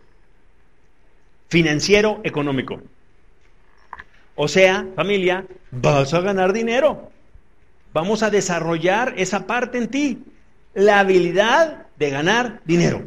Financiero 1.49 2.21
económico. 2.23 2.81
O 4.37 4.47
sea, 4.47 4.87
familia, 4.95 5.45
vas 5.73 6.15
a 6.15 6.21
ganar 6.21 6.53
dinero. 6.53 7.11
Vamos 7.93 8.23
a 8.23 8.31
desarrollar 8.31 9.15
esa 9.17 9.45
parte 9.49 9.79
en 9.79 9.89
ti. 9.89 10.23
La 10.73 11.01
habilidad 11.01 11.89
de 11.99 12.11
ganar 12.11 12.61
dinero. 12.65 13.03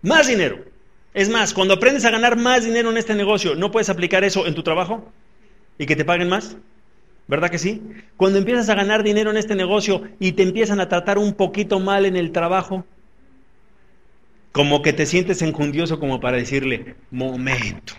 Más 0.00 0.28
dinero. 0.28 0.64
Es 1.12 1.28
más, 1.28 1.52
cuando 1.54 1.74
aprendes 1.74 2.04
a 2.04 2.12
ganar 2.12 2.36
más 2.36 2.64
dinero 2.64 2.92
en 2.92 2.98
este 2.98 3.16
negocio, 3.16 3.56
¿no 3.56 3.72
puedes 3.72 3.90
aplicar 3.90 4.22
eso 4.22 4.46
en 4.46 4.54
tu 4.54 4.62
trabajo? 4.62 5.10
¿Y 5.76 5.86
que 5.86 5.96
te 5.96 6.04
paguen 6.04 6.28
más? 6.28 6.56
¿Verdad 7.28 7.50
que 7.50 7.58
sí? 7.58 7.82
Cuando 8.16 8.38
empiezas 8.38 8.68
a 8.68 8.74
ganar 8.74 9.02
dinero 9.02 9.30
en 9.30 9.36
este 9.36 9.54
negocio 9.56 10.02
y 10.20 10.32
te 10.32 10.42
empiezan 10.44 10.80
a 10.80 10.88
tratar 10.88 11.18
un 11.18 11.34
poquito 11.34 11.80
mal 11.80 12.06
en 12.06 12.16
el 12.16 12.30
trabajo, 12.32 12.84
como 14.52 14.80
que 14.80 14.92
te 14.92 15.06
sientes 15.06 15.42
enjundioso 15.42 15.98
como 15.98 16.20
para 16.20 16.36
decirle, 16.38 16.94
momento. 17.10 17.94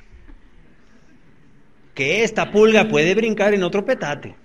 que 1.94 2.24
esta 2.24 2.52
pulga 2.52 2.88
puede 2.90 3.16
brincar 3.16 3.54
en 3.54 3.64
otro 3.64 3.84
petate. 3.84 4.36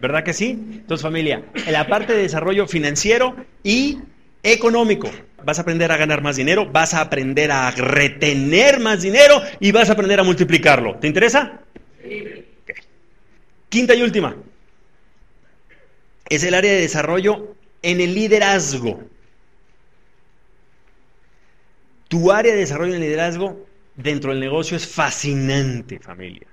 ¿Verdad 0.00 0.24
que 0.24 0.32
sí? 0.32 0.50
Entonces, 0.50 1.02
familia, 1.02 1.44
en 1.54 1.72
la 1.72 1.88
parte 1.88 2.12
de 2.12 2.22
desarrollo 2.22 2.66
financiero 2.66 3.36
y 3.62 3.98
económico, 4.42 5.10
vas 5.44 5.58
a 5.58 5.62
aprender 5.62 5.90
a 5.92 5.96
ganar 5.96 6.22
más 6.22 6.36
dinero, 6.36 6.70
vas 6.70 6.94
a 6.94 7.00
aprender 7.00 7.50
a 7.52 7.70
retener 7.72 8.80
más 8.80 9.02
dinero 9.02 9.40
y 9.60 9.72
vas 9.72 9.90
a 9.90 9.94
aprender 9.94 10.20
a 10.20 10.24
multiplicarlo. 10.24 10.96
¿Te 10.98 11.06
interesa? 11.08 11.60
Sí. 12.02 12.51
Quinta 13.72 13.94
y 13.94 14.02
última. 14.02 14.36
Es 16.28 16.44
el 16.44 16.52
área 16.52 16.70
de 16.70 16.82
desarrollo 16.82 17.56
en 17.80 18.02
el 18.02 18.14
liderazgo. 18.14 19.00
Tu 22.08 22.30
área 22.30 22.52
de 22.52 22.58
desarrollo 22.58 22.90
en 22.90 23.00
el 23.00 23.08
liderazgo 23.08 23.66
dentro 23.96 24.30
del 24.30 24.40
negocio 24.40 24.76
es 24.76 24.86
fascinante, 24.86 25.98
familia. 26.00 26.46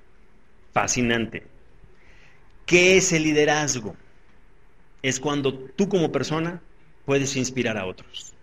Fascinante. 0.71 1.43
¿Qué 2.65 2.95
es 2.95 3.11
el 3.11 3.23
liderazgo? 3.23 3.97
Es 5.01 5.19
cuando 5.19 5.53
tú 5.53 5.89
como 5.89 6.13
persona 6.13 6.61
puedes 7.03 7.35
inspirar 7.35 7.77
a 7.77 7.85
otros. 7.85 8.33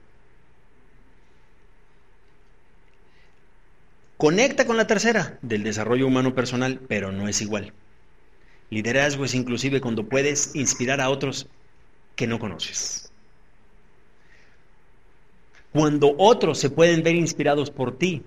Conecta 4.18 4.66
con 4.66 4.76
la 4.76 4.86
tercera, 4.86 5.38
del 5.40 5.62
desarrollo 5.62 6.06
humano 6.06 6.34
personal, 6.34 6.82
pero 6.86 7.10
no 7.10 7.26
es 7.26 7.40
igual. 7.40 7.72
Liderazgo 8.70 9.24
es 9.24 9.34
inclusive 9.34 9.80
cuando 9.80 10.04
puedes 10.04 10.54
inspirar 10.54 11.00
a 11.00 11.10
otros 11.10 11.46
que 12.16 12.26
no 12.26 12.38
conoces. 12.38 13.10
Cuando 15.72 16.14
otros 16.18 16.58
se 16.58 16.70
pueden 16.70 17.02
ver 17.02 17.14
inspirados 17.14 17.70
por 17.70 17.98
ti, 17.98 18.22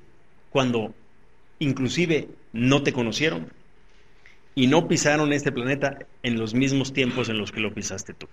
cuando 0.50 0.94
inclusive 1.58 2.30
no 2.54 2.84
te 2.84 2.94
conocieron 2.94 3.52
y 4.56 4.68
no 4.68 4.88
pisaron 4.88 5.34
este 5.34 5.52
planeta 5.52 6.00
en 6.24 6.38
los 6.38 6.54
mismos 6.54 6.94
tiempos 6.94 7.30
en 7.30 7.38
los 7.38 7.52
que 7.52 7.60
lo 7.60 7.74
pisaste 7.74 8.14
tú. 8.14 8.28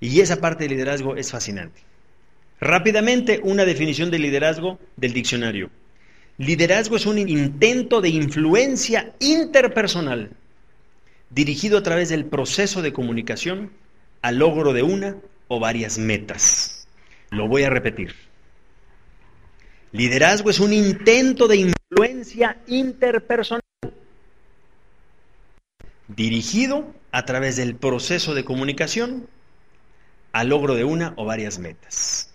Y 0.00 0.20
esa 0.20 0.40
parte 0.40 0.64
de 0.64 0.70
liderazgo 0.70 1.16
es 1.16 1.30
fascinante. 1.30 1.80
Rápidamente, 2.60 3.40
una 3.42 3.64
definición 3.64 4.10
de 4.10 4.18
liderazgo 4.18 4.78
del 4.96 5.12
diccionario. 5.12 5.70
Liderazgo 6.38 6.96
es 6.96 7.06
un 7.06 7.18
intento 7.18 8.00
de 8.00 8.08
influencia 8.08 9.14
interpersonal 9.20 10.30
dirigido 11.30 11.78
a 11.78 11.82
través 11.82 12.08
del 12.08 12.24
proceso 12.24 12.82
de 12.82 12.92
comunicación 12.92 13.70
al 14.20 14.38
logro 14.38 14.72
de 14.72 14.82
una 14.82 15.16
o 15.46 15.60
varias 15.60 15.98
metas. 15.98 16.88
Lo 17.30 17.46
voy 17.46 17.62
a 17.62 17.70
repetir. 17.70 18.14
Liderazgo 19.92 20.50
es 20.50 20.58
un 20.58 20.72
intento 20.72 21.46
de 21.46 21.56
influencia 21.56 22.58
interpersonal 22.66 23.62
dirigido 26.08 26.92
a 27.12 27.24
través 27.24 27.54
del 27.56 27.76
proceso 27.76 28.34
de 28.34 28.44
comunicación 28.44 29.28
al 30.32 30.48
logro 30.48 30.74
de 30.74 30.82
una 30.82 31.14
o 31.16 31.24
varias 31.24 31.60
metas. 31.60 32.33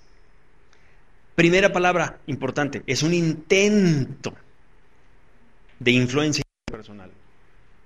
Primera 1.40 1.72
palabra 1.72 2.20
importante, 2.28 2.84
es 2.86 3.02
un 3.02 3.14
intento 3.14 4.34
de 5.80 5.92
influencia 5.92 6.44
personal. 6.70 7.12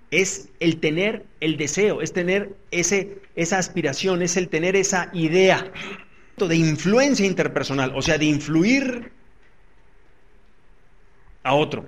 Es 0.09 0.49
el 0.59 0.79
tener 0.79 1.27
el 1.39 1.55
deseo, 1.57 2.01
es 2.01 2.13
tener 2.13 2.55
ese, 2.71 3.19
esa 3.35 3.59
aspiración, 3.59 4.23
es 4.23 4.37
el 4.37 4.49
tener 4.49 4.75
esa 4.75 5.11
idea 5.13 5.71
de 6.35 6.55
influencia 6.55 7.27
interpersonal, 7.27 7.93
o 7.95 8.01
sea, 8.01 8.17
de 8.17 8.25
influir 8.25 9.11
a 11.43 11.53
otro, 11.53 11.87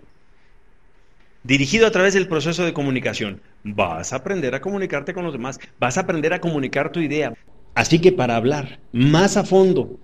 dirigido 1.42 1.88
a 1.88 1.92
través 1.92 2.14
del 2.14 2.28
proceso 2.28 2.64
de 2.64 2.74
comunicación. 2.74 3.42
Vas 3.64 4.14
a 4.14 4.18
aprender 4.18 4.54
a 4.54 4.62
comunicarte 4.62 5.16
con 5.16 5.24
los 5.24 5.34
demás, 5.34 5.60
vas 5.80 5.98
a 5.98 6.02
aprender 6.02 6.32
a 6.32 6.42
comunicar 6.42 6.92
tu 6.92 7.00
idea. 7.00 7.34
Así 7.74 8.00
que 8.00 8.12
para 8.12 8.36
hablar 8.36 8.80
más 8.92 9.36
a 9.36 9.44
fondo 9.44 9.98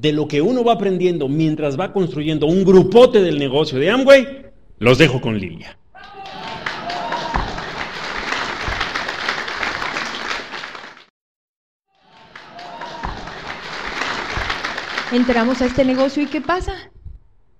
de 0.00 0.12
lo 0.12 0.26
que 0.26 0.40
uno 0.40 0.64
va 0.64 0.72
aprendiendo 0.72 1.28
mientras 1.28 1.78
va 1.78 1.92
construyendo 1.92 2.46
un 2.46 2.64
grupote 2.64 3.20
del 3.20 3.38
negocio 3.38 3.78
de 3.78 3.90
Amway, 3.90 4.46
los 4.78 4.96
dejo 4.96 5.20
con 5.20 5.38
Lilia. 5.38 5.76
Entramos 15.12 15.60
a 15.60 15.66
este 15.66 15.84
negocio 15.84 16.22
y 16.22 16.26
¿qué 16.26 16.40
pasa? 16.40 16.72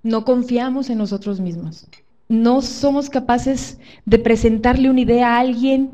No 0.03 0.25
confiamos 0.25 0.89
en 0.89 0.97
nosotros 0.97 1.41
mismos. 1.41 1.89
No 2.29 2.63
somos 2.63 3.11
capaces 3.11 3.79
de 4.07 4.19
presentarle 4.19 4.89
una 4.89 5.01
idea 5.01 5.35
a 5.35 5.41
alguien, 5.41 5.91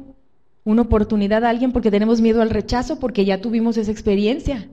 una 0.65 0.83
oportunidad 0.83 1.45
a 1.45 1.49
alguien 1.49 1.73
porque 1.73 1.91
tenemos 1.91 2.21
miedo 2.21 2.41
al 2.41 2.51
rechazo, 2.51 3.01
porque 3.01 3.25
ya 3.25 3.41
tuvimos 3.41 3.79
esa 3.79 3.91
experiencia 3.91 4.69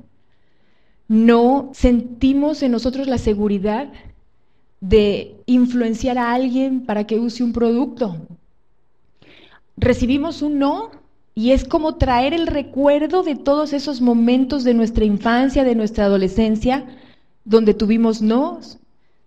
no 1.08 1.70
sentimos 1.74 2.63
en 2.63 2.72
nosotros 2.72 3.08
la 3.08 3.18
seguridad 3.18 3.92
de 4.82 5.36
influenciar 5.46 6.18
a 6.18 6.34
alguien 6.34 6.86
para 6.86 7.06
que 7.06 7.20
use 7.20 7.44
un 7.44 7.54
producto. 7.54 8.18
Recibimos 9.78 10.42
un 10.42 10.60
no 10.60 10.92
y 11.36 11.52
es 11.52 11.63
como 11.63 11.96
traer 11.96 12.34
el 12.34 12.48
recuerdo 12.48 13.24
de 13.24 13.36
todos 13.36 13.74
esos 13.74 14.02
momentos 14.02 14.63
de 14.63 14.74
nuestra 14.74 15.06
infancia, 15.06 15.63
de 15.63 15.76
nuestra 15.76 16.06
adolescencia, 16.06 16.86
donde 17.46 17.74
tuvimos 17.74 18.22
no 18.22 18.60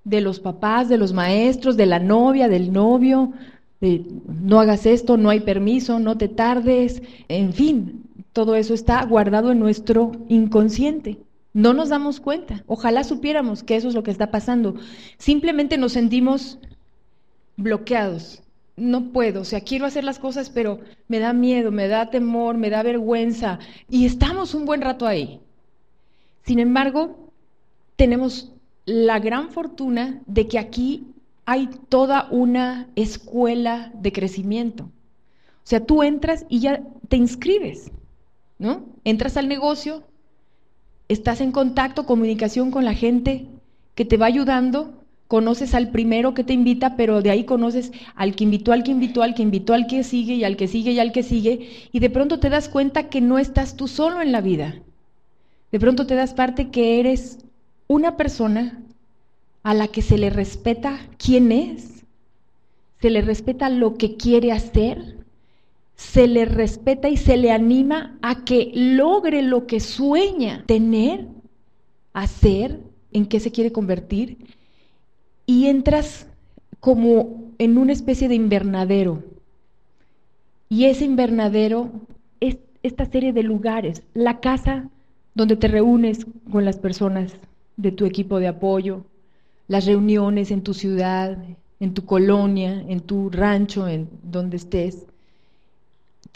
de 0.04 0.20
los 0.20 0.38
papás, 0.38 0.88
de 0.88 0.98
los 0.98 1.12
maestros, 1.12 1.76
de 1.76 1.86
la 1.86 1.98
novia, 1.98 2.48
del 2.48 2.72
novio, 2.72 3.32
de 3.80 4.04
no 4.28 4.60
hagas 4.60 4.86
esto, 4.86 5.16
no 5.16 5.30
hay 5.30 5.40
permiso, 5.40 5.98
no 5.98 6.16
te 6.16 6.28
tardes, 6.28 7.02
en 7.28 7.52
fin, 7.52 8.04
todo 8.32 8.54
eso 8.54 8.72
está 8.72 9.04
guardado 9.04 9.50
en 9.50 9.58
nuestro 9.58 10.12
inconsciente. 10.28 11.18
No 11.56 11.72
nos 11.72 11.88
damos 11.88 12.20
cuenta. 12.20 12.62
Ojalá 12.66 13.02
supiéramos 13.02 13.62
que 13.62 13.76
eso 13.76 13.88
es 13.88 13.94
lo 13.94 14.02
que 14.02 14.10
está 14.10 14.30
pasando. 14.30 14.74
Simplemente 15.16 15.78
nos 15.78 15.92
sentimos 15.92 16.58
bloqueados. 17.56 18.42
No 18.76 19.10
puedo, 19.10 19.40
o 19.40 19.44
sea, 19.46 19.62
quiero 19.62 19.86
hacer 19.86 20.04
las 20.04 20.18
cosas, 20.18 20.50
pero 20.50 20.80
me 21.08 21.18
da 21.18 21.32
miedo, 21.32 21.72
me 21.72 21.88
da 21.88 22.10
temor, 22.10 22.58
me 22.58 22.68
da 22.68 22.82
vergüenza. 22.82 23.58
Y 23.88 24.04
estamos 24.04 24.52
un 24.52 24.66
buen 24.66 24.82
rato 24.82 25.06
ahí. 25.06 25.40
Sin 26.44 26.58
embargo, 26.58 27.32
tenemos 27.96 28.52
la 28.84 29.18
gran 29.18 29.48
fortuna 29.48 30.20
de 30.26 30.48
que 30.48 30.58
aquí 30.58 31.06
hay 31.46 31.70
toda 31.88 32.28
una 32.30 32.90
escuela 32.96 33.92
de 33.94 34.12
crecimiento. 34.12 34.84
O 34.84 34.90
sea, 35.62 35.80
tú 35.80 36.02
entras 36.02 36.44
y 36.50 36.60
ya 36.60 36.82
te 37.08 37.16
inscribes, 37.16 37.92
¿no? 38.58 38.84
Entras 39.04 39.38
al 39.38 39.48
negocio, 39.48 40.04
estás 41.08 41.40
en 41.40 41.52
contacto, 41.52 42.06
comunicación 42.06 42.70
con 42.70 42.84
la 42.84 42.94
gente 42.94 43.46
que 43.94 44.04
te 44.04 44.16
va 44.16 44.26
ayudando, 44.26 44.94
conoces 45.28 45.74
al 45.74 45.90
primero 45.90 46.34
que 46.34 46.44
te 46.44 46.52
invita, 46.52 46.96
pero 46.96 47.22
de 47.22 47.30
ahí 47.30 47.44
conoces 47.44 47.92
al 48.14 48.34
que 48.36 48.44
invitó, 48.44 48.72
al 48.72 48.82
que 48.82 48.90
invitó, 48.90 49.22
al 49.22 49.34
que 49.34 49.42
invitó, 49.42 49.74
al 49.74 49.86
que 49.86 50.04
sigue 50.04 50.34
y 50.34 50.44
al 50.44 50.56
que 50.56 50.68
sigue 50.68 50.92
y 50.92 50.98
al 50.98 51.12
que 51.12 51.22
sigue, 51.22 51.88
y 51.92 51.98
de 51.98 52.10
pronto 52.10 52.38
te 52.38 52.50
das 52.50 52.68
cuenta 52.68 53.08
que 53.08 53.20
no 53.20 53.38
estás 53.38 53.76
tú 53.76 53.88
solo 53.88 54.20
en 54.20 54.32
la 54.32 54.40
vida. 54.40 54.76
De 55.72 55.80
pronto 55.80 56.06
te 56.06 56.14
das 56.14 56.34
parte 56.34 56.70
que 56.70 57.00
eres 57.00 57.38
una 57.88 58.16
persona 58.16 58.80
a 59.62 59.74
la 59.74 59.88
que 59.88 60.02
se 60.02 60.18
le 60.18 60.30
respeta 60.30 61.00
quién 61.18 61.50
es, 61.50 62.04
se 63.00 63.10
le 63.10 63.20
respeta 63.20 63.68
lo 63.68 63.96
que 63.96 64.16
quiere 64.16 64.52
hacer, 64.52 65.15
se 65.96 66.26
le 66.26 66.44
respeta 66.44 67.08
y 67.08 67.16
se 67.16 67.36
le 67.36 67.50
anima 67.50 68.18
a 68.22 68.44
que 68.44 68.70
logre 68.74 69.42
lo 69.42 69.66
que 69.66 69.80
sueña 69.80 70.62
tener, 70.66 71.26
hacer, 72.12 72.80
en 73.12 73.26
qué 73.26 73.40
se 73.40 73.50
quiere 73.50 73.72
convertir, 73.72 74.36
y 75.46 75.66
entras 75.66 76.28
como 76.80 77.50
en 77.58 77.78
una 77.78 77.92
especie 77.94 78.28
de 78.28 78.34
invernadero. 78.34 79.24
Y 80.68 80.84
ese 80.84 81.06
invernadero 81.06 81.90
es 82.40 82.58
esta 82.82 83.06
serie 83.06 83.32
de 83.32 83.42
lugares, 83.42 84.02
la 84.12 84.40
casa 84.40 84.90
donde 85.34 85.56
te 85.56 85.68
reúnes 85.68 86.26
con 86.50 86.64
las 86.64 86.76
personas 86.76 87.36
de 87.76 87.92
tu 87.92 88.04
equipo 88.04 88.38
de 88.38 88.48
apoyo, 88.48 89.04
las 89.66 89.86
reuniones 89.86 90.50
en 90.50 90.62
tu 90.62 90.74
ciudad, 90.74 91.38
en 91.80 91.94
tu 91.94 92.04
colonia, 92.04 92.84
en 92.86 93.00
tu 93.00 93.30
rancho, 93.30 93.88
en 93.88 94.08
donde 94.22 94.56
estés 94.58 95.06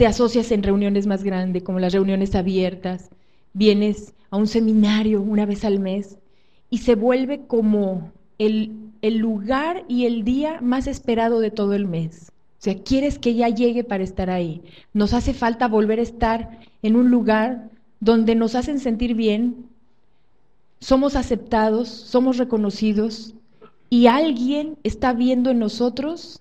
te 0.01 0.07
asocias 0.07 0.51
en 0.51 0.63
reuniones 0.63 1.07
más 1.07 1.23
grandes, 1.23 1.63
como 1.63 1.79
las 1.79 1.93
reuniones 1.93 2.35
abiertas, 2.35 3.11
vienes 3.53 4.15
a 4.31 4.39
un 4.39 4.47
seminario 4.47 5.21
una 5.21 5.45
vez 5.45 5.63
al 5.63 5.79
mes 5.79 6.17
y 6.71 6.79
se 6.79 6.95
vuelve 6.95 7.43
como 7.47 8.11
el, 8.39 8.73
el 9.03 9.19
lugar 9.19 9.85
y 9.89 10.07
el 10.07 10.25
día 10.25 10.63
más 10.63 10.87
esperado 10.87 11.39
de 11.41 11.51
todo 11.51 11.75
el 11.75 11.87
mes. 11.87 12.33
O 12.33 12.63
sea, 12.63 12.83
quieres 12.83 13.19
que 13.19 13.35
ya 13.35 13.51
llegue 13.51 13.85
para 13.85 14.03
estar 14.03 14.31
ahí. 14.31 14.63
Nos 14.95 15.13
hace 15.13 15.35
falta 15.35 15.69
volver 15.69 15.99
a 15.99 16.05
estar 16.05 16.61
en 16.81 16.97
un 16.97 17.11
lugar 17.11 17.69
donde 18.01 18.35
nos 18.35 18.55
hacen 18.55 18.79
sentir 18.79 19.15
bien, 19.15 19.67
somos 20.79 21.15
aceptados, 21.15 21.91
somos 21.91 22.39
reconocidos 22.39 23.35
y 23.91 24.07
alguien 24.07 24.79
está 24.83 25.13
viendo 25.13 25.51
en 25.51 25.59
nosotros 25.59 26.41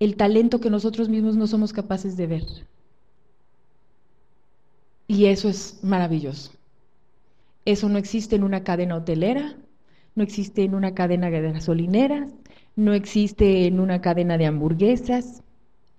el 0.00 0.16
talento 0.16 0.58
que 0.58 0.68
nosotros 0.68 1.08
mismos 1.08 1.36
no 1.36 1.46
somos 1.46 1.72
capaces 1.72 2.16
de 2.16 2.26
ver. 2.26 2.44
Y 5.08 5.26
eso 5.26 5.48
es 5.48 5.80
maravilloso. 5.82 6.52
Eso 7.64 7.88
no 7.88 7.98
existe 7.98 8.36
en 8.36 8.44
una 8.44 8.62
cadena 8.62 8.94
hotelera, 8.94 9.56
no 10.14 10.22
existe 10.22 10.62
en 10.62 10.74
una 10.74 10.94
cadena 10.94 11.30
de 11.30 11.52
gasolineras, 11.52 12.32
no 12.76 12.92
existe 12.94 13.66
en 13.66 13.80
una 13.80 14.00
cadena 14.00 14.38
de 14.38 14.46
hamburguesas. 14.46 15.42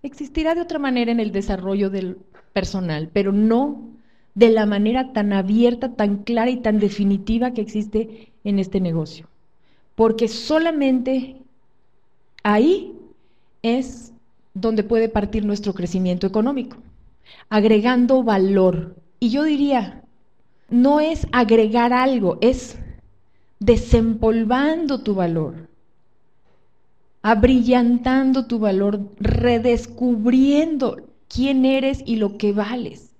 Existirá 0.02 0.56
de 0.56 0.62
otra 0.62 0.80
manera 0.80 1.12
en 1.12 1.19
el 1.19 1.32
desarrollo 1.32 1.89
del 1.89 2.17
personal, 2.54 3.10
pero 3.12 3.34
no 3.34 3.89
de 4.36 4.50
la 4.50 4.65
manera 4.65 5.12
tan 5.12 5.34
abierta, 5.34 5.95
tan 5.95 6.24
clara 6.24 6.50
y 6.50 6.58
tan 6.58 6.80
definitiva 6.80 7.52
que 7.52 7.62
existe 7.62 8.32
en 8.43 8.60
este 8.60 8.80
negocio. 8.80 9.28
Porque 9.95 10.28
solamente 10.28 11.36
ahí 12.43 12.93
es 13.62 14.13
donde 14.54 14.84
puede 14.84 15.10
partir 15.10 15.45
nuestro 15.45 15.74
crecimiento 15.74 16.26
económico, 16.26 16.78
agregando 17.50 18.24
valor. 18.24 18.95
Y 19.19 19.29
yo 19.29 19.43
diría, 19.43 20.03
no 20.69 20.99
es 20.99 21.27
agregar 21.32 21.93
algo, 21.93 22.38
es 22.41 22.77
desempolvando 23.60 25.01
tu 25.01 25.15
valor, 25.15 25.67
abrillantando 27.21 28.47
tu 28.47 28.60
valor, 28.60 29.01
redescubriendo 29.19 31.10
quién 31.27 31.65
eres 31.65 32.01
y 32.05 32.15
lo 32.15 32.38
que 32.38 32.53
vales. 32.53 33.12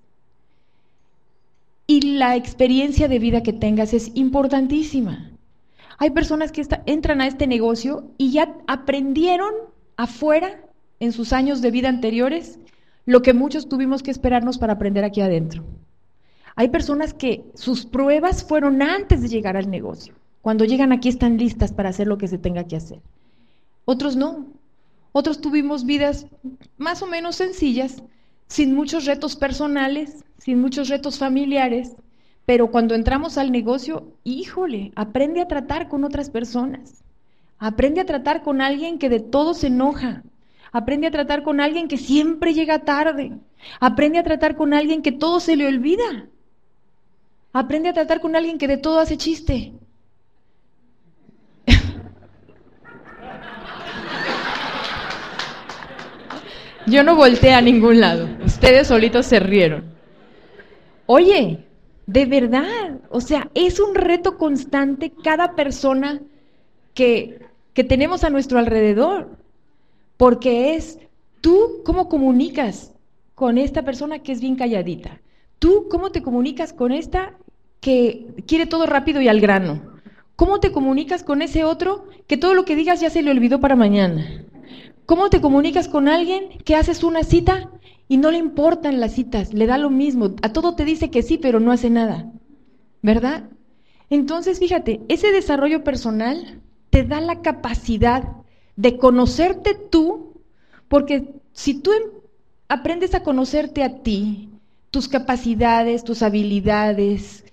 Y 1.86 2.02
la 2.16 2.36
experiencia 2.36 3.08
de 3.08 3.18
vida 3.18 3.42
que 3.42 3.52
tengas 3.52 3.92
es 3.92 4.12
importantísima. 4.14 5.30
Hay 5.98 6.10
personas 6.10 6.52
que 6.52 6.64
entran 6.86 7.20
a 7.20 7.26
este 7.26 7.46
negocio 7.46 8.10
y 8.16 8.30
ya 8.30 8.56
aprendieron 8.66 9.52
afuera, 9.96 10.64
en 11.00 11.12
sus 11.12 11.32
años 11.32 11.62
de 11.62 11.70
vida 11.70 11.88
anteriores, 11.88 12.58
lo 13.06 13.22
que 13.22 13.32
muchos 13.34 13.68
tuvimos 13.68 14.02
que 14.02 14.10
esperarnos 14.10 14.58
para 14.58 14.74
aprender 14.74 15.02
aquí 15.02 15.20
adentro. 15.20 15.64
Hay 16.56 16.68
personas 16.68 17.14
que 17.14 17.44
sus 17.54 17.86
pruebas 17.86 18.44
fueron 18.44 18.82
antes 18.82 19.22
de 19.22 19.28
llegar 19.28 19.56
al 19.56 19.70
negocio. 19.70 20.14
Cuando 20.42 20.64
llegan 20.64 20.92
aquí 20.92 21.08
están 21.08 21.36
listas 21.36 21.72
para 21.72 21.90
hacer 21.90 22.06
lo 22.06 22.18
que 22.18 22.28
se 22.28 22.38
tenga 22.38 22.64
que 22.64 22.76
hacer. 22.76 23.00
Otros 23.84 24.16
no. 24.16 24.46
Otros 25.12 25.40
tuvimos 25.40 25.84
vidas 25.84 26.26
más 26.78 27.02
o 27.02 27.06
menos 27.06 27.36
sencillas, 27.36 28.02
sin 28.46 28.74
muchos 28.74 29.04
retos 29.04 29.36
personales, 29.36 30.24
sin 30.38 30.60
muchos 30.60 30.88
retos 30.88 31.18
familiares, 31.18 31.96
pero 32.46 32.70
cuando 32.70 32.94
entramos 32.94 33.38
al 33.38 33.52
negocio, 33.52 34.12
híjole, 34.24 34.92
aprende 34.96 35.40
a 35.40 35.48
tratar 35.48 35.88
con 35.88 36.04
otras 36.04 36.30
personas. 36.30 37.04
Aprende 37.58 38.00
a 38.00 38.06
tratar 38.06 38.42
con 38.42 38.60
alguien 38.60 38.98
que 38.98 39.08
de 39.08 39.20
todo 39.20 39.54
se 39.54 39.68
enoja. 39.68 40.24
Aprende 40.72 41.06
a 41.06 41.10
tratar 41.10 41.42
con 41.42 41.60
alguien 41.60 41.88
que 41.88 41.96
siempre 41.96 42.54
llega 42.54 42.80
tarde. 42.80 43.38
Aprende 43.80 44.18
a 44.18 44.24
tratar 44.24 44.56
con 44.56 44.72
alguien 44.72 45.02
que 45.02 45.12
todo 45.12 45.38
se 45.38 45.56
le 45.56 45.66
olvida. 45.66 46.26
Aprende 47.52 47.88
a 47.88 47.92
tratar 47.92 48.20
con 48.20 48.36
alguien 48.36 48.58
que 48.58 48.68
de 48.68 48.76
todo 48.76 49.00
hace 49.00 49.16
chiste. 49.16 49.72
Yo 56.86 57.02
no 57.02 57.16
volteé 57.16 57.54
a 57.54 57.60
ningún 57.60 57.98
lado. 58.00 58.28
Ustedes 58.44 58.86
solitos 58.86 59.26
se 59.26 59.40
rieron. 59.40 59.90
Oye, 61.06 61.66
de 62.06 62.26
verdad, 62.26 63.00
o 63.10 63.20
sea, 63.20 63.50
es 63.54 63.80
un 63.80 63.96
reto 63.96 64.38
constante 64.38 65.12
cada 65.22 65.56
persona 65.56 66.20
que, 66.94 67.46
que 67.74 67.84
tenemos 67.84 68.22
a 68.22 68.30
nuestro 68.30 68.60
alrededor, 68.60 69.36
porque 70.16 70.74
es 70.74 71.00
tú 71.40 71.82
cómo 71.84 72.08
comunicas 72.08 72.92
con 73.34 73.58
esta 73.58 73.84
persona 73.84 74.20
que 74.20 74.32
es 74.32 74.40
bien 74.40 74.54
calladita, 74.54 75.20
tú 75.60 75.86
cómo 75.88 76.10
te 76.10 76.22
comunicas 76.22 76.72
con 76.72 76.90
esta 76.90 77.38
que 77.80 78.34
quiere 78.48 78.66
todo 78.66 78.86
rápido 78.86 79.20
y 79.20 79.28
al 79.28 79.40
grano, 79.40 79.80
cómo 80.34 80.58
te 80.58 80.72
comunicas 80.72 81.22
con 81.22 81.42
ese 81.42 81.62
otro 81.62 82.06
que 82.26 82.36
todo 82.36 82.54
lo 82.54 82.64
que 82.64 82.74
digas 82.74 83.00
ya 83.00 83.10
se 83.10 83.22
le 83.22 83.30
olvidó 83.30 83.60
para 83.60 83.76
mañana. 83.76 84.44
¿Cómo 85.06 85.30
te 85.30 85.40
comunicas 85.40 85.88
con 85.88 86.08
alguien 86.08 86.48
que 86.64 86.76
haces 86.76 87.02
una 87.02 87.24
cita 87.24 87.70
y 88.08 88.16
no 88.16 88.30
le 88.30 88.38
importan 88.38 89.00
las 89.00 89.12
citas? 89.14 89.52
Le 89.52 89.66
da 89.66 89.76
lo 89.76 89.90
mismo. 89.90 90.36
A 90.42 90.52
todo 90.52 90.76
te 90.76 90.84
dice 90.84 91.10
que 91.10 91.22
sí, 91.22 91.36
pero 91.36 91.58
no 91.58 91.72
hace 91.72 91.90
nada. 91.90 92.30
¿Verdad? 93.02 93.50
Entonces, 94.08 94.58
fíjate, 94.60 95.00
ese 95.08 95.32
desarrollo 95.32 95.82
personal 95.82 96.60
te 96.90 97.04
da 97.04 97.20
la 97.20 97.42
capacidad 97.42 98.24
de 98.76 98.98
conocerte 98.98 99.74
tú, 99.74 100.40
porque 100.88 101.34
si 101.52 101.74
tú 101.74 101.92
em, 101.92 102.02
aprendes 102.68 103.14
a 103.14 103.22
conocerte 103.22 103.82
a 103.82 104.02
ti, 104.02 104.49
tus 104.90 105.08
capacidades, 105.08 106.04
tus 106.04 106.22
habilidades, 106.22 107.44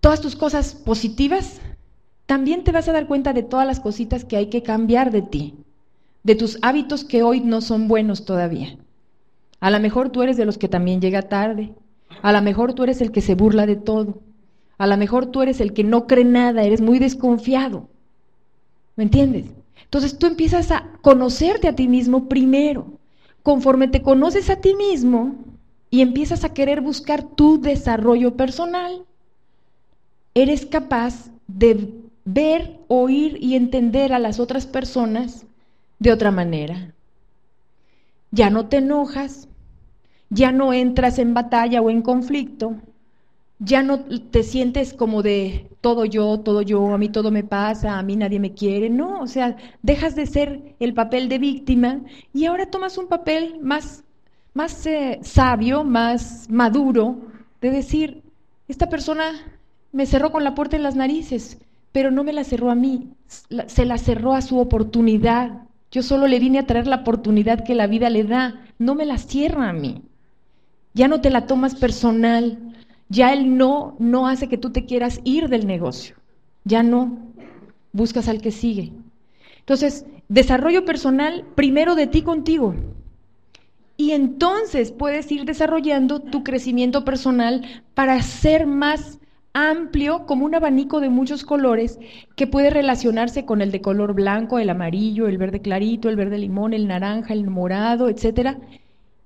todas 0.00 0.20
tus 0.20 0.36
cosas 0.36 0.74
positivas, 0.74 1.60
también 2.26 2.64
te 2.64 2.72
vas 2.72 2.88
a 2.88 2.92
dar 2.92 3.06
cuenta 3.06 3.32
de 3.32 3.42
todas 3.42 3.66
las 3.66 3.80
cositas 3.80 4.24
que 4.24 4.36
hay 4.36 4.46
que 4.46 4.62
cambiar 4.62 5.10
de 5.10 5.22
ti 5.22 5.54
de 6.22 6.34
tus 6.34 6.58
hábitos 6.62 7.04
que 7.04 7.22
hoy 7.22 7.40
no 7.40 7.60
son 7.60 7.88
buenos 7.88 8.24
todavía. 8.24 8.78
A 9.60 9.70
lo 9.70 9.80
mejor 9.80 10.10
tú 10.10 10.22
eres 10.22 10.36
de 10.36 10.44
los 10.44 10.58
que 10.58 10.68
también 10.68 11.00
llega 11.00 11.22
tarde. 11.22 11.72
A 12.22 12.32
lo 12.32 12.42
mejor 12.42 12.74
tú 12.74 12.84
eres 12.84 13.00
el 13.00 13.12
que 13.12 13.20
se 13.20 13.34
burla 13.34 13.66
de 13.66 13.76
todo. 13.76 14.20
A 14.78 14.86
lo 14.86 14.96
mejor 14.96 15.26
tú 15.26 15.42
eres 15.42 15.60
el 15.60 15.72
que 15.72 15.84
no 15.84 16.06
cree 16.06 16.24
nada, 16.24 16.62
eres 16.62 16.80
muy 16.80 16.98
desconfiado. 16.98 17.88
¿Me 18.96 19.04
entiendes? 19.04 19.46
Entonces 19.84 20.18
tú 20.18 20.26
empiezas 20.26 20.70
a 20.70 20.90
conocerte 21.02 21.68
a 21.68 21.74
ti 21.74 21.88
mismo 21.88 22.28
primero. 22.28 22.86
Conforme 23.42 23.88
te 23.88 24.02
conoces 24.02 24.50
a 24.50 24.56
ti 24.56 24.74
mismo 24.74 25.34
y 25.92 26.00
empiezas 26.00 26.42
a 26.42 26.54
querer 26.54 26.80
buscar 26.80 27.22
tu 27.22 27.60
desarrollo 27.60 28.34
personal, 28.34 29.04
eres 30.34 30.64
capaz 30.64 31.30
de 31.46 31.92
ver, 32.24 32.78
oír 32.88 33.36
y 33.38 33.56
entender 33.56 34.14
a 34.14 34.18
las 34.18 34.40
otras 34.40 34.66
personas 34.66 35.44
de 35.98 36.10
otra 36.10 36.30
manera. 36.30 36.94
Ya 38.30 38.48
no 38.48 38.68
te 38.68 38.78
enojas, 38.78 39.48
ya 40.30 40.50
no 40.50 40.72
entras 40.72 41.18
en 41.18 41.34
batalla 41.34 41.82
o 41.82 41.90
en 41.90 42.00
conflicto, 42.00 42.76
ya 43.58 43.82
no 43.82 44.00
te 44.00 44.44
sientes 44.44 44.94
como 44.94 45.22
de 45.22 45.68
todo 45.82 46.06
yo, 46.06 46.40
todo 46.40 46.62
yo, 46.62 46.94
a 46.94 46.96
mí 46.96 47.10
todo 47.10 47.30
me 47.30 47.44
pasa, 47.44 47.98
a 47.98 48.02
mí 48.02 48.16
nadie 48.16 48.40
me 48.40 48.54
quiere, 48.54 48.88
no, 48.88 49.20
o 49.20 49.26
sea, 49.26 49.58
dejas 49.82 50.16
de 50.16 50.24
ser 50.24 50.74
el 50.80 50.94
papel 50.94 51.28
de 51.28 51.38
víctima 51.38 52.00
y 52.32 52.46
ahora 52.46 52.70
tomas 52.70 52.96
un 52.96 53.08
papel 53.08 53.58
más, 53.60 54.04
más 54.54 54.86
eh, 54.86 55.20
sabio, 55.22 55.84
más 55.84 56.48
maduro, 56.50 57.16
de 57.60 57.70
decir, 57.70 58.22
esta 58.68 58.88
persona 58.88 59.32
me 59.92 60.06
cerró 60.06 60.32
con 60.32 60.44
la 60.44 60.54
puerta 60.54 60.76
en 60.76 60.82
las 60.82 60.96
narices, 60.96 61.58
pero 61.92 62.10
no 62.10 62.24
me 62.24 62.32
la 62.32 62.44
cerró 62.44 62.70
a 62.70 62.74
mí, 62.74 63.10
se 63.26 63.84
la 63.84 63.98
cerró 63.98 64.34
a 64.34 64.42
su 64.42 64.58
oportunidad, 64.58 65.62
yo 65.90 66.02
solo 66.02 66.26
le 66.26 66.38
vine 66.38 66.58
a 66.58 66.66
traer 66.66 66.86
la 66.86 66.96
oportunidad 66.96 67.64
que 67.64 67.74
la 67.74 67.86
vida 67.86 68.08
le 68.08 68.24
da, 68.24 68.64
no 68.78 68.94
me 68.94 69.04
la 69.04 69.18
cierra 69.18 69.68
a 69.68 69.74
mí. 69.74 70.02
Ya 70.94 71.06
no 71.06 71.20
te 71.20 71.28
la 71.28 71.46
tomas 71.46 71.74
personal, 71.74 72.58
ya 73.10 73.32
el 73.34 73.58
no 73.58 73.94
no 73.98 74.26
hace 74.26 74.48
que 74.48 74.56
tú 74.56 74.70
te 74.70 74.86
quieras 74.86 75.20
ir 75.24 75.48
del 75.48 75.66
negocio. 75.66 76.16
Ya 76.64 76.82
no, 76.82 77.18
buscas 77.92 78.28
al 78.28 78.40
que 78.40 78.52
sigue. 78.52 78.92
Entonces, 79.58 80.06
desarrollo 80.28 80.86
personal 80.86 81.44
primero 81.54 81.94
de 81.94 82.06
ti 82.06 82.22
contigo. 82.22 82.74
Y 83.96 84.12
entonces 84.12 84.90
puedes 84.90 85.30
ir 85.30 85.44
desarrollando 85.44 86.20
tu 86.20 86.42
crecimiento 86.42 87.04
personal 87.04 87.84
para 87.94 88.20
ser 88.22 88.66
más 88.66 89.18
amplio 89.54 90.24
como 90.26 90.46
un 90.46 90.54
abanico 90.54 91.00
de 91.00 91.10
muchos 91.10 91.44
colores 91.44 91.98
que 92.36 92.46
puede 92.46 92.70
relacionarse 92.70 93.44
con 93.44 93.60
el 93.60 93.70
de 93.70 93.82
color 93.82 94.14
blanco, 94.14 94.58
el 94.58 94.70
amarillo, 94.70 95.28
el 95.28 95.38
verde 95.38 95.60
clarito, 95.60 96.08
el 96.08 96.16
verde 96.16 96.38
limón, 96.38 96.72
el 96.72 96.88
naranja, 96.88 97.34
el 97.34 97.48
morado, 97.50 98.08
etcétera. 98.08 98.58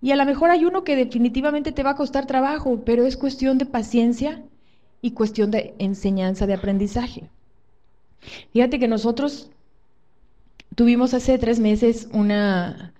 Y 0.02 0.10
a 0.10 0.16
lo 0.16 0.24
mejor 0.24 0.50
hay 0.50 0.64
uno 0.64 0.84
que 0.84 0.96
definitivamente 0.96 1.72
te 1.72 1.82
va 1.82 1.90
a 1.90 1.96
costar 1.96 2.26
trabajo, 2.26 2.82
pero 2.84 3.06
es 3.06 3.16
cuestión 3.16 3.58
de 3.58 3.66
paciencia 3.66 4.42
y 5.00 5.12
cuestión 5.12 5.50
de 5.50 5.74
enseñanza, 5.78 6.46
de 6.46 6.54
aprendizaje. 6.54 7.30
Fíjate 8.52 8.78
que 8.78 8.88
nosotros 8.88 9.50
tuvimos 10.74 11.14
hace 11.14 11.38
tres 11.38 11.60
meses 11.60 12.08
una, 12.12 12.92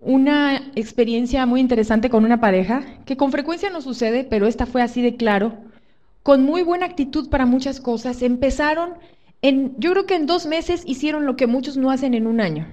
una 0.00 0.72
experiencia 0.76 1.46
muy 1.46 1.60
interesante 1.60 2.10
con 2.10 2.24
una 2.24 2.40
pareja, 2.40 2.82
que 3.04 3.16
con 3.16 3.32
frecuencia 3.32 3.70
no 3.70 3.82
sucede, 3.82 4.24
pero 4.24 4.46
esta 4.46 4.66
fue 4.66 4.82
así 4.82 5.02
de 5.02 5.16
claro 5.16 5.58
con 6.22 6.44
muy 6.44 6.62
buena 6.62 6.86
actitud 6.86 7.28
para 7.28 7.46
muchas 7.46 7.80
cosas. 7.80 8.22
Empezaron, 8.22 8.94
en, 9.42 9.74
yo 9.78 9.92
creo 9.92 10.06
que 10.06 10.16
en 10.16 10.26
dos 10.26 10.46
meses 10.46 10.82
hicieron 10.86 11.26
lo 11.26 11.36
que 11.36 11.46
muchos 11.46 11.76
no 11.76 11.90
hacen 11.90 12.14
en 12.14 12.26
un 12.26 12.40
año. 12.40 12.68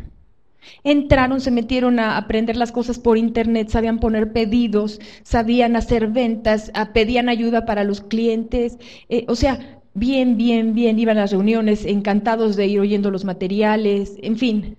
Entraron, 0.84 1.40
se 1.40 1.52
metieron 1.52 2.00
a 2.00 2.18
aprender 2.18 2.58
las 2.58 2.72
cosas 2.74 3.00
por 3.00 3.18
internet, 3.18 3.70
sabían 3.70 4.00
poner 4.00 4.34
pedidos, 4.34 5.00
sabían 5.24 5.76
hacer 5.78 6.08
ventas, 6.08 6.72
pedían 6.94 7.30
ayuda 7.30 7.66
para 7.66 7.84
los 7.84 8.02
clientes. 8.02 8.78
Eh, 9.08 9.26
o 9.30 9.36
sea, 9.36 9.80
bien, 9.94 10.36
bien, 10.36 10.74
bien, 10.74 11.00
iban 11.00 11.18
a 11.18 11.22
las 11.22 11.32
reuniones, 11.32 11.86
encantados 11.86 12.56
de 12.58 12.68
ir 12.68 12.80
oyendo 12.80 13.12
los 13.12 13.24
materiales, 13.24 14.18
en 14.22 14.38
fin. 14.38 14.77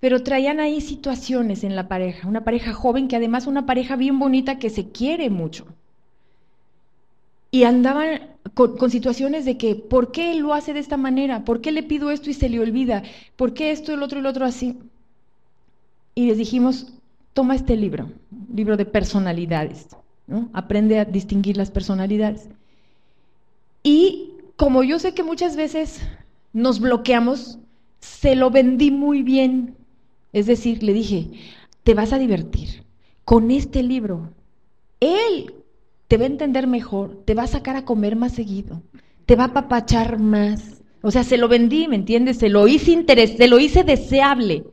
Pero 0.00 0.22
traían 0.22 0.60
ahí 0.60 0.80
situaciones 0.80 1.62
en 1.62 1.76
la 1.76 1.86
pareja, 1.86 2.26
una 2.26 2.42
pareja 2.42 2.72
joven 2.72 3.06
que 3.06 3.16
además 3.16 3.46
una 3.46 3.66
pareja 3.66 3.96
bien 3.96 4.18
bonita 4.18 4.58
que 4.58 4.70
se 4.70 4.90
quiere 4.90 5.28
mucho. 5.30 5.66
Y 7.50 7.64
andaban 7.64 8.30
con, 8.54 8.90
situaciones 8.90 9.44
de 9.44 9.58
que, 9.58 9.74
¿por 9.74 10.12
qué 10.12 10.34
lo 10.34 10.54
hace 10.54 10.72
de 10.72 10.80
esta 10.80 10.96
manera? 10.96 11.44
¿Por 11.44 11.60
qué 11.60 11.72
le 11.72 11.82
pido 11.82 12.10
esto 12.10 12.30
y 12.30 12.34
se 12.34 12.48
le 12.48 12.60
olvida? 12.60 13.02
¿Por 13.36 13.54
qué 13.54 13.72
esto, 13.72 13.92
el 13.92 14.02
otro 14.02 14.18
y 14.18 14.20
el 14.20 14.26
otro 14.26 14.46
así? 14.46 14.78
Y 16.14 16.26
les 16.26 16.38
dijimos, 16.38 16.92
toma 17.34 17.56
este 17.56 17.76
libro, 17.76 18.10
libro 18.54 18.76
de 18.76 18.86
personalidades, 18.86 19.88
¿no? 20.26 20.48
Aprende 20.52 20.98
a 20.98 21.04
distinguir 21.04 21.56
las 21.56 21.70
personalidades. 21.70 22.48
Y 23.82 24.32
como 24.56 24.82
yo 24.82 24.98
sé 24.98 25.14
que 25.14 25.22
muchas 25.22 25.56
veces 25.56 26.00
nos 26.52 26.80
bloqueamos, 26.80 27.58
se 28.00 28.36
lo 28.36 28.50
vendí 28.50 28.90
muy 28.90 29.22
bien. 29.22 29.76
Es 30.32 30.46
decir, 30.46 30.82
le 30.82 30.92
dije, 30.92 31.30
te 31.82 31.94
vas 31.94 32.12
a 32.12 32.18
divertir 32.18 32.84
con 33.24 33.50
este 33.50 33.82
libro. 33.82 34.32
Él 35.00 35.54
te 36.08 36.16
va 36.16 36.24
a 36.24 36.26
entender 36.26 36.66
mejor, 36.66 37.22
te 37.24 37.34
va 37.34 37.44
a 37.44 37.48
sacar 37.48 37.76
a 37.76 37.84
comer 37.84 38.16
más 38.16 38.32
seguido, 38.32 38.82
te 39.26 39.36
va 39.36 39.44
a 39.44 39.52
papachar 39.52 40.18
más. 40.18 40.82
O 41.02 41.10
sea, 41.10 41.24
se 41.24 41.38
lo 41.38 41.48
vendí, 41.48 41.88
¿me 41.88 41.96
entiendes? 41.96 42.38
Se 42.38 42.48
lo 42.48 42.68
hice 42.68 42.92
interés, 42.92 43.36
se 43.36 43.48
lo 43.48 43.58
hice 43.58 43.84
deseable. 43.84 44.64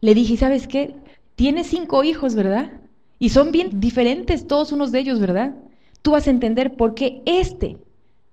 Le 0.00 0.14
dije, 0.14 0.36
¿sabes 0.36 0.66
qué? 0.66 0.94
Tienes 1.36 1.66
cinco 1.66 2.04
hijos, 2.04 2.34
¿verdad? 2.34 2.80
Y 3.18 3.30
son 3.30 3.52
bien 3.52 3.80
diferentes 3.80 4.46
todos 4.46 4.72
unos 4.72 4.92
de 4.92 5.00
ellos, 5.00 5.20
¿verdad? 5.20 5.54
Tú 6.02 6.12
vas 6.12 6.26
a 6.26 6.30
entender 6.30 6.76
por 6.76 6.94
qué 6.94 7.22
este 7.26 7.76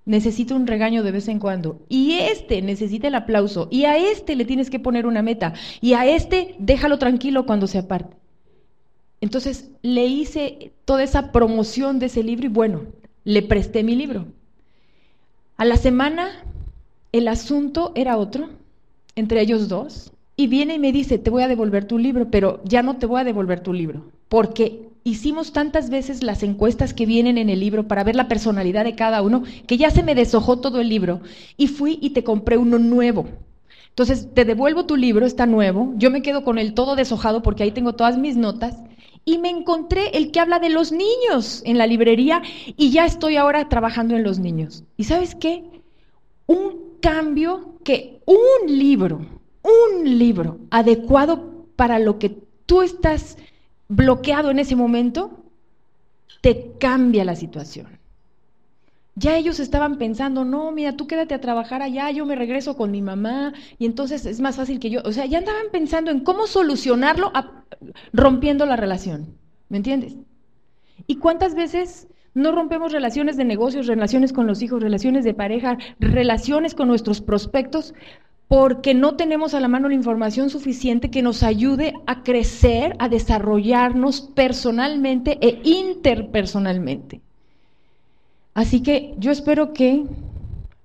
necesita 0.07 0.55
un 0.55 0.65
regaño 0.65 1.03
de 1.03 1.11
vez 1.11 1.27
en 1.27 1.37
cuando. 1.37 1.85
Y 1.89 2.13
este 2.13 2.63
necesita 2.63 3.09
el 3.09 3.15
aplauso. 3.15 3.67
Y 3.69 3.85
a 3.85 3.97
este 3.97 4.35
le 4.35 4.45
tienes 4.45 4.71
que 4.71 4.79
poner 4.79 5.05
una 5.05 5.21
meta. 5.21 5.53
Y 5.81 5.93
a 5.93 6.07
este 6.07 6.55
déjalo 6.57 6.97
tranquilo 6.97 7.45
cuando 7.45 7.67
se 7.67 7.77
aparte. 7.77 8.17
Entonces 9.21 9.69
le 9.83 10.05
hice 10.07 10.71
toda 10.85 11.03
esa 11.03 11.31
promoción 11.31 11.99
de 11.99 12.07
ese 12.07 12.23
libro 12.23 12.45
y 12.45 12.49
bueno, 12.49 12.81
le 13.23 13.43
presté 13.43 13.83
mi 13.83 13.95
libro. 13.95 14.25
A 15.57 15.65
la 15.65 15.77
semana 15.77 16.43
el 17.11 17.27
asunto 17.27 17.91
era 17.95 18.17
otro 18.17 18.49
entre 19.17 19.41
ellos 19.41 19.67
dos. 19.67 20.13
Y 20.37 20.47
viene 20.47 20.75
y 20.75 20.79
me 20.79 20.91
dice, 20.91 21.17
te 21.17 21.31
voy 21.31 21.41
a 21.41 21.47
devolver 21.47 21.85
tu 21.85 21.97
libro, 21.97 22.29
pero 22.29 22.61
ya 22.63 22.83
no 22.83 22.97
te 22.97 23.07
voy 23.07 23.19
a 23.19 23.23
devolver 23.23 23.61
tu 23.61 23.73
libro, 23.73 24.05
porque 24.29 24.89
hicimos 25.03 25.53
tantas 25.53 25.89
veces 25.89 26.23
las 26.23 26.43
encuestas 26.43 26.93
que 26.93 27.05
vienen 27.05 27.37
en 27.37 27.49
el 27.49 27.59
libro 27.59 27.87
para 27.87 28.03
ver 28.03 28.15
la 28.15 28.27
personalidad 28.27 28.83
de 28.83 28.95
cada 28.95 29.21
uno, 29.21 29.43
que 29.65 29.77
ya 29.77 29.89
se 29.89 30.03
me 30.03 30.15
deshojó 30.15 30.59
todo 30.59 30.81
el 30.81 30.89
libro 30.89 31.21
y 31.55 31.67
fui 31.67 31.97
y 32.01 32.09
te 32.09 32.23
compré 32.23 32.57
uno 32.57 32.77
nuevo. 32.77 33.25
Entonces, 33.89 34.27
te 34.33 34.45
devuelvo 34.45 34.85
tu 34.85 34.95
libro, 34.95 35.25
está 35.25 35.45
nuevo, 35.45 35.93
yo 35.95 36.11
me 36.11 36.21
quedo 36.21 36.43
con 36.43 36.59
el 36.59 36.73
todo 36.73 36.95
deshojado 36.95 37.41
porque 37.41 37.63
ahí 37.63 37.71
tengo 37.71 37.93
todas 37.93 38.17
mis 38.17 38.35
notas 38.37 38.75
y 39.25 39.39
me 39.39 39.49
encontré 39.49 40.09
el 40.17 40.31
que 40.31 40.39
habla 40.39 40.59
de 40.59 40.69
los 40.69 40.91
niños 40.91 41.61
en 41.65 41.77
la 41.77 41.87
librería 41.87 42.41
y 42.77 42.91
ya 42.91 43.05
estoy 43.05 43.37
ahora 43.37 43.67
trabajando 43.69 44.15
en 44.15 44.23
los 44.23 44.39
niños. 44.39 44.83
¿Y 44.97 45.05
sabes 45.05 45.35
qué? 45.35 45.63
Un 46.45 46.99
cambio 47.01 47.77
que 47.83 48.21
un 48.25 48.77
libro, 48.77 49.25
un 49.63 50.17
libro 50.17 50.59
adecuado 50.69 51.65
para 51.75 51.99
lo 51.99 52.19
que 52.19 52.37
tú 52.65 52.81
estás 52.81 53.37
bloqueado 53.87 54.51
en 54.51 54.59
ese 54.59 54.75
momento, 54.75 55.43
te 56.41 56.73
cambia 56.79 57.25
la 57.25 57.35
situación. 57.35 57.99
Ya 59.15 59.35
ellos 59.35 59.59
estaban 59.59 59.97
pensando, 59.97 60.45
no, 60.45 60.71
mira, 60.71 60.95
tú 60.95 61.07
quédate 61.07 61.33
a 61.33 61.41
trabajar 61.41 61.81
allá, 61.81 62.11
yo 62.11 62.25
me 62.25 62.35
regreso 62.35 62.77
con 62.77 62.91
mi 62.91 63.01
mamá 63.01 63.53
y 63.79 63.87
entonces 63.87 64.27
es 64.27 64.39
más 64.39 64.57
fácil 64.57 64.79
que 64.79 64.91
yo, 64.91 65.01
o 65.03 65.11
sea, 65.11 65.25
ya 65.25 65.39
andaban 65.39 65.65
pensando 65.71 66.11
en 66.11 66.19
cómo 66.19 66.45
solucionarlo 66.45 67.31
rompiendo 68.13 68.67
la 68.67 68.75
relación, 68.75 69.35
¿me 69.69 69.77
entiendes? 69.77 70.15
¿Y 71.07 71.15
cuántas 71.15 71.55
veces 71.55 72.07
no 72.35 72.51
rompemos 72.51 72.91
relaciones 72.91 73.37
de 73.37 73.45
negocios, 73.45 73.87
relaciones 73.87 74.31
con 74.31 74.45
los 74.45 74.61
hijos, 74.61 74.83
relaciones 74.83 75.25
de 75.25 75.33
pareja, 75.33 75.79
relaciones 75.99 76.75
con 76.75 76.87
nuestros 76.87 77.19
prospectos 77.19 77.95
porque 78.47 78.93
no 78.93 79.15
tenemos 79.15 79.53
a 79.53 79.59
la 79.59 79.67
mano 79.67 79.89
la 79.89 79.95
información 79.95 80.49
suficiente 80.49 81.11
que 81.11 81.21
nos 81.21 81.43
ayude 81.43 81.93
a 82.05 82.23
crecer, 82.23 82.95
a 82.99 83.09
desarrollarnos 83.09 84.21
personalmente 84.21 85.37
e 85.41 85.61
interpersonalmente. 85.63 87.21
Así 88.53 88.81
que 88.81 89.13
yo 89.17 89.31
espero 89.31 89.73
que 89.73 90.05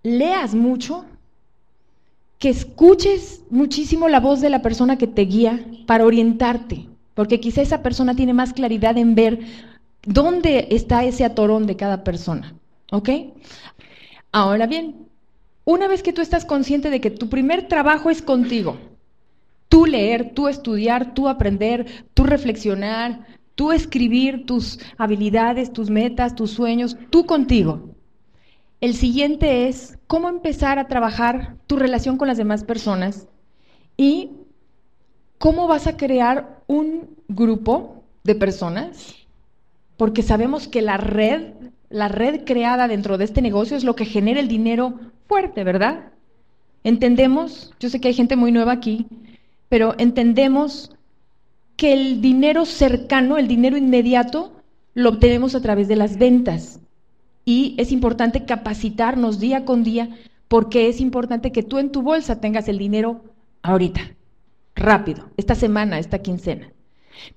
leas 0.03 0.55
mucho, 0.55 1.05
que 2.39 2.49
escuches 2.49 3.45
muchísimo 3.51 4.09
la 4.09 4.19
voz 4.19 4.41
de 4.41 4.51
la 4.51 4.61
persona 4.61 4.99
que 4.99 5.07
te 5.07 5.23
guía 5.23 5.65
para 5.87 6.05
orientarte, 6.05 6.89
porque 7.15 7.39
quizá 7.39 7.63
esa 7.63 7.83
persona 7.83 8.17
tiene 8.17 8.35
más 8.35 8.53
claridad 8.53 8.99
en 8.99 9.15
ver 9.15 9.39
dónde 10.05 10.67
está 10.71 11.05
ese 11.05 11.25
atorón 11.25 11.67
de 11.67 11.77
cada 11.77 12.03
persona. 12.03 12.55
¿Ok? 12.91 13.09
Ahora 14.33 14.67
bien, 14.67 15.07
una 15.65 15.89
vez 15.89 16.03
que 16.03 16.13
tú 16.13 16.21
estás 16.21 16.45
consciente 16.45 16.91
de 16.91 17.01
que 17.01 17.11
tu 17.11 17.29
primer 17.29 17.69
trabajo 17.69 18.11
es 18.11 18.23
contigo, 18.23 18.77
tú 19.69 19.87
leer, 19.87 20.33
tú 20.35 20.49
estudiar, 20.49 21.15
tú 21.15 21.29
aprender, 21.29 21.87
tú 22.15 22.25
reflexionar, 22.25 23.27
tú 23.55 23.73
escribir 23.73 24.45
tus 24.47 24.79
habilidades, 24.99 25.73
tus 25.73 25.91
metas, 25.91 26.35
tus 26.35 26.51
sueños, 26.51 26.97
tú 27.11 27.27
contigo. 27.27 27.91
El 28.81 28.95
siguiente 28.95 29.69
es 29.69 29.99
cómo 30.09 30.29
empezar 30.29 30.79
a 30.79 30.89
trabajar 30.89 31.57
tu 31.67 31.77
relación 31.77 32.17
con 32.17 32.29
las 32.29 32.37
demás 32.37 32.65
personas 32.65 33.29
y 33.97 34.31
cómo 35.39 35.69
vas 35.69 35.87
a 35.87 35.97
crear 35.97 36.63
un 36.67 37.17
grupo 37.29 38.03
de 38.25 38.35
personas, 38.35 39.15
porque 39.97 40.23
sabemos 40.23 40.69
que 40.69 40.83
la 40.83 40.97
red, 40.97 41.53
la 41.93 42.09
red 42.09 42.45
creada 42.45 42.89
dentro 42.89 43.19
de 43.19 43.25
este 43.25 43.43
negocio 43.43 43.77
es 43.77 43.85
lo 43.85 43.95
que 43.95 44.05
genera 44.05 44.41
el 44.41 44.49
dinero 44.49 44.99
fuerte, 45.29 45.63
¿verdad? 45.65 46.13
Entendemos, 46.85 47.73
yo 47.79 47.89
sé 47.89 48.01
que 48.01 48.09
hay 48.09 48.15
gente 48.15 48.37
muy 48.37 48.51
nueva 48.51 48.73
aquí, 48.73 49.07
pero 49.69 49.95
entendemos 49.99 50.91
que 51.77 51.93
el 51.93 52.21
dinero 52.21 52.65
cercano, 52.65 53.39
el 53.39 53.49
dinero 53.49 53.77
inmediato, 53.77 54.53
lo 54.95 55.11
obtenemos 55.11 55.55
a 55.55 55.61
través 55.61 55.89
de 55.89 55.97
las 55.97 56.19
ventas. 56.19 56.81
Y 57.45 57.75
es 57.79 57.93
importante 57.93 58.45
capacitarnos 58.45 59.41
día 59.41 59.65
con 59.65 59.83
día 59.83 60.11
porque 60.49 60.89
es 60.89 61.01
importante 61.01 61.53
que 61.53 61.63
tú 61.63 61.79
en 61.79 61.91
tu 61.91 62.03
bolsa 62.03 62.41
tengas 62.41 62.69
el 62.69 62.79
dinero 62.79 63.25
ahorita, 63.63 64.15
rápido, 64.75 65.31
esta 65.37 65.55
semana, 65.55 65.99
esta 65.99 66.19
quincena. 66.19 66.73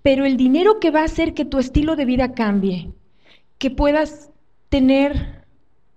Pero 0.01 0.25
el 0.25 0.37
dinero 0.37 0.79
que 0.79 0.91
va 0.91 1.01
a 1.01 1.05
hacer 1.05 1.33
que 1.33 1.45
tu 1.45 1.59
estilo 1.59 1.95
de 1.95 2.05
vida 2.05 2.33
cambie, 2.33 2.91
que 3.57 3.71
puedas 3.71 4.31
tener 4.75 5.45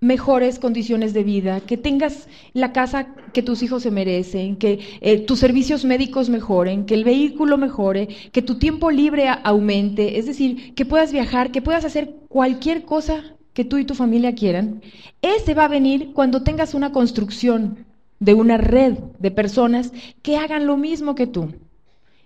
mejores 0.00 0.60
condiciones 0.60 1.12
de 1.12 1.24
vida, 1.24 1.60
que 1.60 1.76
tengas 1.76 2.28
la 2.52 2.70
casa 2.72 3.08
que 3.32 3.42
tus 3.42 3.60
hijos 3.64 3.82
se 3.82 3.90
merecen, 3.90 4.54
que 4.54 4.78
eh, 5.00 5.18
tus 5.18 5.40
servicios 5.40 5.84
médicos 5.84 6.28
mejoren, 6.28 6.86
que 6.86 6.94
el 6.94 7.02
vehículo 7.02 7.58
mejore, 7.58 8.06
que 8.30 8.40
tu 8.40 8.54
tiempo 8.60 8.92
libre 8.92 9.26
aumente, 9.42 10.20
es 10.20 10.26
decir, 10.26 10.76
que 10.76 10.86
puedas 10.86 11.10
viajar, 11.10 11.50
que 11.50 11.60
puedas 11.60 11.84
hacer 11.84 12.14
cualquier 12.28 12.84
cosa 12.84 13.24
que 13.52 13.64
tú 13.64 13.78
y 13.78 13.84
tu 13.84 13.96
familia 13.96 14.36
quieran, 14.36 14.80
ese 15.20 15.54
va 15.54 15.64
a 15.64 15.74
venir 15.78 16.12
cuando 16.12 16.44
tengas 16.44 16.74
una 16.74 16.92
construcción 16.92 17.84
de 18.20 18.34
una 18.34 18.58
red 18.58 18.94
de 19.18 19.32
personas 19.32 19.92
que 20.22 20.36
hagan 20.36 20.68
lo 20.68 20.76
mismo 20.76 21.16
que 21.16 21.26
tú. 21.26 21.52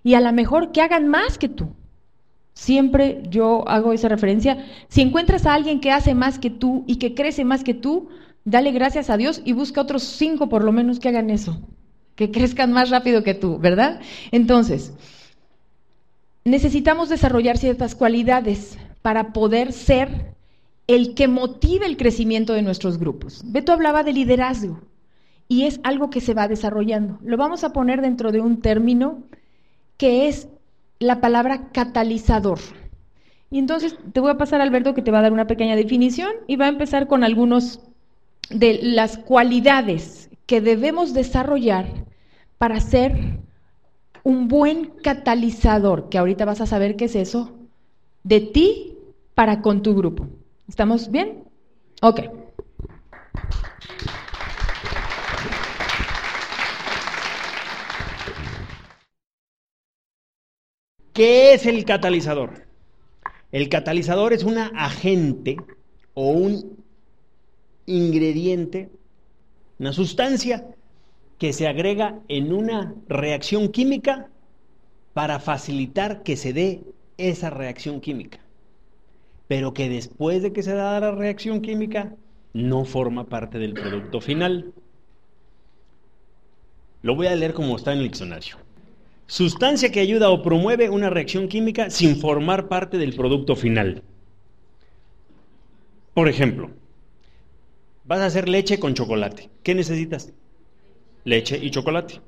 Y 0.04 0.12
a 0.12 0.20
lo 0.20 0.30
mejor 0.34 0.70
que 0.70 0.82
hagan 0.82 1.08
más 1.08 1.38
que 1.38 1.48
tú. 1.48 1.74
Siempre 2.54 3.22
yo 3.30 3.66
hago 3.68 3.92
esa 3.92 4.08
referencia. 4.08 4.66
Si 4.88 5.00
encuentras 5.00 5.46
a 5.46 5.54
alguien 5.54 5.80
que 5.80 5.90
hace 5.90 6.14
más 6.14 6.38
que 6.38 6.50
tú 6.50 6.84
y 6.86 6.96
que 6.96 7.14
crece 7.14 7.44
más 7.44 7.64
que 7.64 7.74
tú, 7.74 8.08
dale 8.44 8.72
gracias 8.72 9.10
a 9.10 9.16
Dios 9.16 9.42
y 9.44 9.52
busca 9.52 9.80
otros 9.80 10.02
cinco 10.02 10.48
por 10.48 10.64
lo 10.64 10.72
menos 10.72 11.00
que 11.00 11.08
hagan 11.08 11.30
eso, 11.30 11.60
que 12.14 12.30
crezcan 12.30 12.72
más 12.72 12.90
rápido 12.90 13.22
que 13.22 13.34
tú, 13.34 13.58
¿verdad? 13.58 14.00
Entonces, 14.32 14.92
necesitamos 16.44 17.08
desarrollar 17.08 17.56
ciertas 17.56 17.94
cualidades 17.94 18.76
para 19.00 19.32
poder 19.32 19.72
ser 19.72 20.34
el 20.86 21.14
que 21.14 21.28
motive 21.28 21.86
el 21.86 21.96
crecimiento 21.96 22.52
de 22.52 22.62
nuestros 22.62 22.98
grupos. 22.98 23.42
Beto 23.46 23.72
hablaba 23.72 24.02
de 24.02 24.12
liderazgo 24.12 24.80
y 25.48 25.64
es 25.64 25.80
algo 25.84 26.10
que 26.10 26.20
se 26.20 26.34
va 26.34 26.48
desarrollando. 26.48 27.18
Lo 27.22 27.36
vamos 27.36 27.64
a 27.64 27.72
poner 27.72 28.00
dentro 28.00 28.32
de 28.32 28.40
un 28.40 28.60
término 28.60 29.22
que 29.96 30.28
es 30.28 30.48
la 31.02 31.20
palabra 31.20 31.70
catalizador. 31.72 32.58
Y 33.50 33.58
entonces 33.58 33.96
te 34.12 34.20
voy 34.20 34.30
a 34.30 34.38
pasar, 34.38 34.60
Alberto, 34.60 34.94
que 34.94 35.02
te 35.02 35.10
va 35.10 35.18
a 35.18 35.22
dar 35.22 35.32
una 35.32 35.46
pequeña 35.46 35.76
definición 35.76 36.32
y 36.46 36.56
va 36.56 36.66
a 36.66 36.70
empezar 36.70 37.06
con 37.06 37.22
algunos 37.22 37.80
de 38.50 38.80
las 38.82 39.18
cualidades 39.18 40.30
que 40.46 40.60
debemos 40.60 41.14
desarrollar 41.14 41.86
para 42.58 42.80
ser 42.80 43.40
un 44.24 44.48
buen 44.48 44.86
catalizador, 45.02 46.08
que 46.08 46.18
ahorita 46.18 46.44
vas 46.44 46.60
a 46.60 46.66
saber 46.66 46.96
qué 46.96 47.06
es 47.06 47.16
eso, 47.16 47.52
de 48.22 48.40
ti 48.40 48.96
para 49.34 49.62
con 49.62 49.82
tu 49.82 49.94
grupo. 49.94 50.28
¿Estamos 50.68 51.10
bien? 51.10 51.44
Ok. 52.00 52.41
¿Qué 61.12 61.52
es 61.52 61.66
el 61.66 61.84
catalizador? 61.84 62.66
El 63.50 63.68
catalizador 63.68 64.32
es 64.32 64.44
una 64.44 64.68
agente 64.68 65.58
o 66.14 66.30
un 66.30 66.78
ingrediente, 67.84 68.88
una 69.78 69.92
sustancia 69.92 70.74
que 71.38 71.52
se 71.52 71.68
agrega 71.68 72.20
en 72.28 72.52
una 72.54 72.94
reacción 73.08 73.68
química 73.68 74.30
para 75.12 75.38
facilitar 75.38 76.22
que 76.22 76.36
se 76.36 76.54
dé 76.54 76.80
esa 77.18 77.50
reacción 77.50 78.00
química. 78.00 78.38
Pero 79.48 79.74
que 79.74 79.90
después 79.90 80.42
de 80.42 80.54
que 80.54 80.62
se 80.62 80.72
da 80.72 80.98
la 80.98 81.10
reacción 81.10 81.60
química 81.60 82.16
no 82.54 82.86
forma 82.86 83.24
parte 83.24 83.58
del 83.58 83.74
producto 83.74 84.22
final. 84.22 84.72
Lo 87.02 87.16
voy 87.16 87.26
a 87.26 87.36
leer 87.36 87.52
como 87.52 87.76
está 87.76 87.92
en 87.92 87.98
el 87.98 88.04
diccionario. 88.04 88.61
Sustancia 89.32 89.90
que 89.90 90.00
ayuda 90.00 90.28
o 90.28 90.42
promueve 90.42 90.90
una 90.90 91.08
reacción 91.08 91.48
química 91.48 91.88
sin 91.88 92.16
formar 92.18 92.68
parte 92.68 92.98
del 92.98 93.14
producto 93.14 93.56
final. 93.56 94.02
Por 96.12 96.28
ejemplo, 96.28 96.68
vas 98.04 98.20
a 98.20 98.26
hacer 98.26 98.46
leche 98.46 98.78
con 98.78 98.92
chocolate. 98.92 99.48
¿Qué 99.62 99.74
necesitas? 99.74 100.34
Leche 101.24 101.56
y 101.56 101.70
chocolate. 101.70 102.20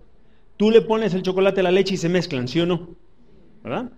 Tú 0.56 0.70
le 0.70 0.80
pones 0.80 1.12
el 1.12 1.20
chocolate 1.20 1.60
a 1.60 1.64
la 1.64 1.72
leche 1.72 1.92
y 1.92 1.98
se 1.98 2.08
mezclan, 2.08 2.48
¿sí 2.48 2.60
o 2.60 2.64
no? 2.64 2.88
¿Verdad? 3.62 3.92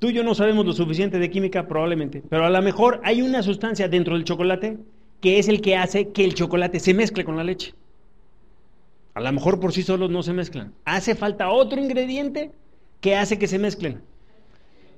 Tú 0.00 0.08
y 0.08 0.14
yo 0.14 0.24
no 0.24 0.34
sabemos 0.34 0.66
lo 0.66 0.72
suficiente 0.72 1.20
de 1.20 1.30
química, 1.30 1.68
probablemente, 1.68 2.24
pero 2.28 2.44
a 2.44 2.50
lo 2.50 2.60
mejor 2.60 3.00
hay 3.04 3.22
una 3.22 3.44
sustancia 3.44 3.86
dentro 3.86 4.16
del 4.16 4.24
chocolate 4.24 4.78
que 5.20 5.38
es 5.38 5.46
el 5.46 5.60
que 5.60 5.76
hace 5.76 6.08
que 6.08 6.24
el 6.24 6.34
chocolate 6.34 6.80
se 6.80 6.92
mezcle 6.92 7.24
con 7.24 7.36
la 7.36 7.44
leche. 7.44 7.72
A 9.18 9.20
lo 9.20 9.32
mejor 9.32 9.58
por 9.58 9.72
sí 9.72 9.82
solos 9.82 10.10
no 10.10 10.22
se 10.22 10.32
mezclan. 10.32 10.74
Hace 10.84 11.16
falta 11.16 11.50
otro 11.50 11.80
ingrediente 11.80 12.52
que 13.00 13.16
hace 13.16 13.36
que 13.36 13.48
se 13.48 13.58
mezclen. 13.58 14.00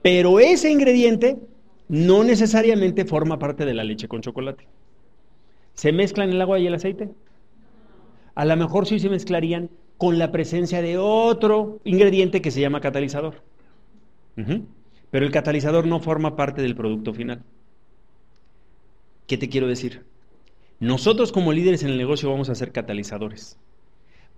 Pero 0.03 0.41
ese 0.41 0.71
ingrediente 0.71 1.39
no 1.89 2.23
necesariamente 2.23 3.07
forma 3.07 3.39
parte 3.39 3.65
de 3.65 3.73
la 3.73 3.83
leche 3.83 4.09
con 4.09 4.21
chocolate. 4.21 4.69
¿Se 5.73 5.91
mezclan 5.93 6.29
el 6.29 6.43
agua 6.43 6.59
y 6.59 6.67
el 6.67 6.75
aceite? 6.75 7.09
A 8.35 8.45
lo 8.45 8.55
mejor 8.59 8.87
sí 8.87 8.99
se 8.99 9.09
mezclarían 9.09 9.71
con 9.97 10.19
la 10.19 10.31
presencia 10.31 10.83
de 10.83 10.99
otro 10.99 11.81
ingrediente 11.85 12.43
que 12.43 12.51
se 12.51 12.61
llama 12.61 12.83
catalizador. 12.83 13.43
Pero 15.11 15.25
el 15.25 15.33
catalizador 15.33 15.87
no 15.87 15.99
forma 15.99 16.37
parte 16.37 16.61
del 16.61 16.77
producto 16.77 17.15
final. 17.15 17.43
¿Qué 19.27 19.39
te 19.39 19.49
quiero 19.49 19.67
decir? 19.67 20.05
Nosotros 20.79 21.33
como 21.33 21.55
líderes 21.55 21.83
en 21.85 21.89
el 21.89 21.97
negocio 21.97 22.31
vamos 22.31 22.51
a 22.51 22.55
ser 22.55 22.71
catalizadores. 22.71 23.59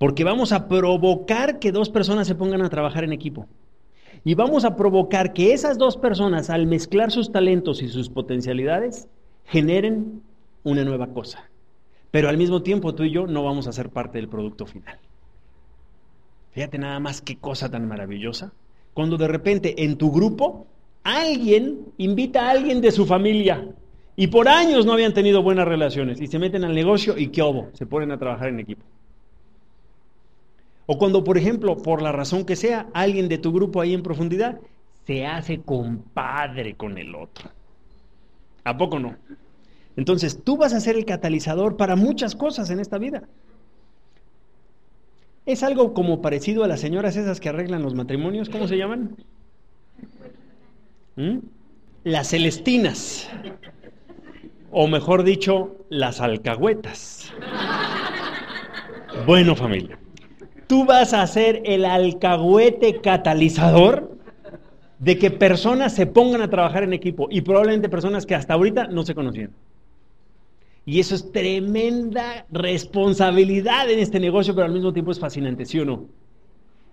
Porque 0.03 0.25
vamos 0.25 0.51
a 0.51 0.67
provocar 0.67 1.61
que 1.61 1.71
dos 1.71 1.89
personas 1.89 2.27
se 2.27 2.35
pongan 2.35 2.61
a 2.63 2.69
trabajar 2.69 3.05
en 3.05 3.13
equipo. 3.13 3.47
Y 4.25 4.35
vamos 4.35 4.65
a 4.65 4.75
provocar 4.75 5.33
que 5.33 5.53
esas 5.53 5.79
dos 5.79 5.97
personas, 5.97 6.51
al 6.51 6.67
mezclar 6.67 7.13
sus 7.13 7.31
talentos 7.31 7.83
y 7.83 7.89
sus 7.89 8.09
potencialidades, 8.09 9.07
generen 9.45 10.21
una 10.65 10.83
nueva 10.83 11.07
cosa. 11.07 11.49
Pero 12.11 12.29
al 12.29 12.37
mismo 12.37 12.65
tiempo 12.65 12.97
tú 12.97 13.05
y 13.05 13.13
yo 13.13 13.29
no 13.29 13.45
vamos 13.45 13.69
a 13.69 13.73
ser 13.73 13.91
parte 13.91 14.19
del 14.19 14.27
producto 14.27 14.67
final. 14.67 14.99
Fíjate 16.51 16.79
nada 16.79 16.99
más 16.99 17.23
qué 17.23 17.37
cosa 17.37 17.71
tan 17.71 17.87
maravillosa 17.87 18.51
cuando 18.95 19.17
de 19.17 19.29
repente 19.29 19.85
en 19.85 19.99
tu 19.99 20.11
grupo 20.11 20.67
alguien 21.05 21.93
invita 21.99 22.49
a 22.49 22.51
alguien 22.51 22.81
de 22.81 22.91
su 22.91 23.07
familia 23.07 23.69
y 24.17 24.27
por 24.27 24.49
años 24.49 24.85
no 24.85 24.95
habían 24.95 25.15
tenido 25.15 25.45
buenas 25.45 25.69
relaciones 25.69 26.21
y 26.21 26.27
se 26.27 26.41
meten 26.41 26.65
al 26.65 26.75
negocio 26.75 27.17
y 27.17 27.29
qué 27.29 27.43
obo, 27.43 27.69
se 27.75 27.87
ponen 27.87 28.11
a 28.11 28.19
trabajar 28.19 28.49
en 28.49 28.59
equipo. 28.59 28.83
O 30.87 30.99
cuando, 30.99 31.25
por 31.25 31.39
ejemplo, 31.39 31.77
por 31.77 32.03
la 32.03 32.13
razón 32.13 32.45
que 32.45 32.57
sea, 32.57 32.89
alguien 32.93 33.29
de 33.29 33.39
tu 33.39 33.53
grupo 33.53 33.81
ahí 33.81 33.95
en 33.95 34.03
profundidad 34.03 34.61
se 35.07 35.27
hace 35.27 35.61
compadre 35.61 36.75
con 36.75 36.99
el 36.99 37.15
otro. 37.15 37.51
¿A 38.65 38.77
poco 38.77 38.99
no? 38.99 39.17
Entonces, 39.97 40.43
tú 40.43 40.57
vas 40.57 40.73
a 40.73 40.81
ser 40.81 40.97
el 40.97 41.05
catalizador 41.05 41.77
para 41.77 41.97
muchas 41.97 42.35
cosas 42.35 42.71
en 42.71 42.81
esta 42.81 42.99
vida. 42.99 43.23
Es 45.45 45.63
algo 45.63 45.93
como 45.93 46.23
parecido 46.23 46.63
a 46.63 46.69
las 46.69 46.81
señoras 46.81 47.17
esas 47.17 47.41
que 47.41 47.49
arreglan 47.49 47.83
los 47.83 47.95
matrimonios, 47.95 48.49
¿cómo 48.49 48.69
se 48.69 48.77
llaman? 48.77 49.17
¿Mm? 51.17 51.39
Las 52.05 52.29
celestinas, 52.29 53.29
o 54.71 54.87
mejor 54.87 55.25
dicho, 55.25 55.77
las 55.91 56.21
alcahuetas. 56.21 57.33
Bueno 59.27 59.55
familia, 59.55 59.99
tú 60.73 60.87
vas 60.87 61.13
a 61.13 61.27
ser 61.27 61.61
el 61.67 61.85
alcahuete 61.85 63.03
catalizador 63.03 64.17
de 64.99 65.19
que 65.19 65.31
personas 65.31 65.95
se 65.95 66.07
pongan 66.07 66.41
a 66.41 66.49
trabajar 66.49 66.83
en 66.83 66.95
equipo 66.95 67.29
y 67.31 67.43
probablemente 67.43 67.91
personas 67.91 68.25
que 68.25 68.35
hasta 68.35 68.55
ahorita 68.55 68.87
no 68.87 69.03
se 69.03 69.15
conocían. 69.15 69.51
Y 70.87 70.99
eso 70.99 71.15
es 71.15 71.31
tremenda 71.31 72.47
responsabilidad 72.51 73.91
en 73.91 73.99
este 73.99 74.19
negocio, 74.19 74.55
pero 74.55 74.65
al 74.65 74.73
mismo 74.73 74.95
tiempo 74.95 75.13
es 75.13 75.21
fascinante, 75.21 75.67
¿sí 75.67 75.79
o 75.79 75.85
no? 75.85 76.07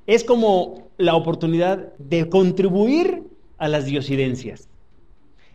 Es 0.08 0.26
como 0.26 0.90
la 0.98 1.16
oportunidad 1.16 1.94
de 2.00 2.28
contribuir 2.28 3.24
a 3.60 3.70
las 3.70 3.86
diosidencias. 3.86 4.68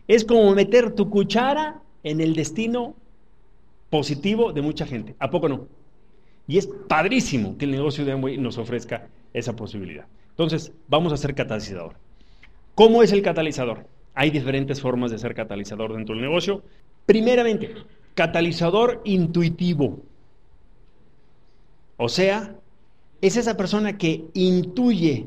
Es 0.09 0.25
como 0.25 0.51
meter 0.55 0.93
tu 0.93 1.11
cuchara 1.11 1.83
en 2.03 2.23
el 2.23 2.35
destino 2.35 2.95
positivo 3.91 4.55
de 4.55 4.63
mucha 4.63 4.87
gente. 4.87 5.15
¿A 5.19 5.29
poco 5.29 5.47
no? 5.47 5.69
Y 6.47 6.59
es 6.59 6.67
padrísimo 6.89 7.57
que 7.57 7.65
el 7.65 7.71
negocio 7.71 8.05
de 8.05 8.13
Amway 8.13 8.39
nos 8.39 8.59
ofrezca 8.59 9.09
esa 9.33 9.57
posibilidad. 9.57 10.07
Entonces, 10.31 10.73
vamos 10.89 11.13
a 11.13 11.17
ser 11.17 11.35
catalizador. 11.35 11.95
¿Cómo 12.75 13.03
es 13.03 13.13
el 13.13 13.23
catalizador? 13.23 13.87
Hay 14.15 14.31
diferentes 14.31 14.81
formas 14.81 15.11
de 15.11 15.19
ser 15.19 15.35
catalizador 15.35 15.95
dentro 15.95 16.15
del 16.15 16.25
negocio. 16.25 16.63
Primeramente, 17.07 17.75
catalizador 18.15 19.01
intuitivo. 19.05 20.01
O 21.97 22.09
sea, 22.09 22.57
es 23.21 23.37
esa 23.37 23.57
persona 23.57 23.97
que 23.97 24.25
intuye, 24.35 25.27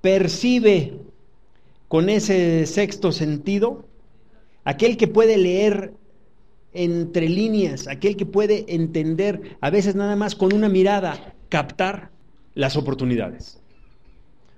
percibe 0.00 0.98
con 1.88 2.08
ese 2.08 2.66
sexto 2.66 3.12
sentido, 3.12 3.84
aquel 4.64 4.96
que 4.96 5.08
puede 5.08 5.36
leer 5.36 5.94
entre 6.72 7.28
líneas, 7.28 7.88
aquel 7.88 8.16
que 8.16 8.26
puede 8.26 8.64
entender, 8.74 9.56
a 9.60 9.70
veces 9.70 9.94
nada 9.94 10.16
más 10.16 10.34
con 10.34 10.52
una 10.52 10.68
mirada, 10.68 11.34
captar 11.48 12.10
las 12.54 12.76
oportunidades. 12.76 13.60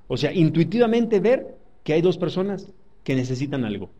O 0.08 0.16
sea, 0.16 0.32
intuitivamente 0.32 1.20
ver 1.20 1.56
que 1.84 1.94
hay 1.94 2.02
dos 2.02 2.18
personas 2.18 2.68
que 3.04 3.14
necesitan 3.14 3.64
algo. 3.64 3.90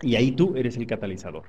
Y 0.00 0.16
ahí 0.16 0.32
tú 0.32 0.54
eres 0.56 0.76
el 0.76 0.86
catalizador. 0.86 1.44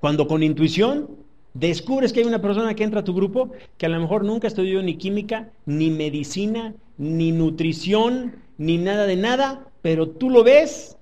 Cuando 0.00 0.26
con 0.26 0.42
intuición 0.42 1.08
descubres 1.54 2.12
que 2.12 2.20
hay 2.20 2.26
una 2.26 2.42
persona 2.42 2.74
que 2.74 2.84
entra 2.84 3.00
a 3.00 3.04
tu 3.04 3.14
grupo 3.14 3.52
que 3.78 3.86
a 3.86 3.88
lo 3.88 4.00
mejor 4.00 4.24
nunca 4.24 4.48
estudió 4.48 4.82
ni 4.82 4.96
química, 4.96 5.50
ni 5.66 5.90
medicina, 5.90 6.74
ni 6.98 7.32
nutrición, 7.32 8.36
ni 8.58 8.76
nada 8.76 9.06
de 9.06 9.16
nada, 9.16 9.68
pero 9.82 10.08
tú 10.08 10.30
lo 10.30 10.44
ves 10.44 10.96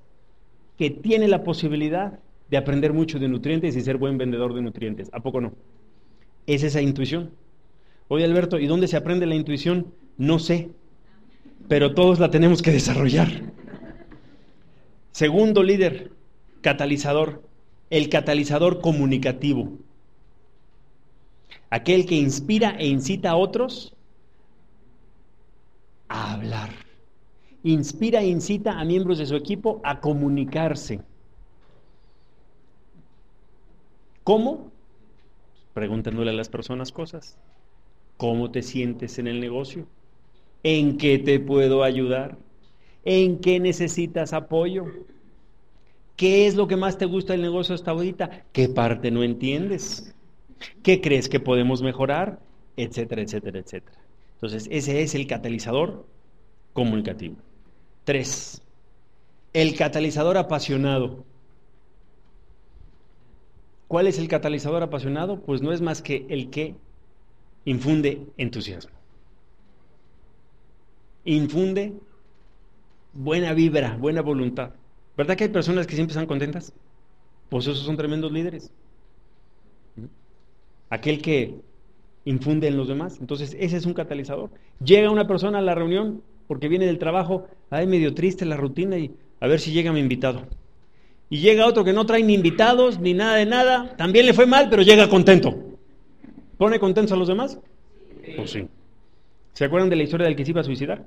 que 0.78 0.90
tiene 0.90 1.28
la 1.28 1.42
posibilidad 1.42 2.18
de 2.52 2.58
aprender 2.58 2.92
mucho 2.92 3.18
de 3.18 3.28
nutrientes 3.28 3.74
y 3.74 3.80
ser 3.80 3.96
buen 3.96 4.18
vendedor 4.18 4.52
de 4.52 4.60
nutrientes. 4.60 5.08
¿A 5.14 5.20
poco 5.20 5.40
no? 5.40 5.54
Es 6.46 6.62
esa 6.62 6.82
intuición. 6.82 7.30
Oye 8.08 8.26
Alberto, 8.26 8.58
¿y 8.58 8.66
dónde 8.66 8.88
se 8.88 8.98
aprende 8.98 9.24
la 9.24 9.34
intuición? 9.34 9.94
No 10.18 10.38
sé, 10.38 10.68
pero 11.66 11.94
todos 11.94 12.20
la 12.20 12.30
tenemos 12.30 12.60
que 12.60 12.70
desarrollar. 12.70 13.28
Segundo 15.12 15.62
líder, 15.62 16.12
catalizador 16.60 17.42
el 17.88 18.10
catalizador 18.10 18.82
comunicativo. 18.82 19.78
Aquel 21.70 22.04
que 22.04 22.16
inspira 22.16 22.76
e 22.78 22.86
incita 22.86 23.30
a 23.30 23.36
otros 23.36 23.94
a 26.06 26.34
hablar. 26.34 26.68
Inspira 27.62 28.20
e 28.20 28.26
incita 28.26 28.78
a 28.78 28.84
miembros 28.84 29.16
de 29.16 29.24
su 29.24 29.36
equipo 29.36 29.80
a 29.84 30.00
comunicarse. 30.00 31.00
¿Cómo? 34.24 34.70
Preguntándole 35.74 36.30
a 36.30 36.34
las 36.34 36.48
personas 36.48 36.92
cosas. 36.92 37.38
¿Cómo 38.16 38.50
te 38.50 38.62
sientes 38.62 39.18
en 39.18 39.26
el 39.26 39.40
negocio? 39.40 39.86
¿En 40.62 40.96
qué 40.96 41.18
te 41.18 41.40
puedo 41.40 41.82
ayudar? 41.82 42.38
¿En 43.04 43.38
qué 43.38 43.58
necesitas 43.58 44.32
apoyo? 44.32 44.86
¿Qué 46.16 46.46
es 46.46 46.54
lo 46.54 46.68
que 46.68 46.76
más 46.76 46.98
te 46.98 47.06
gusta 47.06 47.32
del 47.32 47.42
negocio 47.42 47.74
hasta 47.74 47.90
ahorita? 47.90 48.44
¿Qué 48.52 48.68
parte 48.68 49.10
no 49.10 49.24
entiendes? 49.24 50.14
¿Qué 50.82 51.00
crees 51.00 51.28
que 51.28 51.40
podemos 51.40 51.82
mejorar? 51.82 52.38
Etcétera, 52.76 53.22
etcétera, 53.22 53.58
etcétera. 53.58 53.98
Entonces, 54.34 54.68
ese 54.70 55.02
es 55.02 55.14
el 55.14 55.26
catalizador 55.26 56.06
comunicativo. 56.72 57.36
Tres, 58.04 58.62
el 59.52 59.74
catalizador 59.76 60.36
apasionado. 60.36 61.24
¿Cuál 63.92 64.06
es 64.06 64.18
el 64.18 64.26
catalizador 64.26 64.82
apasionado? 64.82 65.42
Pues 65.42 65.60
no 65.60 65.70
es 65.70 65.82
más 65.82 66.00
que 66.00 66.24
el 66.30 66.48
que 66.48 66.76
infunde 67.66 68.22
entusiasmo. 68.38 68.96
Infunde 71.26 71.92
buena 73.12 73.52
vibra, 73.52 73.98
buena 73.98 74.22
voluntad. 74.22 74.70
¿Verdad 75.14 75.36
que 75.36 75.44
hay 75.44 75.50
personas 75.50 75.86
que 75.86 75.94
siempre 75.94 76.12
están 76.12 76.24
contentas? 76.24 76.72
Pues 77.50 77.66
esos 77.66 77.84
son 77.84 77.98
tremendos 77.98 78.32
líderes. 78.32 78.72
Aquel 80.88 81.20
que 81.20 81.60
infunde 82.24 82.68
en 82.68 82.78
los 82.78 82.88
demás. 82.88 83.18
Entonces, 83.20 83.54
ese 83.60 83.76
es 83.76 83.84
un 83.84 83.92
catalizador. 83.92 84.48
Llega 84.82 85.10
una 85.10 85.26
persona 85.26 85.58
a 85.58 85.60
la 85.60 85.74
reunión 85.74 86.22
porque 86.46 86.68
viene 86.68 86.86
del 86.86 86.98
trabajo, 86.98 87.46
ay, 87.68 87.86
medio 87.86 88.14
triste 88.14 88.46
la 88.46 88.56
rutina 88.56 88.96
y 88.96 89.14
a 89.38 89.46
ver 89.46 89.60
si 89.60 89.70
llega 89.70 89.92
mi 89.92 90.00
invitado. 90.00 90.46
Y 91.32 91.38
llega 91.38 91.64
otro 91.64 91.82
que 91.82 91.94
no 91.94 92.04
trae 92.04 92.22
ni 92.22 92.34
invitados 92.34 93.00
ni 93.00 93.14
nada 93.14 93.36
de 93.36 93.46
nada, 93.46 93.96
también 93.96 94.26
le 94.26 94.34
fue 94.34 94.44
mal, 94.44 94.68
pero 94.68 94.82
llega 94.82 95.08
contento. 95.08 95.78
¿Pone 96.58 96.78
contentos 96.78 97.10
a 97.12 97.16
los 97.16 97.26
demás? 97.26 97.58
Pues 98.36 98.50
sí. 98.50 98.68
¿Se 99.54 99.64
acuerdan 99.64 99.88
de 99.88 99.96
la 99.96 100.02
historia 100.02 100.26
del 100.26 100.36
que 100.36 100.44
se 100.44 100.50
iba 100.50 100.60
a 100.60 100.64
suicidar? 100.64 101.06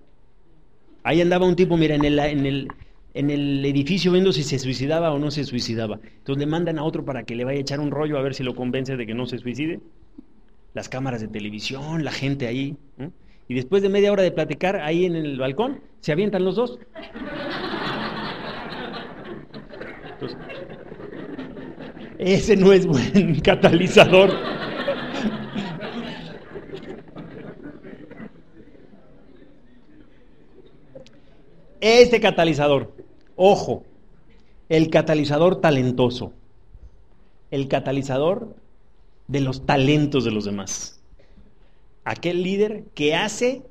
Ahí 1.03 1.21
andaba 1.21 1.45
un 1.45 1.55
tipo, 1.55 1.77
mira, 1.77 1.93
en 1.93 2.05
el, 2.05 2.17
en 2.17 2.43
el, 2.47 2.69
en 3.13 3.29
el 3.29 3.63
edificio 3.65 4.11
viendo 4.11 4.33
si 4.33 4.41
se 4.41 4.57
suicidaba 4.57 5.11
o 5.11 5.19
no 5.19 5.29
se 5.29 5.43
suicidaba. 5.43 5.99
Entonces 6.17 6.39
le 6.39 6.47
mandan 6.47 6.79
a 6.79 6.83
otro 6.85 7.05
para 7.05 7.21
que 7.21 7.35
le 7.35 7.45
vaya 7.45 7.59
a 7.59 7.61
echar 7.61 7.79
un 7.79 7.91
rollo 7.91 8.17
a 8.17 8.23
ver 8.23 8.33
si 8.33 8.41
lo 8.41 8.55
convence 8.55 8.97
de 8.97 9.05
que 9.05 9.13
no 9.13 9.27
se 9.27 9.37
suicide. 9.37 9.79
Las 10.73 10.89
cámaras 10.89 11.21
de 11.21 11.27
televisión, 11.27 12.03
la 12.03 12.11
gente 12.11 12.47
ahí. 12.47 12.77
Y 13.47 13.53
después 13.53 13.83
de 13.83 13.89
media 13.89 14.11
hora 14.11 14.23
de 14.23 14.31
platicar 14.31 14.77
ahí 14.77 15.05
en 15.05 15.15
el 15.15 15.37
balcón, 15.37 15.81
se 15.99 16.11
avientan 16.13 16.43
los 16.43 16.55
dos. 16.55 16.79
Ese 22.25 22.55
no 22.55 22.73
es 22.73 22.87
buen 22.87 23.39
catalizador. 23.41 24.31
Este 31.79 32.19
catalizador, 32.19 32.91
ojo, 33.35 33.83
el 34.69 34.89
catalizador 34.89 35.61
talentoso, 35.61 36.33
el 37.51 37.67
catalizador 37.67 38.55
de 39.27 39.41
los 39.41 39.67
talentos 39.67 40.25
de 40.25 40.31
los 40.31 40.45
demás. 40.45 40.99
Aquel 42.05 42.41
líder 42.41 42.85
que 42.95 43.13
hace 43.13 43.61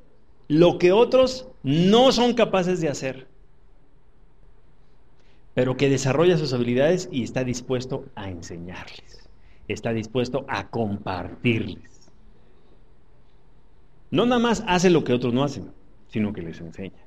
lo 0.47 0.77
que 0.77 0.93
otros 0.93 1.49
no 1.63 2.13
son 2.13 2.33
capaces 2.33 2.79
de 2.79 2.87
hacer, 2.87 3.27
pero 5.55 5.75
que 5.75 5.89
desarrolla 5.89 6.37
sus 6.37 6.53
habilidades 6.53 7.09
y 7.11 7.23
está 7.23 7.43
dispuesto 7.43 8.05
a 8.13 8.29
enseñarles, 8.29 9.27
está 9.67 9.91
dispuesto 9.93 10.45
a 10.47 10.67
compartirles. 10.67 12.11
No 14.11 14.27
nada 14.27 14.39
más 14.39 14.63
hace 14.67 14.91
lo 14.91 15.03
que 15.03 15.13
otros 15.13 15.33
no 15.33 15.43
hacen, 15.43 15.71
sino 16.09 16.31
que 16.31 16.43
les 16.43 16.61
enseña 16.61 17.05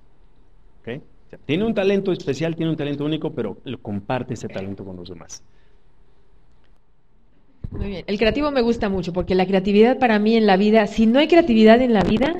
tiene 1.44 1.64
un 1.64 1.74
talento 1.74 2.12
especial, 2.12 2.56
tiene 2.56 2.70
un 2.70 2.76
talento 2.76 3.04
único, 3.04 3.32
pero 3.34 3.58
lo 3.64 3.78
comparte 3.80 4.34
ese 4.34 4.48
talento 4.48 4.84
con 4.84 4.96
los 4.96 5.08
demás. 5.08 5.42
Muy 7.70 7.88
bien. 7.88 8.04
El 8.06 8.18
creativo 8.18 8.50
me 8.50 8.62
gusta 8.62 8.88
mucho 8.88 9.12
porque 9.12 9.34
la 9.34 9.46
creatividad 9.46 9.98
para 9.98 10.18
mí 10.18 10.36
en 10.36 10.46
la 10.46 10.56
vida, 10.56 10.86
si 10.86 11.06
no 11.06 11.18
hay 11.18 11.28
creatividad 11.28 11.82
en 11.82 11.92
la 11.92 12.02
vida, 12.02 12.34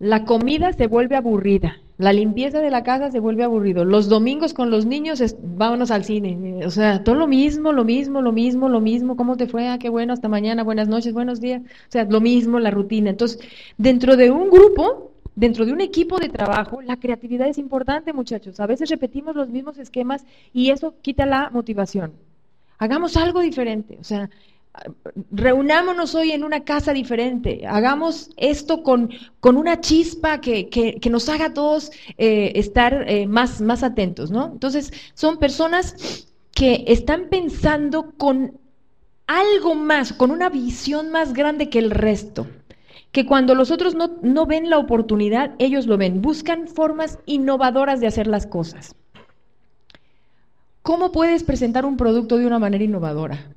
la 0.00 0.24
comida 0.24 0.72
se 0.72 0.88
vuelve 0.88 1.16
aburrida, 1.16 1.80
la 1.96 2.12
limpieza 2.12 2.60
de 2.60 2.70
la 2.70 2.82
casa 2.82 3.10
se 3.10 3.20
vuelve 3.20 3.44
aburrido. 3.44 3.84
Los 3.84 4.08
domingos 4.08 4.52
con 4.52 4.70
los 4.70 4.84
niños, 4.84 5.22
vámonos 5.42 5.90
al 5.90 6.04
cine. 6.04 6.66
O 6.66 6.70
sea, 6.70 7.04
todo 7.04 7.14
lo 7.14 7.26
mismo, 7.26 7.72
lo 7.72 7.84
mismo, 7.84 8.20
lo 8.20 8.32
mismo, 8.32 8.68
lo 8.68 8.80
mismo. 8.80 9.16
¿Cómo 9.16 9.36
te 9.36 9.46
fue? 9.46 9.68
Ah, 9.68 9.78
qué 9.78 9.88
bueno, 9.88 10.12
hasta 10.12 10.28
mañana, 10.28 10.64
buenas 10.64 10.88
noches, 10.88 11.12
buenos 11.12 11.40
días. 11.40 11.62
O 11.62 11.92
sea, 11.92 12.04
lo 12.04 12.20
mismo, 12.20 12.58
la 12.58 12.70
rutina. 12.70 13.10
Entonces, 13.10 13.40
dentro 13.78 14.16
de 14.16 14.30
un 14.30 14.50
grupo, 14.50 15.12
Dentro 15.36 15.66
de 15.66 15.72
un 15.72 15.80
equipo 15.80 16.18
de 16.18 16.28
trabajo, 16.28 16.80
la 16.80 16.96
creatividad 16.96 17.48
es 17.48 17.58
importante, 17.58 18.12
muchachos. 18.12 18.60
A 18.60 18.66
veces 18.66 18.88
repetimos 18.88 19.34
los 19.34 19.48
mismos 19.48 19.78
esquemas 19.78 20.24
y 20.52 20.70
eso 20.70 20.94
quita 21.02 21.26
la 21.26 21.50
motivación. 21.50 22.12
Hagamos 22.78 23.16
algo 23.16 23.40
diferente, 23.40 23.98
o 24.00 24.04
sea, 24.04 24.30
reunámonos 25.30 26.14
hoy 26.14 26.32
en 26.32 26.44
una 26.44 26.64
casa 26.64 26.92
diferente, 26.92 27.66
hagamos 27.66 28.30
esto 28.36 28.82
con, 28.82 29.10
con 29.40 29.56
una 29.56 29.80
chispa 29.80 30.40
que, 30.40 30.68
que, 30.68 31.10
nos 31.10 31.28
haga 31.28 31.46
a 31.46 31.54
todos 31.54 31.92
eh, 32.18 32.52
estar 32.56 33.04
eh, 33.08 33.26
más, 33.26 33.60
más 33.60 33.82
atentos, 33.82 34.30
¿no? 34.30 34.50
Entonces, 34.52 34.92
son 35.14 35.38
personas 35.38 36.26
que 36.52 36.84
están 36.88 37.28
pensando 37.28 38.12
con 38.16 38.58
algo 39.26 39.74
más, 39.74 40.12
con 40.12 40.30
una 40.30 40.48
visión 40.48 41.10
más 41.10 41.32
grande 41.32 41.70
que 41.70 41.78
el 41.78 41.90
resto 41.90 42.46
que 43.12 43.26
cuando 43.26 43.54
los 43.54 43.70
otros 43.70 43.94
no, 43.94 44.18
no 44.22 44.44
ven 44.44 44.68
la 44.70 44.78
oportunidad, 44.78 45.54
ellos 45.60 45.86
lo 45.86 45.96
ven. 45.96 46.20
Buscan 46.20 46.66
formas 46.66 47.20
innovadoras 47.26 48.00
de 48.00 48.08
hacer 48.08 48.26
las 48.26 48.44
cosas. 48.44 48.96
¿Cómo 50.82 51.12
puedes 51.12 51.44
presentar 51.44 51.86
un 51.86 51.96
producto 51.96 52.38
de 52.38 52.46
una 52.46 52.58
manera 52.58 52.82
innovadora? 52.82 53.54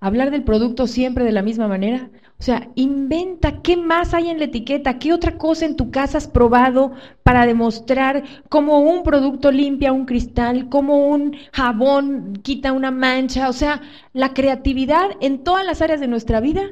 Hablar 0.00 0.30
del 0.30 0.44
producto 0.44 0.86
siempre 0.86 1.24
de 1.24 1.32
la 1.32 1.42
misma 1.42 1.68
manera. 1.68 2.10
O 2.38 2.42
sea, 2.42 2.70
inventa 2.74 3.60
qué 3.60 3.76
más 3.76 4.14
hay 4.14 4.30
en 4.30 4.38
la 4.38 4.46
etiqueta, 4.46 4.98
qué 4.98 5.12
otra 5.12 5.36
cosa 5.36 5.66
en 5.66 5.76
tu 5.76 5.90
casa 5.90 6.16
has 6.16 6.26
probado 6.26 6.92
para 7.22 7.44
demostrar 7.44 8.24
cómo 8.48 8.80
un 8.80 9.02
producto 9.02 9.52
limpia 9.52 9.92
un 9.92 10.06
cristal, 10.06 10.70
cómo 10.70 11.06
un 11.08 11.36
jabón 11.52 12.38
quita 12.42 12.72
una 12.72 12.90
mancha. 12.90 13.50
O 13.50 13.52
sea, 13.52 13.82
la 14.14 14.32
creatividad 14.32 15.10
en 15.20 15.44
todas 15.44 15.66
las 15.66 15.82
áreas 15.82 16.00
de 16.00 16.08
nuestra 16.08 16.40
vida 16.40 16.62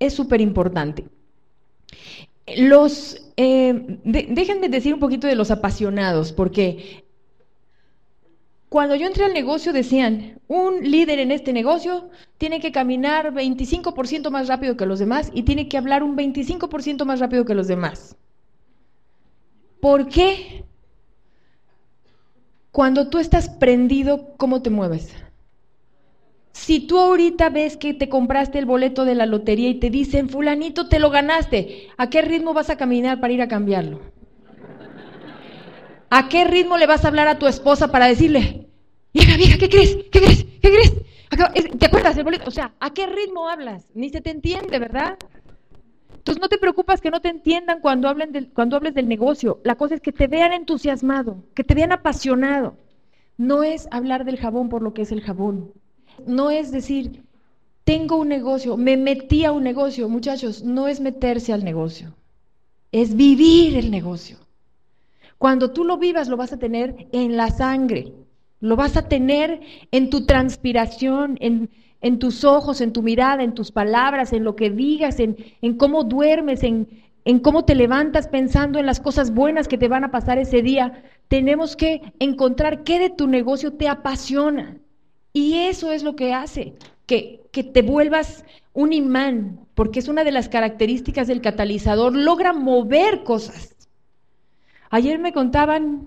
es 0.00 0.12
súper 0.12 0.40
importante. 0.40 1.06
Los, 2.56 3.30
eh, 3.36 4.00
déjenme 4.02 4.68
decir 4.68 4.92
un 4.92 4.98
poquito 4.98 5.28
de 5.28 5.36
los 5.36 5.52
apasionados, 5.52 6.32
porque 6.32 7.04
cuando 8.72 8.94
yo 8.94 9.06
entré 9.06 9.26
al 9.26 9.34
negocio 9.34 9.74
decían, 9.74 10.40
un 10.48 10.80
líder 10.80 11.18
en 11.18 11.30
este 11.30 11.52
negocio 11.52 12.08
tiene 12.38 12.58
que 12.58 12.72
caminar 12.72 13.34
25% 13.34 14.30
más 14.30 14.48
rápido 14.48 14.78
que 14.78 14.86
los 14.86 14.98
demás 14.98 15.30
y 15.34 15.42
tiene 15.42 15.68
que 15.68 15.76
hablar 15.76 16.02
un 16.02 16.16
25% 16.16 17.04
más 17.04 17.20
rápido 17.20 17.44
que 17.44 17.54
los 17.54 17.68
demás. 17.68 18.16
¿Por 19.78 20.08
qué? 20.08 20.64
Cuando 22.70 23.10
tú 23.10 23.18
estás 23.18 23.50
prendido, 23.50 24.38
¿cómo 24.38 24.62
te 24.62 24.70
mueves? 24.70 25.12
Si 26.52 26.80
tú 26.80 26.98
ahorita 26.98 27.50
ves 27.50 27.76
que 27.76 27.92
te 27.92 28.08
compraste 28.08 28.58
el 28.58 28.64
boleto 28.64 29.04
de 29.04 29.16
la 29.16 29.26
lotería 29.26 29.68
y 29.68 29.80
te 29.80 29.90
dicen, 29.90 30.30
fulanito, 30.30 30.88
te 30.88 30.98
lo 30.98 31.10
ganaste, 31.10 31.88
¿a 31.98 32.08
qué 32.08 32.22
ritmo 32.22 32.54
vas 32.54 32.70
a 32.70 32.78
caminar 32.78 33.20
para 33.20 33.34
ir 33.34 33.42
a 33.42 33.48
cambiarlo? 33.48 34.00
¿A 36.14 36.28
qué 36.28 36.44
ritmo 36.44 36.76
le 36.76 36.86
vas 36.86 37.06
a 37.06 37.08
hablar 37.08 37.26
a 37.26 37.38
tu 37.38 37.46
esposa 37.46 37.88
para 37.88 38.06
decirle, 38.06 38.68
vieja, 39.14 39.34
vieja, 39.38 39.56
¿qué 39.56 39.70
crees? 39.70 39.96
¿Qué 40.12 40.20
crees? 40.20 40.44
¿Qué 40.44 40.68
crees? 40.68 40.92
¿Te 41.78 41.86
acuerdas 41.86 42.16
del 42.16 42.24
boleto? 42.24 42.48
O 42.48 42.50
sea, 42.50 42.74
¿a 42.80 42.92
qué 42.92 43.06
ritmo 43.06 43.48
hablas? 43.48 43.88
Ni 43.94 44.10
se 44.10 44.20
te 44.20 44.28
entiende, 44.28 44.78
¿verdad? 44.78 45.16
Entonces 46.12 46.42
no 46.42 46.50
te 46.50 46.58
preocupas 46.58 47.00
que 47.00 47.10
no 47.10 47.22
te 47.22 47.30
entiendan 47.30 47.80
cuando, 47.80 48.10
hablen 48.10 48.30
del, 48.30 48.50
cuando 48.50 48.76
hables 48.76 48.92
del 48.92 49.08
negocio. 49.08 49.62
La 49.64 49.76
cosa 49.76 49.94
es 49.94 50.02
que 50.02 50.12
te 50.12 50.26
vean 50.26 50.52
entusiasmado, 50.52 51.44
que 51.54 51.64
te 51.64 51.74
vean 51.74 51.92
apasionado. 51.92 52.76
No 53.38 53.62
es 53.62 53.88
hablar 53.90 54.26
del 54.26 54.36
jabón 54.36 54.68
por 54.68 54.82
lo 54.82 54.92
que 54.92 55.00
es 55.00 55.12
el 55.12 55.22
jabón. 55.22 55.72
No 56.26 56.50
es 56.50 56.72
decir, 56.72 57.24
tengo 57.84 58.16
un 58.16 58.28
negocio, 58.28 58.76
me 58.76 58.98
metí 58.98 59.46
a 59.46 59.52
un 59.52 59.64
negocio. 59.64 60.10
Muchachos, 60.10 60.62
no 60.62 60.88
es 60.88 61.00
meterse 61.00 61.54
al 61.54 61.64
negocio, 61.64 62.14
es 62.92 63.16
vivir 63.16 63.78
el 63.78 63.90
negocio. 63.90 64.41
Cuando 65.42 65.72
tú 65.72 65.82
lo 65.82 65.98
vivas, 65.98 66.28
lo 66.28 66.36
vas 66.36 66.52
a 66.52 66.58
tener 66.60 67.08
en 67.10 67.36
la 67.36 67.50
sangre, 67.50 68.12
lo 68.60 68.76
vas 68.76 68.96
a 68.96 69.08
tener 69.08 69.60
en 69.90 70.08
tu 70.08 70.24
transpiración, 70.24 71.36
en, 71.40 71.68
en 72.00 72.20
tus 72.20 72.44
ojos, 72.44 72.80
en 72.80 72.92
tu 72.92 73.02
mirada, 73.02 73.42
en 73.42 73.52
tus 73.52 73.72
palabras, 73.72 74.32
en 74.32 74.44
lo 74.44 74.54
que 74.54 74.70
digas, 74.70 75.18
en, 75.18 75.36
en 75.60 75.76
cómo 75.76 76.04
duermes, 76.04 76.62
en, 76.62 76.88
en 77.24 77.40
cómo 77.40 77.64
te 77.64 77.74
levantas 77.74 78.28
pensando 78.28 78.78
en 78.78 78.86
las 78.86 79.00
cosas 79.00 79.34
buenas 79.34 79.66
que 79.66 79.78
te 79.78 79.88
van 79.88 80.04
a 80.04 80.12
pasar 80.12 80.38
ese 80.38 80.62
día. 80.62 81.02
Tenemos 81.26 81.74
que 81.74 82.02
encontrar 82.20 82.84
qué 82.84 83.00
de 83.00 83.10
tu 83.10 83.26
negocio 83.26 83.72
te 83.72 83.88
apasiona. 83.88 84.76
Y 85.32 85.54
eso 85.54 85.90
es 85.90 86.04
lo 86.04 86.14
que 86.14 86.32
hace 86.34 86.74
que, 87.08 87.40
te 87.50 87.82
vuelvas 87.82 88.44
un 88.74 88.92
imán, 88.92 89.58
porque 89.74 89.98
es 89.98 90.06
una 90.06 90.22
de 90.22 90.30
las 90.30 90.48
características 90.48 91.26
del 91.26 91.40
catalizador, 91.40 92.14
logra 92.14 92.52
mover 92.52 93.24
cosas. 93.24 93.74
Ayer 94.92 95.18
me 95.18 95.32
contaban 95.32 96.06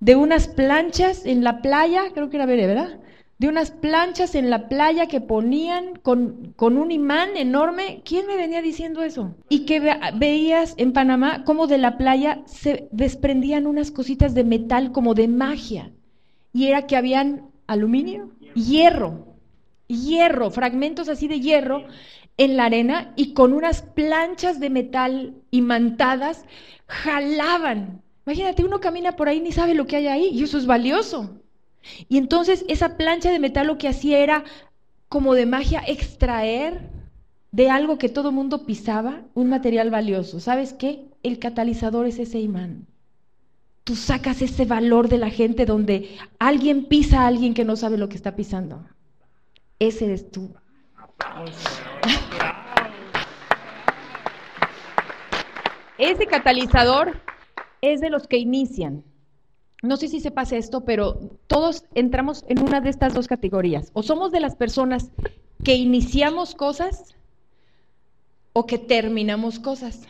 de 0.00 0.16
unas 0.16 0.48
planchas 0.48 1.26
en 1.26 1.44
la 1.44 1.60
playa, 1.60 2.04
creo 2.14 2.30
que 2.30 2.38
era 2.38 2.46
Bere, 2.46 2.66
¿verdad? 2.66 2.98
De 3.38 3.46
unas 3.46 3.72
planchas 3.72 4.34
en 4.34 4.48
la 4.48 4.70
playa 4.70 5.06
que 5.06 5.20
ponían 5.20 5.96
con, 5.96 6.54
con, 6.56 6.78
un 6.78 6.92
imán 6.92 7.36
enorme. 7.36 8.00
¿Quién 8.02 8.26
me 8.26 8.38
venía 8.38 8.62
diciendo 8.62 9.02
eso? 9.02 9.34
Y 9.50 9.66
que 9.66 9.80
veías 10.14 10.74
en 10.78 10.94
Panamá 10.94 11.44
cómo 11.44 11.66
de 11.66 11.76
la 11.76 11.98
playa 11.98 12.40
se 12.46 12.88
desprendían 12.90 13.66
unas 13.66 13.90
cositas 13.90 14.32
de 14.32 14.44
metal 14.44 14.92
como 14.92 15.12
de 15.12 15.28
magia. 15.28 15.92
Y 16.54 16.68
era 16.68 16.86
que 16.86 16.96
habían 16.96 17.50
aluminio, 17.66 18.30
hierro, 18.54 19.26
hierro, 19.88 20.50
fragmentos 20.50 21.10
así 21.10 21.28
de 21.28 21.40
hierro 21.40 21.84
en 22.38 22.56
la 22.56 22.64
arena 22.64 23.12
y 23.16 23.34
con 23.34 23.52
unas 23.52 23.82
planchas 23.82 24.58
de 24.58 24.70
metal 24.70 25.34
imantadas 25.50 26.46
jalaban. 26.90 28.02
Imagínate, 28.26 28.64
uno 28.64 28.80
camina 28.80 29.16
por 29.16 29.28
ahí 29.28 29.40
ni 29.40 29.52
sabe 29.52 29.74
lo 29.74 29.86
que 29.86 29.96
hay 29.96 30.06
ahí 30.08 30.28
y 30.32 30.42
eso 30.42 30.58
es 30.58 30.66
valioso. 30.66 31.40
Y 32.08 32.18
entonces 32.18 32.64
esa 32.68 32.96
plancha 32.96 33.30
de 33.30 33.38
metal 33.38 33.66
lo 33.66 33.78
que 33.78 33.88
hacía 33.88 34.18
era 34.18 34.44
como 35.08 35.34
de 35.34 35.46
magia 35.46 35.82
extraer 35.86 36.80
de 37.52 37.70
algo 37.70 37.98
que 37.98 38.08
todo 38.08 38.32
mundo 38.32 38.66
pisaba 38.66 39.22
un 39.34 39.48
material 39.48 39.90
valioso. 39.90 40.40
¿Sabes 40.40 40.72
qué? 40.72 41.04
El 41.22 41.38
catalizador 41.38 42.06
es 42.06 42.18
ese 42.18 42.38
imán. 42.38 42.86
Tú 43.84 43.96
sacas 43.96 44.42
ese 44.42 44.66
valor 44.66 45.08
de 45.08 45.18
la 45.18 45.30
gente 45.30 45.64
donde 45.66 46.16
alguien 46.38 46.84
pisa 46.84 47.22
a 47.22 47.26
alguien 47.26 47.54
que 47.54 47.64
no 47.64 47.76
sabe 47.76 47.96
lo 47.96 48.08
que 48.08 48.16
está 48.16 48.36
pisando. 48.36 48.86
Ese 49.78 50.04
eres 50.04 50.30
tú. 50.30 50.54
Ese 56.00 56.26
catalizador 56.26 57.20
es 57.82 58.00
de 58.00 58.08
los 58.08 58.26
que 58.26 58.38
inician. 58.38 59.04
No 59.82 59.98
sé 59.98 60.08
si 60.08 60.20
se 60.20 60.30
pasa 60.30 60.56
esto, 60.56 60.86
pero 60.86 61.18
todos 61.46 61.84
entramos 61.94 62.42
en 62.48 62.62
una 62.62 62.80
de 62.80 62.88
estas 62.88 63.12
dos 63.12 63.28
categorías. 63.28 63.90
O 63.92 64.02
somos 64.02 64.32
de 64.32 64.40
las 64.40 64.56
personas 64.56 65.10
que 65.62 65.74
iniciamos 65.74 66.54
cosas 66.54 67.14
o 68.54 68.64
que 68.64 68.78
terminamos 68.78 69.58
cosas. 69.58 70.08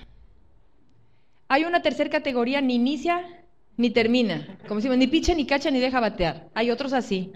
Hay 1.49 1.64
una 1.64 1.82
tercera 1.82 2.09
categoría, 2.09 2.61
ni 2.61 2.76
inicia 2.76 3.45
ni 3.76 3.91
termina. 3.91 4.59
Como 4.68 4.80
si 4.80 4.88
ni 4.88 5.09
picha, 5.09 5.34
ni 5.34 5.45
cacha, 5.45 5.72
ni 5.72 5.80
deja 5.80 5.99
batear. 5.99 6.49
Hay 6.55 6.70
otros 6.70 6.93
así. 6.93 7.32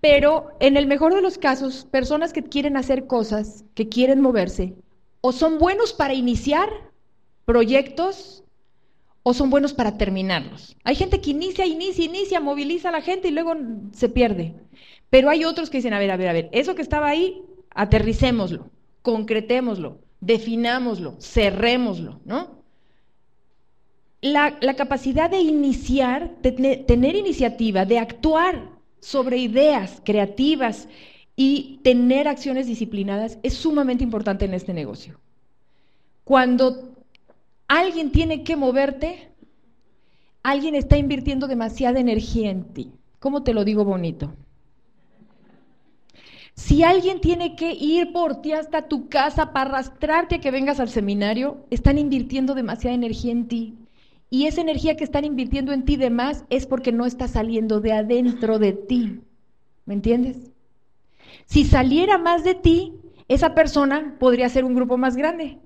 Pero 0.00 0.52
en 0.60 0.76
el 0.76 0.86
mejor 0.86 1.12
de 1.12 1.22
los 1.22 1.38
casos, 1.38 1.88
personas 1.90 2.32
que 2.32 2.44
quieren 2.44 2.76
hacer 2.76 3.08
cosas, 3.08 3.64
que 3.74 3.88
quieren 3.88 4.20
moverse, 4.20 4.76
o 5.22 5.32
son 5.32 5.58
buenos 5.58 5.92
para 5.92 6.14
iniciar 6.14 6.68
proyectos 7.44 8.44
o 9.22 9.32
son 9.34 9.50
buenos 9.50 9.72
para 9.72 9.96
terminarlos. 9.96 10.76
Hay 10.84 10.94
gente 10.94 11.20
que 11.20 11.30
inicia, 11.30 11.66
inicia, 11.66 12.04
inicia, 12.04 12.40
moviliza 12.40 12.90
a 12.90 12.92
la 12.92 13.00
gente 13.00 13.28
y 13.28 13.30
luego 13.30 13.54
se 13.92 14.08
pierde. 14.08 14.54
Pero 15.10 15.30
hay 15.30 15.44
otros 15.44 15.70
que 15.70 15.78
dicen, 15.78 15.94
a 15.94 15.98
ver, 15.98 16.10
a 16.10 16.16
ver, 16.16 16.28
a 16.28 16.32
ver, 16.32 16.48
eso 16.52 16.74
que 16.74 16.82
estaba 16.82 17.08
ahí, 17.08 17.42
aterricémoslo, 17.70 18.70
concretémoslo, 19.02 19.98
definámoslo, 20.20 21.16
cerrémoslo, 21.20 22.20
¿no? 22.24 22.62
La, 24.20 24.56
la 24.60 24.74
capacidad 24.74 25.30
de 25.30 25.40
iniciar, 25.40 26.36
de 26.42 26.52
tener 26.86 27.16
iniciativa, 27.16 27.84
de 27.84 27.98
actuar 27.98 28.70
sobre 29.00 29.38
ideas 29.38 30.00
creativas 30.04 30.88
y 31.36 31.80
tener 31.82 32.28
acciones 32.28 32.66
disciplinadas 32.66 33.38
es 33.42 33.54
sumamente 33.54 34.04
importante 34.04 34.44
en 34.44 34.54
este 34.54 34.72
negocio. 34.72 35.20
Cuando 36.24 36.93
alguien 37.68 38.12
tiene 38.12 38.44
que 38.44 38.56
moverte, 38.56 39.30
alguien 40.42 40.74
está 40.74 40.96
invirtiendo 40.96 41.46
demasiada 41.46 42.00
energía 42.00 42.50
en 42.50 42.64
ti. 42.72 42.92
¿Cómo 43.18 43.42
te 43.42 43.54
lo 43.54 43.64
digo 43.64 43.84
bonito? 43.84 44.34
Si 46.54 46.84
alguien 46.84 47.20
tiene 47.20 47.56
que 47.56 47.72
ir 47.72 48.12
por 48.12 48.40
ti 48.40 48.52
hasta 48.52 48.86
tu 48.86 49.08
casa 49.08 49.52
para 49.52 49.70
arrastrarte 49.70 50.36
a 50.36 50.40
que 50.40 50.52
vengas 50.52 50.78
al 50.78 50.88
seminario, 50.88 51.66
están 51.70 51.98
invirtiendo 51.98 52.54
demasiada 52.54 52.94
energía 52.94 53.32
en 53.32 53.48
ti. 53.48 53.74
Y 54.30 54.46
esa 54.46 54.60
energía 54.60 54.96
que 54.96 55.04
están 55.04 55.24
invirtiendo 55.24 55.72
en 55.72 55.84
ti 55.84 55.96
de 55.96 56.10
más 56.10 56.44
es 56.50 56.66
porque 56.66 56.92
no 56.92 57.06
está 57.06 57.26
saliendo 57.28 57.80
de 57.80 57.92
adentro 57.92 58.58
de 58.58 58.72
ti. 58.72 59.20
¿Me 59.84 59.94
entiendes? 59.94 60.50
Si 61.46 61.64
saliera 61.64 62.18
más 62.18 62.44
de 62.44 62.54
ti, 62.54 62.94
esa 63.28 63.54
persona 63.54 64.16
podría 64.18 64.48
ser 64.48 64.64
un 64.64 64.74
grupo 64.74 64.96
más 64.96 65.16
grande. 65.16 65.58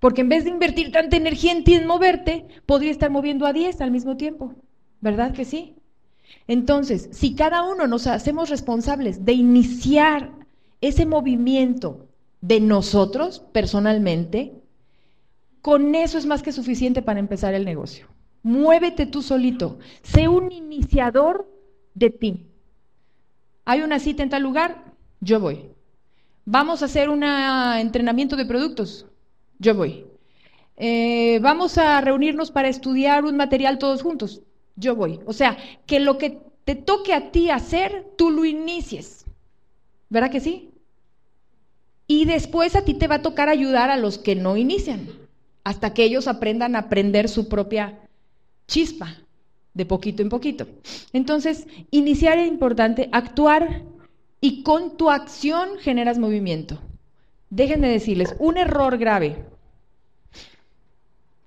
Porque 0.00 0.20
en 0.20 0.28
vez 0.28 0.44
de 0.44 0.50
invertir 0.50 0.92
tanta 0.92 1.16
energía 1.16 1.52
en 1.52 1.64
ti 1.64 1.74
en 1.74 1.86
moverte, 1.86 2.46
podría 2.66 2.90
estar 2.90 3.10
moviendo 3.10 3.46
a 3.46 3.52
10 3.52 3.80
al 3.80 3.90
mismo 3.90 4.16
tiempo. 4.16 4.54
¿Verdad 5.00 5.32
que 5.32 5.44
sí? 5.44 5.74
Entonces, 6.46 7.08
si 7.12 7.34
cada 7.34 7.62
uno 7.62 7.86
nos 7.86 8.06
hacemos 8.06 8.50
responsables 8.50 9.24
de 9.24 9.32
iniciar 9.32 10.32
ese 10.80 11.06
movimiento 11.06 12.06
de 12.40 12.60
nosotros 12.60 13.40
personalmente, 13.52 14.54
con 15.62 15.94
eso 15.94 16.18
es 16.18 16.26
más 16.26 16.42
que 16.42 16.52
suficiente 16.52 17.02
para 17.02 17.18
empezar 17.18 17.54
el 17.54 17.64
negocio. 17.64 18.06
Muévete 18.42 19.06
tú 19.06 19.22
solito, 19.22 19.78
sé 20.02 20.28
un 20.28 20.52
iniciador 20.52 21.50
de 21.94 22.10
ti. 22.10 22.46
Hay 23.64 23.80
una 23.80 23.98
cita 23.98 24.22
en 24.22 24.30
tal 24.30 24.42
lugar, 24.42 24.94
yo 25.20 25.40
voy. 25.40 25.70
Vamos 26.44 26.82
a 26.82 26.86
hacer 26.86 27.10
un 27.10 27.24
entrenamiento 27.24 28.36
de 28.36 28.46
productos, 28.46 29.06
yo 29.58 29.74
voy. 29.74 30.06
Eh, 30.76 31.40
vamos 31.42 31.76
a 31.78 32.00
reunirnos 32.00 32.50
para 32.50 32.68
estudiar 32.68 33.24
un 33.24 33.36
material 33.36 33.78
todos 33.78 34.02
juntos, 34.02 34.42
yo 34.76 34.94
voy. 34.94 35.20
O 35.26 35.32
sea, 35.32 35.56
que 35.86 35.98
lo 35.98 36.18
que 36.18 36.38
te 36.64 36.76
toque 36.76 37.12
a 37.12 37.30
ti 37.32 37.50
hacer, 37.50 38.06
tú 38.16 38.30
lo 38.30 38.44
inicies. 38.44 39.24
¿Verdad 40.08 40.30
que 40.30 40.40
sí? 40.40 40.70
Y 42.06 42.24
después 42.24 42.76
a 42.76 42.84
ti 42.84 42.94
te 42.94 43.08
va 43.08 43.16
a 43.16 43.22
tocar 43.22 43.48
ayudar 43.48 43.90
a 43.90 43.96
los 43.96 44.18
que 44.18 44.34
no 44.34 44.56
inician, 44.56 45.08
hasta 45.64 45.92
que 45.92 46.04
ellos 46.04 46.28
aprendan 46.28 46.76
a 46.76 46.80
aprender 46.80 47.28
su 47.28 47.48
propia 47.48 47.98
chispa, 48.66 49.16
de 49.74 49.84
poquito 49.84 50.22
en 50.22 50.28
poquito. 50.28 50.66
Entonces, 51.12 51.66
iniciar 51.90 52.38
es 52.38 52.48
importante, 52.48 53.08
actuar 53.12 53.82
y 54.40 54.62
con 54.62 54.96
tu 54.96 55.10
acción 55.10 55.78
generas 55.78 56.18
movimiento. 56.18 56.78
Déjenme 57.50 57.88
decirles, 57.88 58.34
un 58.38 58.58
error 58.58 58.98
grave 58.98 59.44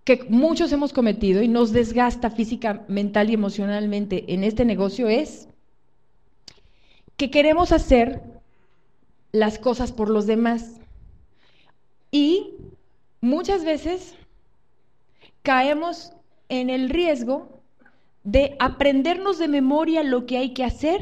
que 0.04 0.26
muchos 0.30 0.72
hemos 0.72 0.94
cometido 0.94 1.44
y 1.44 1.48
nos 1.48 1.72
desgasta 1.72 2.32
física, 2.32 2.84
mental 2.88 3.30
y 3.30 3.34
emocionalmente 3.36 4.34
en 4.34 4.44
este 4.44 4.66
negocio 4.66 5.08
es 5.08 5.48
que 7.18 7.30
queremos 7.30 7.72
hacer 7.72 8.22
las 9.32 9.60
cosas 9.60 9.92
por 9.92 10.10
los 10.10 10.26
demás. 10.26 10.80
Y 12.10 12.56
muchas 13.22 13.64
veces 13.64 14.16
caemos 15.44 16.14
en 16.50 16.70
el 16.70 16.90
riesgo 16.90 17.62
de 18.24 18.56
aprendernos 18.60 19.38
de 19.38 19.48
memoria 19.48 20.04
lo 20.04 20.26
que 20.26 20.38
hay 20.38 20.54
que 20.54 20.64
hacer 20.64 21.02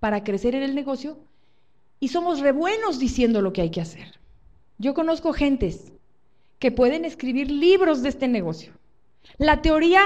para 0.00 0.24
crecer 0.24 0.54
en 0.54 0.62
el 0.62 0.74
negocio 0.74 1.18
y 2.00 2.08
somos 2.08 2.40
re 2.40 2.52
buenos 2.52 2.98
diciendo 2.98 3.42
lo 3.42 3.52
que 3.52 3.62
hay 3.62 3.70
que 3.70 3.80
hacer. 3.80 4.20
Yo 4.78 4.94
conozco 4.94 5.32
gentes 5.32 5.92
que 6.58 6.70
pueden 6.70 7.04
escribir 7.04 7.50
libros 7.50 8.02
de 8.02 8.10
este 8.10 8.28
negocio. 8.28 8.72
La 9.38 9.62
teoría, 9.62 10.02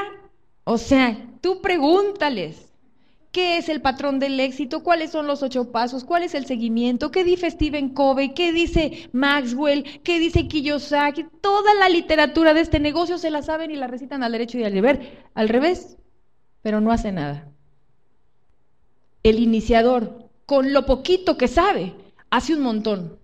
o 0.65 0.79
sea, 0.79 1.17
tú 1.41 1.61
pregúntales. 1.61 2.67
¿Qué 3.33 3.59
es 3.59 3.69
el 3.69 3.81
patrón 3.81 4.19
del 4.19 4.41
éxito? 4.41 4.83
¿Cuáles 4.83 5.13
son 5.13 5.29
los 5.29 5.45
ocho 5.45 5.71
pasos? 5.71 6.03
¿Cuál 6.03 6.25
es 6.25 6.35
el 6.35 6.47
seguimiento? 6.47 7.13
¿Qué 7.13 7.23
dice 7.23 7.49
Stephen 7.49 7.91
Covey? 7.91 8.35
¿Qué 8.35 8.53
dice 8.53 9.09
Maxwell? 9.13 9.85
¿Qué 10.03 10.19
dice 10.19 10.49
Kiyosaki? 10.49 11.27
Toda 11.41 11.73
la 11.75 11.89
literatura 11.89 12.55
de 12.55 12.63
este 12.63 12.81
negocio 12.81 13.19
se 13.19 13.31
la 13.31 13.43
saben 13.43 13.71
y 13.71 13.77
la 13.77 13.87
recitan 13.87 14.25
al 14.25 14.33
derecho 14.33 14.59
y 14.59 14.65
al 14.65 14.75
deber. 14.75 15.29
Al 15.35 15.49
revés, 15.49 15.97
pero 16.61 16.81
no 16.81 16.91
hace 16.91 17.13
nada. 17.13 17.49
El 19.23 19.39
iniciador, 19.39 20.20
con 20.51 20.73
lo 20.73 20.85
poquito 20.85 21.39
que 21.39 21.47
sabe, 21.47 21.95
hace 22.29 22.57
un 22.57 22.63
montón. 22.63 23.21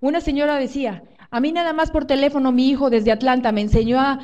Una 0.00 0.20
señora 0.20 0.56
decía, 0.56 1.02
a 1.30 1.40
mí 1.40 1.50
nada 1.50 1.72
más 1.72 1.90
por 1.90 2.04
teléfono 2.04 2.52
mi 2.52 2.68
hijo 2.68 2.90
desde 2.90 3.10
Atlanta 3.10 3.52
me 3.52 3.62
enseñó 3.62 3.98
a, 3.98 4.18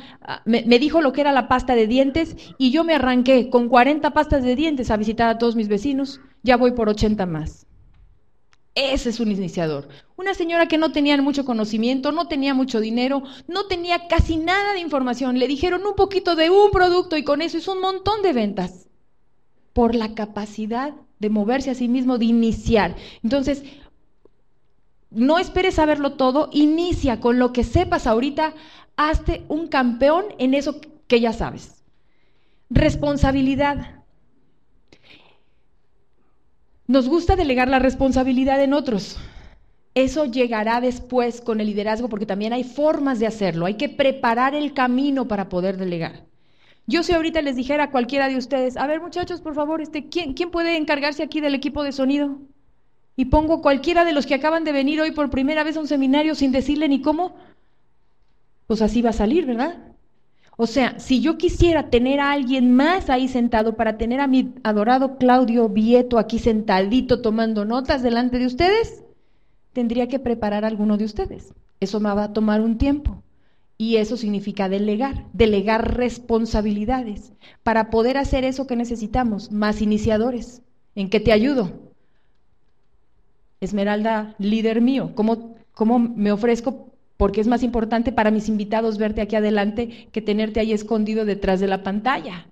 me, 0.45 0.61
dijo 0.77 1.01
lo 1.01 1.11
que 1.11 1.21
era 1.21 1.31
la 1.31 1.47
pasta 1.47 1.73
de 1.73 1.87
dientes 1.87 2.35
y 2.59 2.69
yo 2.69 2.83
me 2.83 2.93
arranqué 2.93 3.49
con 3.49 3.67
40 3.67 4.11
pastas 4.11 4.43
de 4.43 4.55
dientes 4.55 4.91
a 4.91 4.97
visitar 4.97 5.27
a 5.27 5.39
todos 5.39 5.55
mis 5.55 5.69
vecinos, 5.69 6.21
ya 6.43 6.55
voy 6.55 6.73
por 6.73 6.87
80 6.87 7.25
más. 7.25 7.65
Ese 8.75 9.09
es 9.09 9.19
un 9.19 9.31
iniciador. 9.31 9.87
Una 10.15 10.35
señora 10.35 10.67
que 10.67 10.77
no 10.77 10.91
tenía 10.91 11.19
mucho 11.19 11.45
conocimiento, 11.45 12.11
no 12.11 12.27
tenía 12.27 12.53
mucho 12.53 12.79
dinero, 12.79 13.23
no 13.47 13.65
tenía 13.65 14.07
casi 14.07 14.37
nada 14.37 14.73
de 14.73 14.81
información. 14.81 15.39
Le 15.39 15.47
dijeron 15.47 15.83
un 15.83 15.95
poquito 15.95 16.35
de 16.35 16.51
un 16.51 16.69
producto 16.69 17.17
y 17.17 17.23
con 17.23 17.41
eso 17.41 17.57
es 17.57 17.67
un 17.67 17.81
montón 17.81 18.21
de 18.21 18.33
ventas. 18.33 18.87
Por 19.73 19.95
la 19.95 20.13
capacidad 20.13 20.93
de 21.19 21.29
moverse 21.29 21.69
a 21.69 21.75
sí 21.75 21.87
mismo, 21.87 22.17
de 22.17 22.25
iniciar. 22.25 22.95
Entonces, 23.23 23.63
no 25.11 25.39
esperes 25.39 25.75
saberlo 25.75 26.13
todo, 26.13 26.49
inicia 26.51 27.19
con 27.19 27.39
lo 27.39 27.51
que 27.51 27.63
sepas 27.63 28.07
ahorita, 28.07 28.53
hazte 28.95 29.43
un 29.47 29.67
campeón 29.67 30.25
en 30.37 30.53
eso 30.53 30.79
que 31.07 31.19
ya 31.19 31.33
sabes. 31.33 31.83
Responsabilidad. 32.69 34.03
Nos 36.87 37.07
gusta 37.07 37.35
delegar 37.35 37.67
la 37.67 37.79
responsabilidad 37.79 38.63
en 38.63 38.73
otros. 38.73 39.17
Eso 39.95 40.25
llegará 40.25 40.79
después 40.81 41.41
con 41.41 41.59
el 41.59 41.67
liderazgo 41.67 42.09
porque 42.09 42.25
también 42.25 42.53
hay 42.53 42.63
formas 42.63 43.19
de 43.19 43.27
hacerlo. 43.27 43.65
Hay 43.65 43.75
que 43.75 43.89
preparar 43.89 44.55
el 44.55 44.73
camino 44.73 45.27
para 45.27 45.49
poder 45.49 45.77
delegar. 45.77 46.28
Yo 46.89 47.03
si 47.03 47.13
ahorita 47.13 47.41
les 47.41 47.55
dijera 47.55 47.85
a 47.85 47.91
cualquiera 47.91 48.27
de 48.27 48.37
ustedes, 48.37 48.75
a 48.75 48.87
ver 48.87 48.99
muchachos, 48.99 49.41
por 49.41 49.53
favor, 49.53 49.81
este, 49.81 50.09
¿quién, 50.09 50.33
¿quién 50.33 50.51
puede 50.51 50.75
encargarse 50.75 51.23
aquí 51.23 51.39
del 51.39 51.55
equipo 51.55 51.83
de 51.83 51.91
sonido? 51.91 52.39
y 53.19 53.25
pongo 53.25 53.61
cualquiera 53.61 54.05
de 54.05 54.13
los 54.13 54.25
que 54.25 54.35
acaban 54.35 54.63
de 54.63 54.71
venir 54.71 55.01
hoy 55.01 55.11
por 55.11 55.29
primera 55.29 55.65
vez 55.65 55.75
a 55.75 55.81
un 55.81 55.89
seminario 55.89 56.35
sin 56.35 56.53
decirle 56.53 56.87
ni 56.87 57.01
cómo, 57.01 57.35
pues 58.65 58.81
así 58.81 59.01
va 59.01 59.09
a 59.09 59.13
salir, 59.21 59.45
¿verdad? 59.45 59.77
O 60.55 60.67
sea, 60.67 60.97
si 61.01 61.19
yo 61.19 61.37
quisiera 61.37 61.89
tener 61.89 62.21
a 62.21 62.31
alguien 62.31 62.73
más 62.73 63.09
ahí 63.09 63.27
sentado 63.27 63.75
para 63.75 63.97
tener 63.97 64.21
a 64.21 64.27
mi 64.27 64.53
adorado 64.63 65.17
Claudio 65.17 65.67
Vieto 65.67 66.17
aquí 66.17 66.39
sentadito 66.39 67.21
tomando 67.21 67.65
notas 67.65 68.03
delante 68.03 68.39
de 68.39 68.45
ustedes, 68.45 69.03
tendría 69.73 70.07
que 70.07 70.19
preparar 70.19 70.63
a 70.63 70.69
alguno 70.69 70.95
de 70.95 71.03
ustedes. 71.03 71.53
Eso 71.81 71.99
me 71.99 72.15
va 72.15 72.23
a 72.23 72.31
tomar 72.31 72.61
un 72.61 72.77
tiempo. 72.77 73.21
Y 73.81 73.95
eso 73.95 74.17
significa 74.17 74.67
delegar, 74.67 75.25
delegar 75.33 75.95
responsabilidades. 75.95 77.33
Para 77.63 77.89
poder 77.89 78.17
hacer 78.17 78.43
eso 78.43 78.67
que 78.67 78.75
necesitamos, 78.75 79.51
más 79.51 79.81
iniciadores. 79.81 80.61
¿En 80.95 81.09
qué 81.09 81.19
te 81.21 81.31
ayudo? 81.31 81.71
Esmeralda, 83.61 84.35
líder 84.37 84.81
mío, 84.81 85.13
¿cómo, 85.15 85.55
cómo 85.73 85.97
me 85.97 86.31
ofrezco 86.31 86.89
porque 87.19 87.41
es 87.41 87.47
más 87.47 87.63
importante 87.63 88.13
para 88.13 88.31
mis 88.31 88.47
invitados 88.47 88.97
verte 88.97 89.19
aquí 89.21 89.35
adelante 89.35 90.07
que 90.13 90.21
tenerte 90.21 90.61
ahí 90.61 90.71
escondido 90.71 91.25
detrás 91.25 91.59
de 91.59 91.67
la 91.67 91.83
pantalla. 91.83 92.47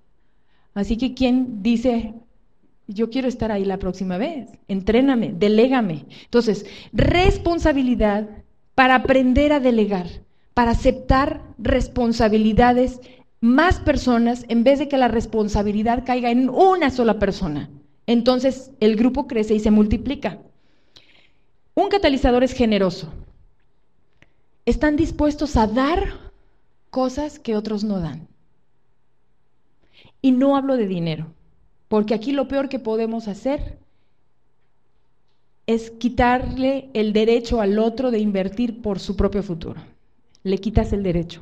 Así 0.74 0.98
que 0.98 1.14
quien 1.14 1.64
dice, 1.64 2.14
yo 2.86 3.10
quiero 3.10 3.30
estar 3.30 3.50
ahí 3.50 3.64
la 3.64 3.80
próxima 3.80 4.18
vez, 4.18 4.50
entréname, 4.68 5.32
delégame. 5.32 6.06
Entonces, 6.26 6.66
responsabilidad 6.92 8.28
para 8.76 8.96
aprender 8.96 9.54
a 9.54 9.62
delegar, 9.62 10.08
para 10.58 10.72
aceptar 10.72 11.44
responsabilidades 11.60 13.00
más 13.42 13.80
personas 13.80 14.44
en 14.48 14.64
vez 14.64 14.80
de 14.80 14.88
que 14.88 14.98
la 14.98 15.08
responsabilidad 15.08 16.04
caiga 16.04 16.32
en 16.32 16.50
una 16.50 16.90
sola 16.90 17.20
persona. 17.20 17.70
Entonces, 18.08 18.72
el 18.80 18.96
grupo 18.96 19.28
crece 19.28 19.54
y 19.54 19.60
se 19.60 19.70
multiplica. 19.70 20.40
Un 21.76 21.90
catalizador 21.90 22.44
es 22.44 22.54
generoso 22.54 23.14
están 24.68 24.98
dispuestos 24.98 25.56
a 25.56 25.66
dar 25.66 26.32
cosas 26.90 27.40
que 27.40 27.56
otros 27.56 27.86
no 27.86 28.02
dan. 28.02 28.28
Y 30.22 30.32
no 30.32 30.58
hablo 30.58 30.76
de 30.76 30.88
dinero, 30.88 31.28
porque 31.88 32.14
aquí 32.14 32.34
lo 32.34 32.50
peor 32.50 32.68
que 32.68 32.78
podemos 32.78 33.30
hacer 33.30 33.78
es 35.68 35.90
quitarle 35.92 36.90
el 36.94 37.14
derecho 37.14 37.62
al 37.62 37.80
otro 37.80 38.12
de 38.12 38.20
invertir 38.20 38.82
por 38.82 39.00
su 39.00 39.16
propio 39.16 39.42
futuro. 39.42 39.82
Le 40.44 40.58
quitas 40.60 40.94
el 40.94 41.04
derecho. 41.04 41.42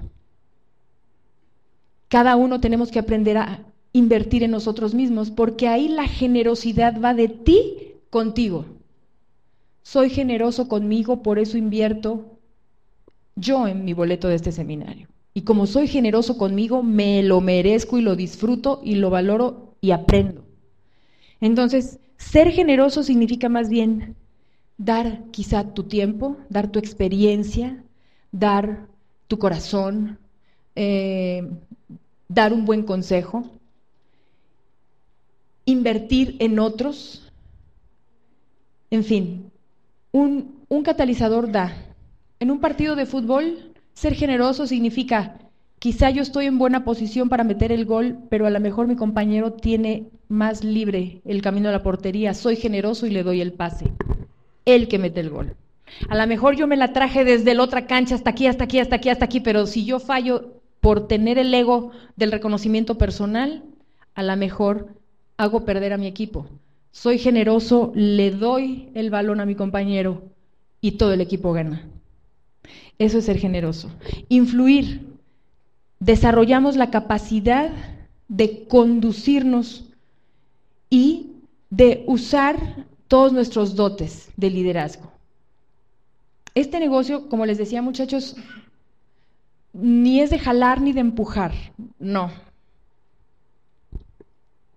Cada 2.08 2.36
uno 2.36 2.60
tenemos 2.60 2.92
que 2.92 3.00
aprender 3.00 3.38
a 3.38 3.66
invertir 3.94 4.44
en 4.44 4.52
nosotros 4.52 4.94
mismos, 4.94 5.32
porque 5.32 5.68
ahí 5.68 5.88
la 5.88 6.08
generosidad 6.08 7.02
va 7.02 7.14
de 7.14 7.30
ti 7.30 7.94
contigo. 8.10 8.66
Soy 9.84 10.10
generoso 10.10 10.68
conmigo, 10.68 11.22
por 11.24 11.40
eso 11.40 11.58
invierto 11.58 12.40
yo 13.36 13.68
en 13.68 13.86
mi 13.86 13.94
boleto 13.94 14.28
de 14.28 14.36
este 14.36 14.52
seminario. 14.52 15.08
Y 15.34 15.42
como 15.42 15.66
soy 15.66 15.88
generoso 15.88 16.38
conmigo, 16.38 16.84
me 16.84 17.22
lo 17.24 17.42
merezco 17.42 17.98
y 17.98 18.02
lo 18.02 18.16
disfruto 18.16 18.82
y 18.84 18.96
lo 18.96 19.10
valoro 19.10 19.76
y 19.82 19.92
aprendo. 19.92 20.46
Entonces, 21.42 22.00
ser 22.18 22.52
generoso 22.52 23.04
significa 23.04 23.50
más 23.50 23.70
bien 23.70 24.16
dar 24.78 25.24
quizá 25.32 25.74
tu 25.74 25.84
tiempo, 25.84 26.38
dar 26.50 26.72
tu 26.72 26.80
experiencia, 26.80 27.84
dar 28.40 28.88
tu 29.28 29.40
corazón, 29.40 30.20
eh, 30.76 31.50
dar 32.28 32.54
un 32.54 32.66
buen 32.66 32.84
consejo, 32.84 33.44
invertir 35.66 36.36
en 36.40 36.60
otros, 36.60 37.32
en 38.92 39.04
fin, 39.04 39.52
un, 40.12 40.64
un 40.68 40.84
catalizador 40.84 41.52
da 41.52 41.74
en 42.40 42.52
un 42.52 42.60
partido 42.60 42.96
de 42.96 43.06
fútbol, 43.06 43.74
ser 43.94 44.14
generoso 44.14 44.68
significa, 44.68 45.38
quizá 45.80 46.10
yo 46.10 46.22
estoy 46.22 46.46
en 46.48 46.58
buena 46.58 46.84
posición 46.84 47.30
para 47.30 47.46
meter 47.46 47.72
el 47.72 47.86
gol, 47.86 48.18
pero 48.30 48.46
a 48.46 48.50
lo 48.50 48.60
mejor 48.60 48.88
mi 48.88 48.96
compañero 48.96 49.54
tiene 49.54 50.10
más 50.28 50.64
libre 50.64 51.22
el 51.24 51.42
camino 51.42 51.70
a 51.70 51.72
la 51.72 51.84
portería. 51.84 52.34
Soy 52.34 52.58
generoso 52.58 53.08
y 53.08 53.12
le 53.12 53.24
doy 53.24 53.40
el 53.40 53.54
pase. 53.54 53.86
Él 54.66 54.88
que 54.90 55.00
mete 55.00 55.22
el 55.22 55.30
gol. 55.30 55.56
A 56.10 56.16
lo 56.16 56.28
mejor 56.28 56.56
yo 56.56 56.68
me 56.68 56.78
la 56.78 56.94
traje 56.94 57.24
desde 57.24 57.54
la 57.54 57.64
otra 57.64 57.88
cancha 57.88 58.16
hasta 58.16 58.32
aquí, 58.32 58.48
hasta 58.48 58.66
aquí, 58.66 58.80
hasta 58.80 58.96
aquí, 58.96 59.10
hasta 59.10 59.26
aquí, 59.26 59.40
pero 59.40 59.66
si 59.66 59.86
yo 59.86 60.00
fallo 60.00 60.62
por 60.80 61.08
tener 61.08 61.38
el 61.38 61.54
ego 61.54 61.92
del 62.16 62.32
reconocimiento 62.32 62.98
personal, 62.98 63.64
a 64.14 64.24
lo 64.24 64.36
mejor 64.36 64.90
hago 65.38 65.66
perder 65.66 65.94
a 65.94 65.98
mi 65.98 66.08
equipo. 66.08 66.48
Soy 66.92 67.18
generoso, 67.18 67.92
le 67.96 68.32
doy 68.32 68.90
el 68.94 69.10
balón 69.10 69.40
a 69.42 69.46
mi 69.46 69.56
compañero 69.56 70.24
y 70.82 70.94
todo 70.94 71.14
el 71.14 71.22
equipo 71.22 71.54
gana. 71.54 71.88
Eso 72.98 73.18
es 73.18 73.26
ser 73.26 73.38
generoso. 73.38 73.92
Influir. 74.30 75.02
Desarrollamos 76.00 76.76
la 76.76 76.92
capacidad 76.92 77.72
de 78.28 78.66
conducirnos 78.68 79.86
y 80.90 81.32
de 81.70 82.04
usar 82.08 82.86
todos 83.08 83.34
nuestros 83.34 83.76
dotes 83.76 84.30
de 84.38 84.50
liderazgo. 84.50 85.15
Este 86.56 86.80
negocio, 86.80 87.28
como 87.28 87.46
les 87.46 87.58
decía 87.58 87.82
muchachos, 87.82 88.38
ni 89.74 90.22
es 90.22 90.30
de 90.30 90.40
jalar 90.40 90.80
ni 90.82 90.94
de 90.94 91.02
empujar, 91.02 91.52
no. 92.00 92.32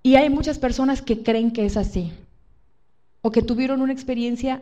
Y 0.03 0.17
hay 0.17 0.29
muchas 0.29 0.59
personas 0.59 1.03
que 1.03 1.23
creen 1.23 1.53
que 1.53 1.65
es 1.65 1.77
así, 1.77 2.13
o 3.23 3.31
que 3.31 3.43
tuvieron 3.43 3.81
una 3.81 3.93
experiencia 3.93 4.61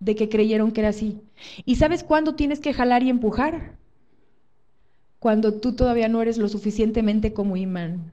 de 0.00 0.14
que 0.14 0.30
creyeron 0.30 0.72
que 0.72 0.80
era 0.80 0.90
así. 0.90 1.20
¿Y 1.66 1.76
sabes 1.76 2.02
cuándo 2.02 2.34
tienes 2.34 2.60
que 2.60 2.72
jalar 2.72 3.02
y 3.02 3.10
empujar? 3.10 3.76
Cuando 5.18 5.54
tú 5.60 5.74
todavía 5.74 6.08
no 6.08 6.22
eres 6.22 6.38
lo 6.38 6.48
suficientemente 6.48 7.34
como 7.34 7.58
imán. 7.58 8.12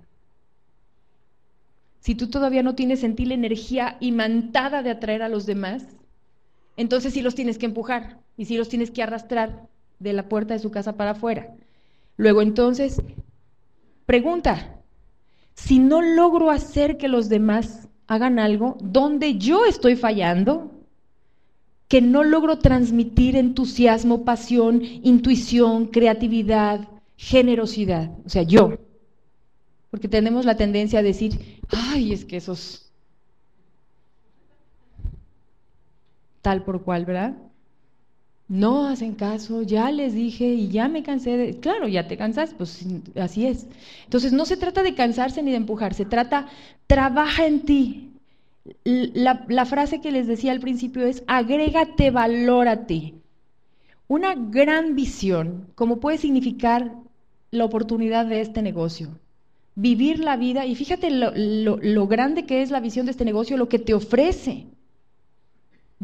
Si 2.01 2.15
tú 2.15 2.29
todavía 2.29 2.63
no 2.63 2.75
tienes 2.75 3.03
en 3.03 3.15
ti 3.15 3.23
la 3.23 3.35
energía 3.35 3.95
imantada 4.01 4.83
de 4.83 4.91
atraer 4.91 5.21
a 5.21 5.29
los 5.29 5.45
demás, 5.45 5.85
entonces 6.77 7.13
sí 7.13 7.21
los 7.21 7.35
tienes 7.35 7.57
que 7.57 7.65
empujar 7.65 8.19
y 8.37 8.45
sí 8.45 8.57
los 8.57 8.69
tienes 8.69 8.91
que 8.91 9.03
arrastrar 9.03 9.67
de 9.99 10.13
la 10.13 10.29
puerta 10.29 10.53
de 10.53 10.59
su 10.59 10.71
casa 10.71 10.93
para 10.93 11.11
afuera. 11.11 11.55
Luego 12.17 12.41
entonces, 12.41 13.01
pregunta, 14.05 14.79
si 15.55 15.79
no 15.79 16.01
logro 16.01 16.51
hacer 16.51 16.97
que 16.97 17.07
los 17.07 17.29
demás 17.29 17.87
hagan 18.07 18.39
algo, 18.39 18.77
¿dónde 18.81 19.37
yo 19.37 19.65
estoy 19.65 19.95
fallando? 19.95 20.73
que 21.93 22.01
no 22.01 22.23
logro 22.23 22.57
transmitir 22.57 23.35
entusiasmo, 23.35 24.25
pasión, 24.25 24.81
intuición, 24.81 25.85
creatividad, 25.85 26.87
generosidad. 27.17 28.09
O 28.25 28.29
sea, 28.29 28.41
yo. 28.41 28.79
Porque 29.91 30.07
tenemos 30.07 30.43
la 30.43 30.57
tendencia 30.57 30.97
a 30.97 31.03
decir, 31.03 31.61
ay, 31.69 32.11
es 32.13 32.25
que 32.25 32.37
esos 32.37 32.91
tal 36.43 36.63
por 36.63 36.83
cual, 36.83 37.05
¿verdad? 37.05 37.33
No 38.47 38.85
hacen 38.87 39.15
caso, 39.15 39.63
ya 39.63 39.89
les 39.89 40.13
dije 40.13 40.45
y 40.45 40.67
ya 40.67 40.87
me 40.87 41.01
cansé 41.01 41.37
de... 41.37 41.59
Claro, 41.59 41.87
ya 41.87 42.07
te 42.07 42.17
cansas, 42.17 42.53
pues 42.55 42.85
así 43.19 43.47
es. 43.47 43.65
Entonces 44.03 44.33
no 44.33 44.45
se 44.45 44.57
trata 44.57 44.83
de 44.83 44.93
cansarse 44.93 45.41
ni 45.41 45.51
de 45.51 45.57
empujar, 45.57 45.95
se 45.95 46.05
trata, 46.05 46.47
trabaja 46.85 47.47
en 47.47 47.61
ti, 47.61 48.11
la, 48.83 49.65
frase 49.65 50.01
que 50.01 50.11
les 50.11 50.27
decía 50.27 50.51
al 50.51 50.59
principio 50.59 51.05
es, 51.05 51.23
agrégate, 51.27 52.11
valórate. 52.11 53.15
Una 54.07 54.35
gran 54.35 54.95
visión, 54.95 55.67
como 55.75 55.99
puede 55.99 56.17
significar 56.17 56.93
la 57.49 57.65
oportunidad 57.65 58.25
de 58.25 58.41
este 58.41 58.61
negocio. 58.61 59.17
Vivir 59.75 60.19
la 60.19 60.37
vida, 60.37 60.65
y 60.65 60.75
fíjate 60.75 61.09
lo 61.09 62.07
grande 62.07 62.45
que 62.45 62.61
es 62.61 62.71
la 62.71 62.81
visión 62.81 63.05
de 63.05 63.11
este 63.11 63.25
negocio, 63.25 63.57
lo 63.57 63.69
que 63.69 63.79
te 63.79 63.93
ofrece. 63.93 64.67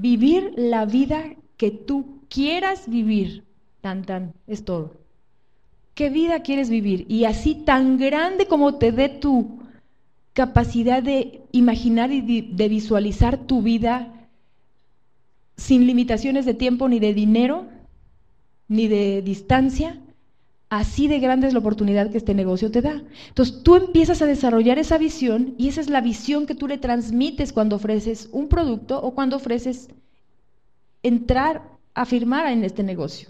Vivir 0.01 0.53
la 0.55 0.85
vida 0.85 1.35
que 1.57 1.71
tú 1.71 2.21
quieras 2.29 2.87
vivir. 2.87 3.43
Tan, 3.81 4.03
tan, 4.03 4.33
es 4.47 4.63
todo. 4.63 4.95
¿Qué 5.93 6.09
vida 6.09 6.41
quieres 6.41 6.69
vivir? 6.69 7.05
Y 7.09 7.25
así 7.25 7.55
tan 7.55 7.97
grande 7.97 8.45
como 8.47 8.75
te 8.75 8.91
dé 8.91 9.09
tu 9.09 9.59
capacidad 10.33 11.03
de 11.03 11.41
imaginar 11.51 12.11
y 12.11 12.41
de 12.41 12.69
visualizar 12.69 13.37
tu 13.45 13.61
vida 13.61 14.13
sin 15.57 15.85
limitaciones 15.85 16.45
de 16.45 16.53
tiempo 16.53 16.87
ni 16.87 16.99
de 16.99 17.13
dinero, 17.13 17.67
ni 18.69 18.87
de 18.87 19.21
distancia, 19.21 19.99
así 20.70 21.07
de 21.07 21.20
grande 21.20 21.47
es 21.47 21.53
la 21.53 21.59
oportunidad 21.59 22.11
que 22.11 22.17
este 22.17 22.34
negocio 22.34 22.72
te 22.72 22.82
da. 22.82 23.03
Entonces 23.28 23.63
tú 23.63 23.76
empiezas 23.76 24.22
a 24.22 24.28
desarrollar 24.28 24.78
esa 24.78 24.97
visión 24.97 25.55
y 25.57 25.67
esa 25.67 25.82
es 25.82 25.89
la 25.89 26.01
visión 26.01 26.45
que 26.45 26.55
tú 26.55 26.67
le 26.67 26.78
transmites 26.78 27.51
cuando 27.53 27.76
ofreces 27.76 28.30
un 28.32 28.47
producto 28.47 29.01
o 29.01 29.13
cuando 29.13 29.38
ofreces 29.38 29.89
entrar 31.03 31.63
a 31.93 32.05
firmar 32.05 32.47
en 32.47 32.63
este 32.63 32.84
negocio. 32.84 33.30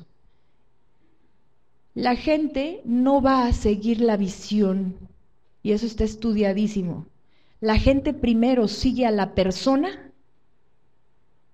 La 1.96 2.16
gente 2.16 2.82
no 2.86 3.22
va 3.22 3.46
a 3.46 3.54
seguir 3.54 4.02
la 4.02 4.18
visión 4.18 4.96
y 5.64 5.72
eso 5.72 5.86
está 5.86 6.04
estudiadísimo. 6.04 7.06
La 7.62 7.78
gente 7.78 8.14
primero 8.14 8.68
sigue 8.68 9.06
a 9.06 9.12
la 9.12 9.34
persona 9.34 10.12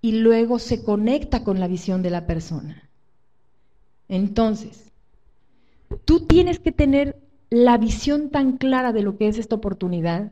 y 0.02 0.12
luego 0.14 0.60
se 0.60 0.84
conecta 0.84 1.44
con 1.44 1.60
la 1.60 1.68
visión 1.68 2.04
de 2.04 2.12
la 2.12 2.28
persona. 2.28 2.90
Entonces, 4.08 4.85
tú 6.06 6.22
tienes 6.22 6.60
que 6.60 6.72
tener 6.72 7.22
la 7.50 7.78
visión 7.78 8.30
tan 8.30 8.58
clara 8.58 8.94
de 8.94 9.02
lo 9.02 9.18
que 9.18 9.28
es 9.28 9.38
esta 9.38 9.56
oportunidad 9.56 10.32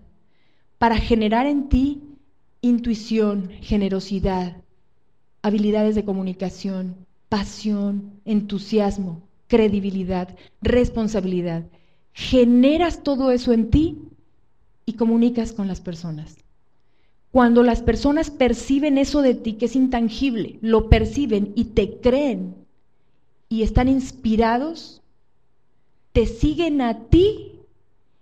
para 0.78 0.97
generar 0.97 1.45
en 1.45 1.70
ti 1.70 2.01
intuición, 2.62 3.49
generosidad, 3.62 4.58
habilidades 5.41 5.95
de 5.95 6.06
comunicación, 6.06 6.95
pasión, 7.30 8.20
entusiasmo, 8.26 9.22
credibilidad, 9.47 10.36
responsabilidad. 10.62 11.66
Generas 12.14 13.04
todo 13.04 13.32
eso 13.32 13.54
en 13.54 13.70
ti 13.70 13.99
y 14.86 14.93
comunicas 14.93 15.51
con 15.51 15.68
las 15.68 15.82
personas. 15.82 16.38
Cuando 17.32 17.64
las 17.64 17.82
personas 17.82 18.30
perciben 18.30 18.97
eso 18.97 19.22
de 19.22 19.36
ti 19.36 19.54
que 19.54 19.66
es 19.66 19.76
intangible, 19.76 20.58
lo 20.62 20.89
perciben 20.89 21.51
y 21.56 21.66
te 21.66 21.99
creen 21.99 22.56
y 23.49 23.62
están 23.62 23.89
inspirados, 23.89 25.03
te 26.14 26.28
siguen 26.28 26.82
a 26.82 27.07
ti 27.09 27.59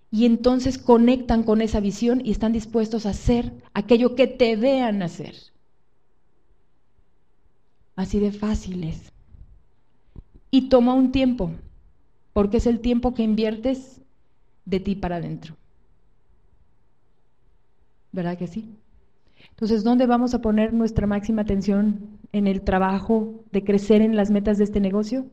y 0.10 0.26
entonces 0.26 0.78
conectan 0.78 1.44
con 1.44 1.62
esa 1.62 1.80
visión 1.80 2.22
y 2.26 2.32
están 2.32 2.52
dispuestos 2.52 3.06
a 3.06 3.12
hacer 3.12 3.54
aquello 3.74 4.16
que 4.16 4.28
te 4.28 4.56
vean 4.56 5.04
hacer. 5.04 5.36
Así 7.96 8.20
de 8.20 8.32
fácil 8.32 8.84
es. 8.84 9.12
Y 10.50 10.70
toma 10.70 10.94
un 10.94 11.12
tiempo, 11.12 11.52
porque 12.34 12.58
es 12.58 12.68
el 12.68 12.80
tiempo 12.80 13.14
que 13.14 13.24
inviertes 13.24 14.02
de 14.66 14.80
ti 14.80 14.96
para 14.96 15.18
adentro. 15.18 15.56
¿Verdad 18.12 18.38
que 18.38 18.48
sí? 18.48 18.76
Entonces, 19.50 19.84
¿dónde 19.84 20.06
vamos 20.06 20.34
a 20.34 20.42
poner 20.42 20.74
nuestra 20.74 21.08
máxima 21.08 21.44
atención 21.44 22.20
en 22.32 22.48
el 22.48 22.62
trabajo 22.62 23.44
de 23.52 23.64
crecer 23.64 24.02
en 24.02 24.16
las 24.16 24.30
metas 24.30 24.58
de 24.58 24.66
este 24.66 24.80
negocio? 24.80 25.28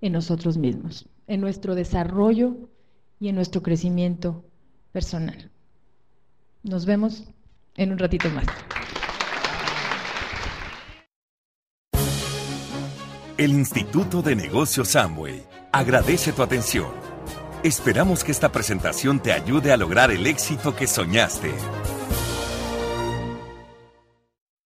En 0.00 0.12
nosotros 0.12 0.58
mismos, 0.58 1.08
en 1.26 1.40
nuestro 1.40 1.74
desarrollo 1.74 2.56
y 3.18 3.28
en 3.28 3.34
nuestro 3.34 3.62
crecimiento 3.62 4.44
personal. 4.92 5.50
Nos 6.62 6.86
vemos 6.86 7.24
en 7.76 7.92
un 7.92 7.98
ratito 7.98 8.28
más. 8.30 8.46
El 13.38 13.50
Instituto 13.50 14.22
de 14.22 14.34
Negocios 14.34 14.96
Amway 14.96 15.44
agradece 15.70 16.32
tu 16.32 16.42
atención. 16.42 16.88
Esperamos 17.62 18.24
que 18.24 18.32
esta 18.32 18.50
presentación 18.50 19.20
te 19.20 19.32
ayude 19.32 19.72
a 19.72 19.76
lograr 19.76 20.10
el 20.10 20.26
éxito 20.26 20.74
que 20.74 20.86
soñaste. 20.86 21.52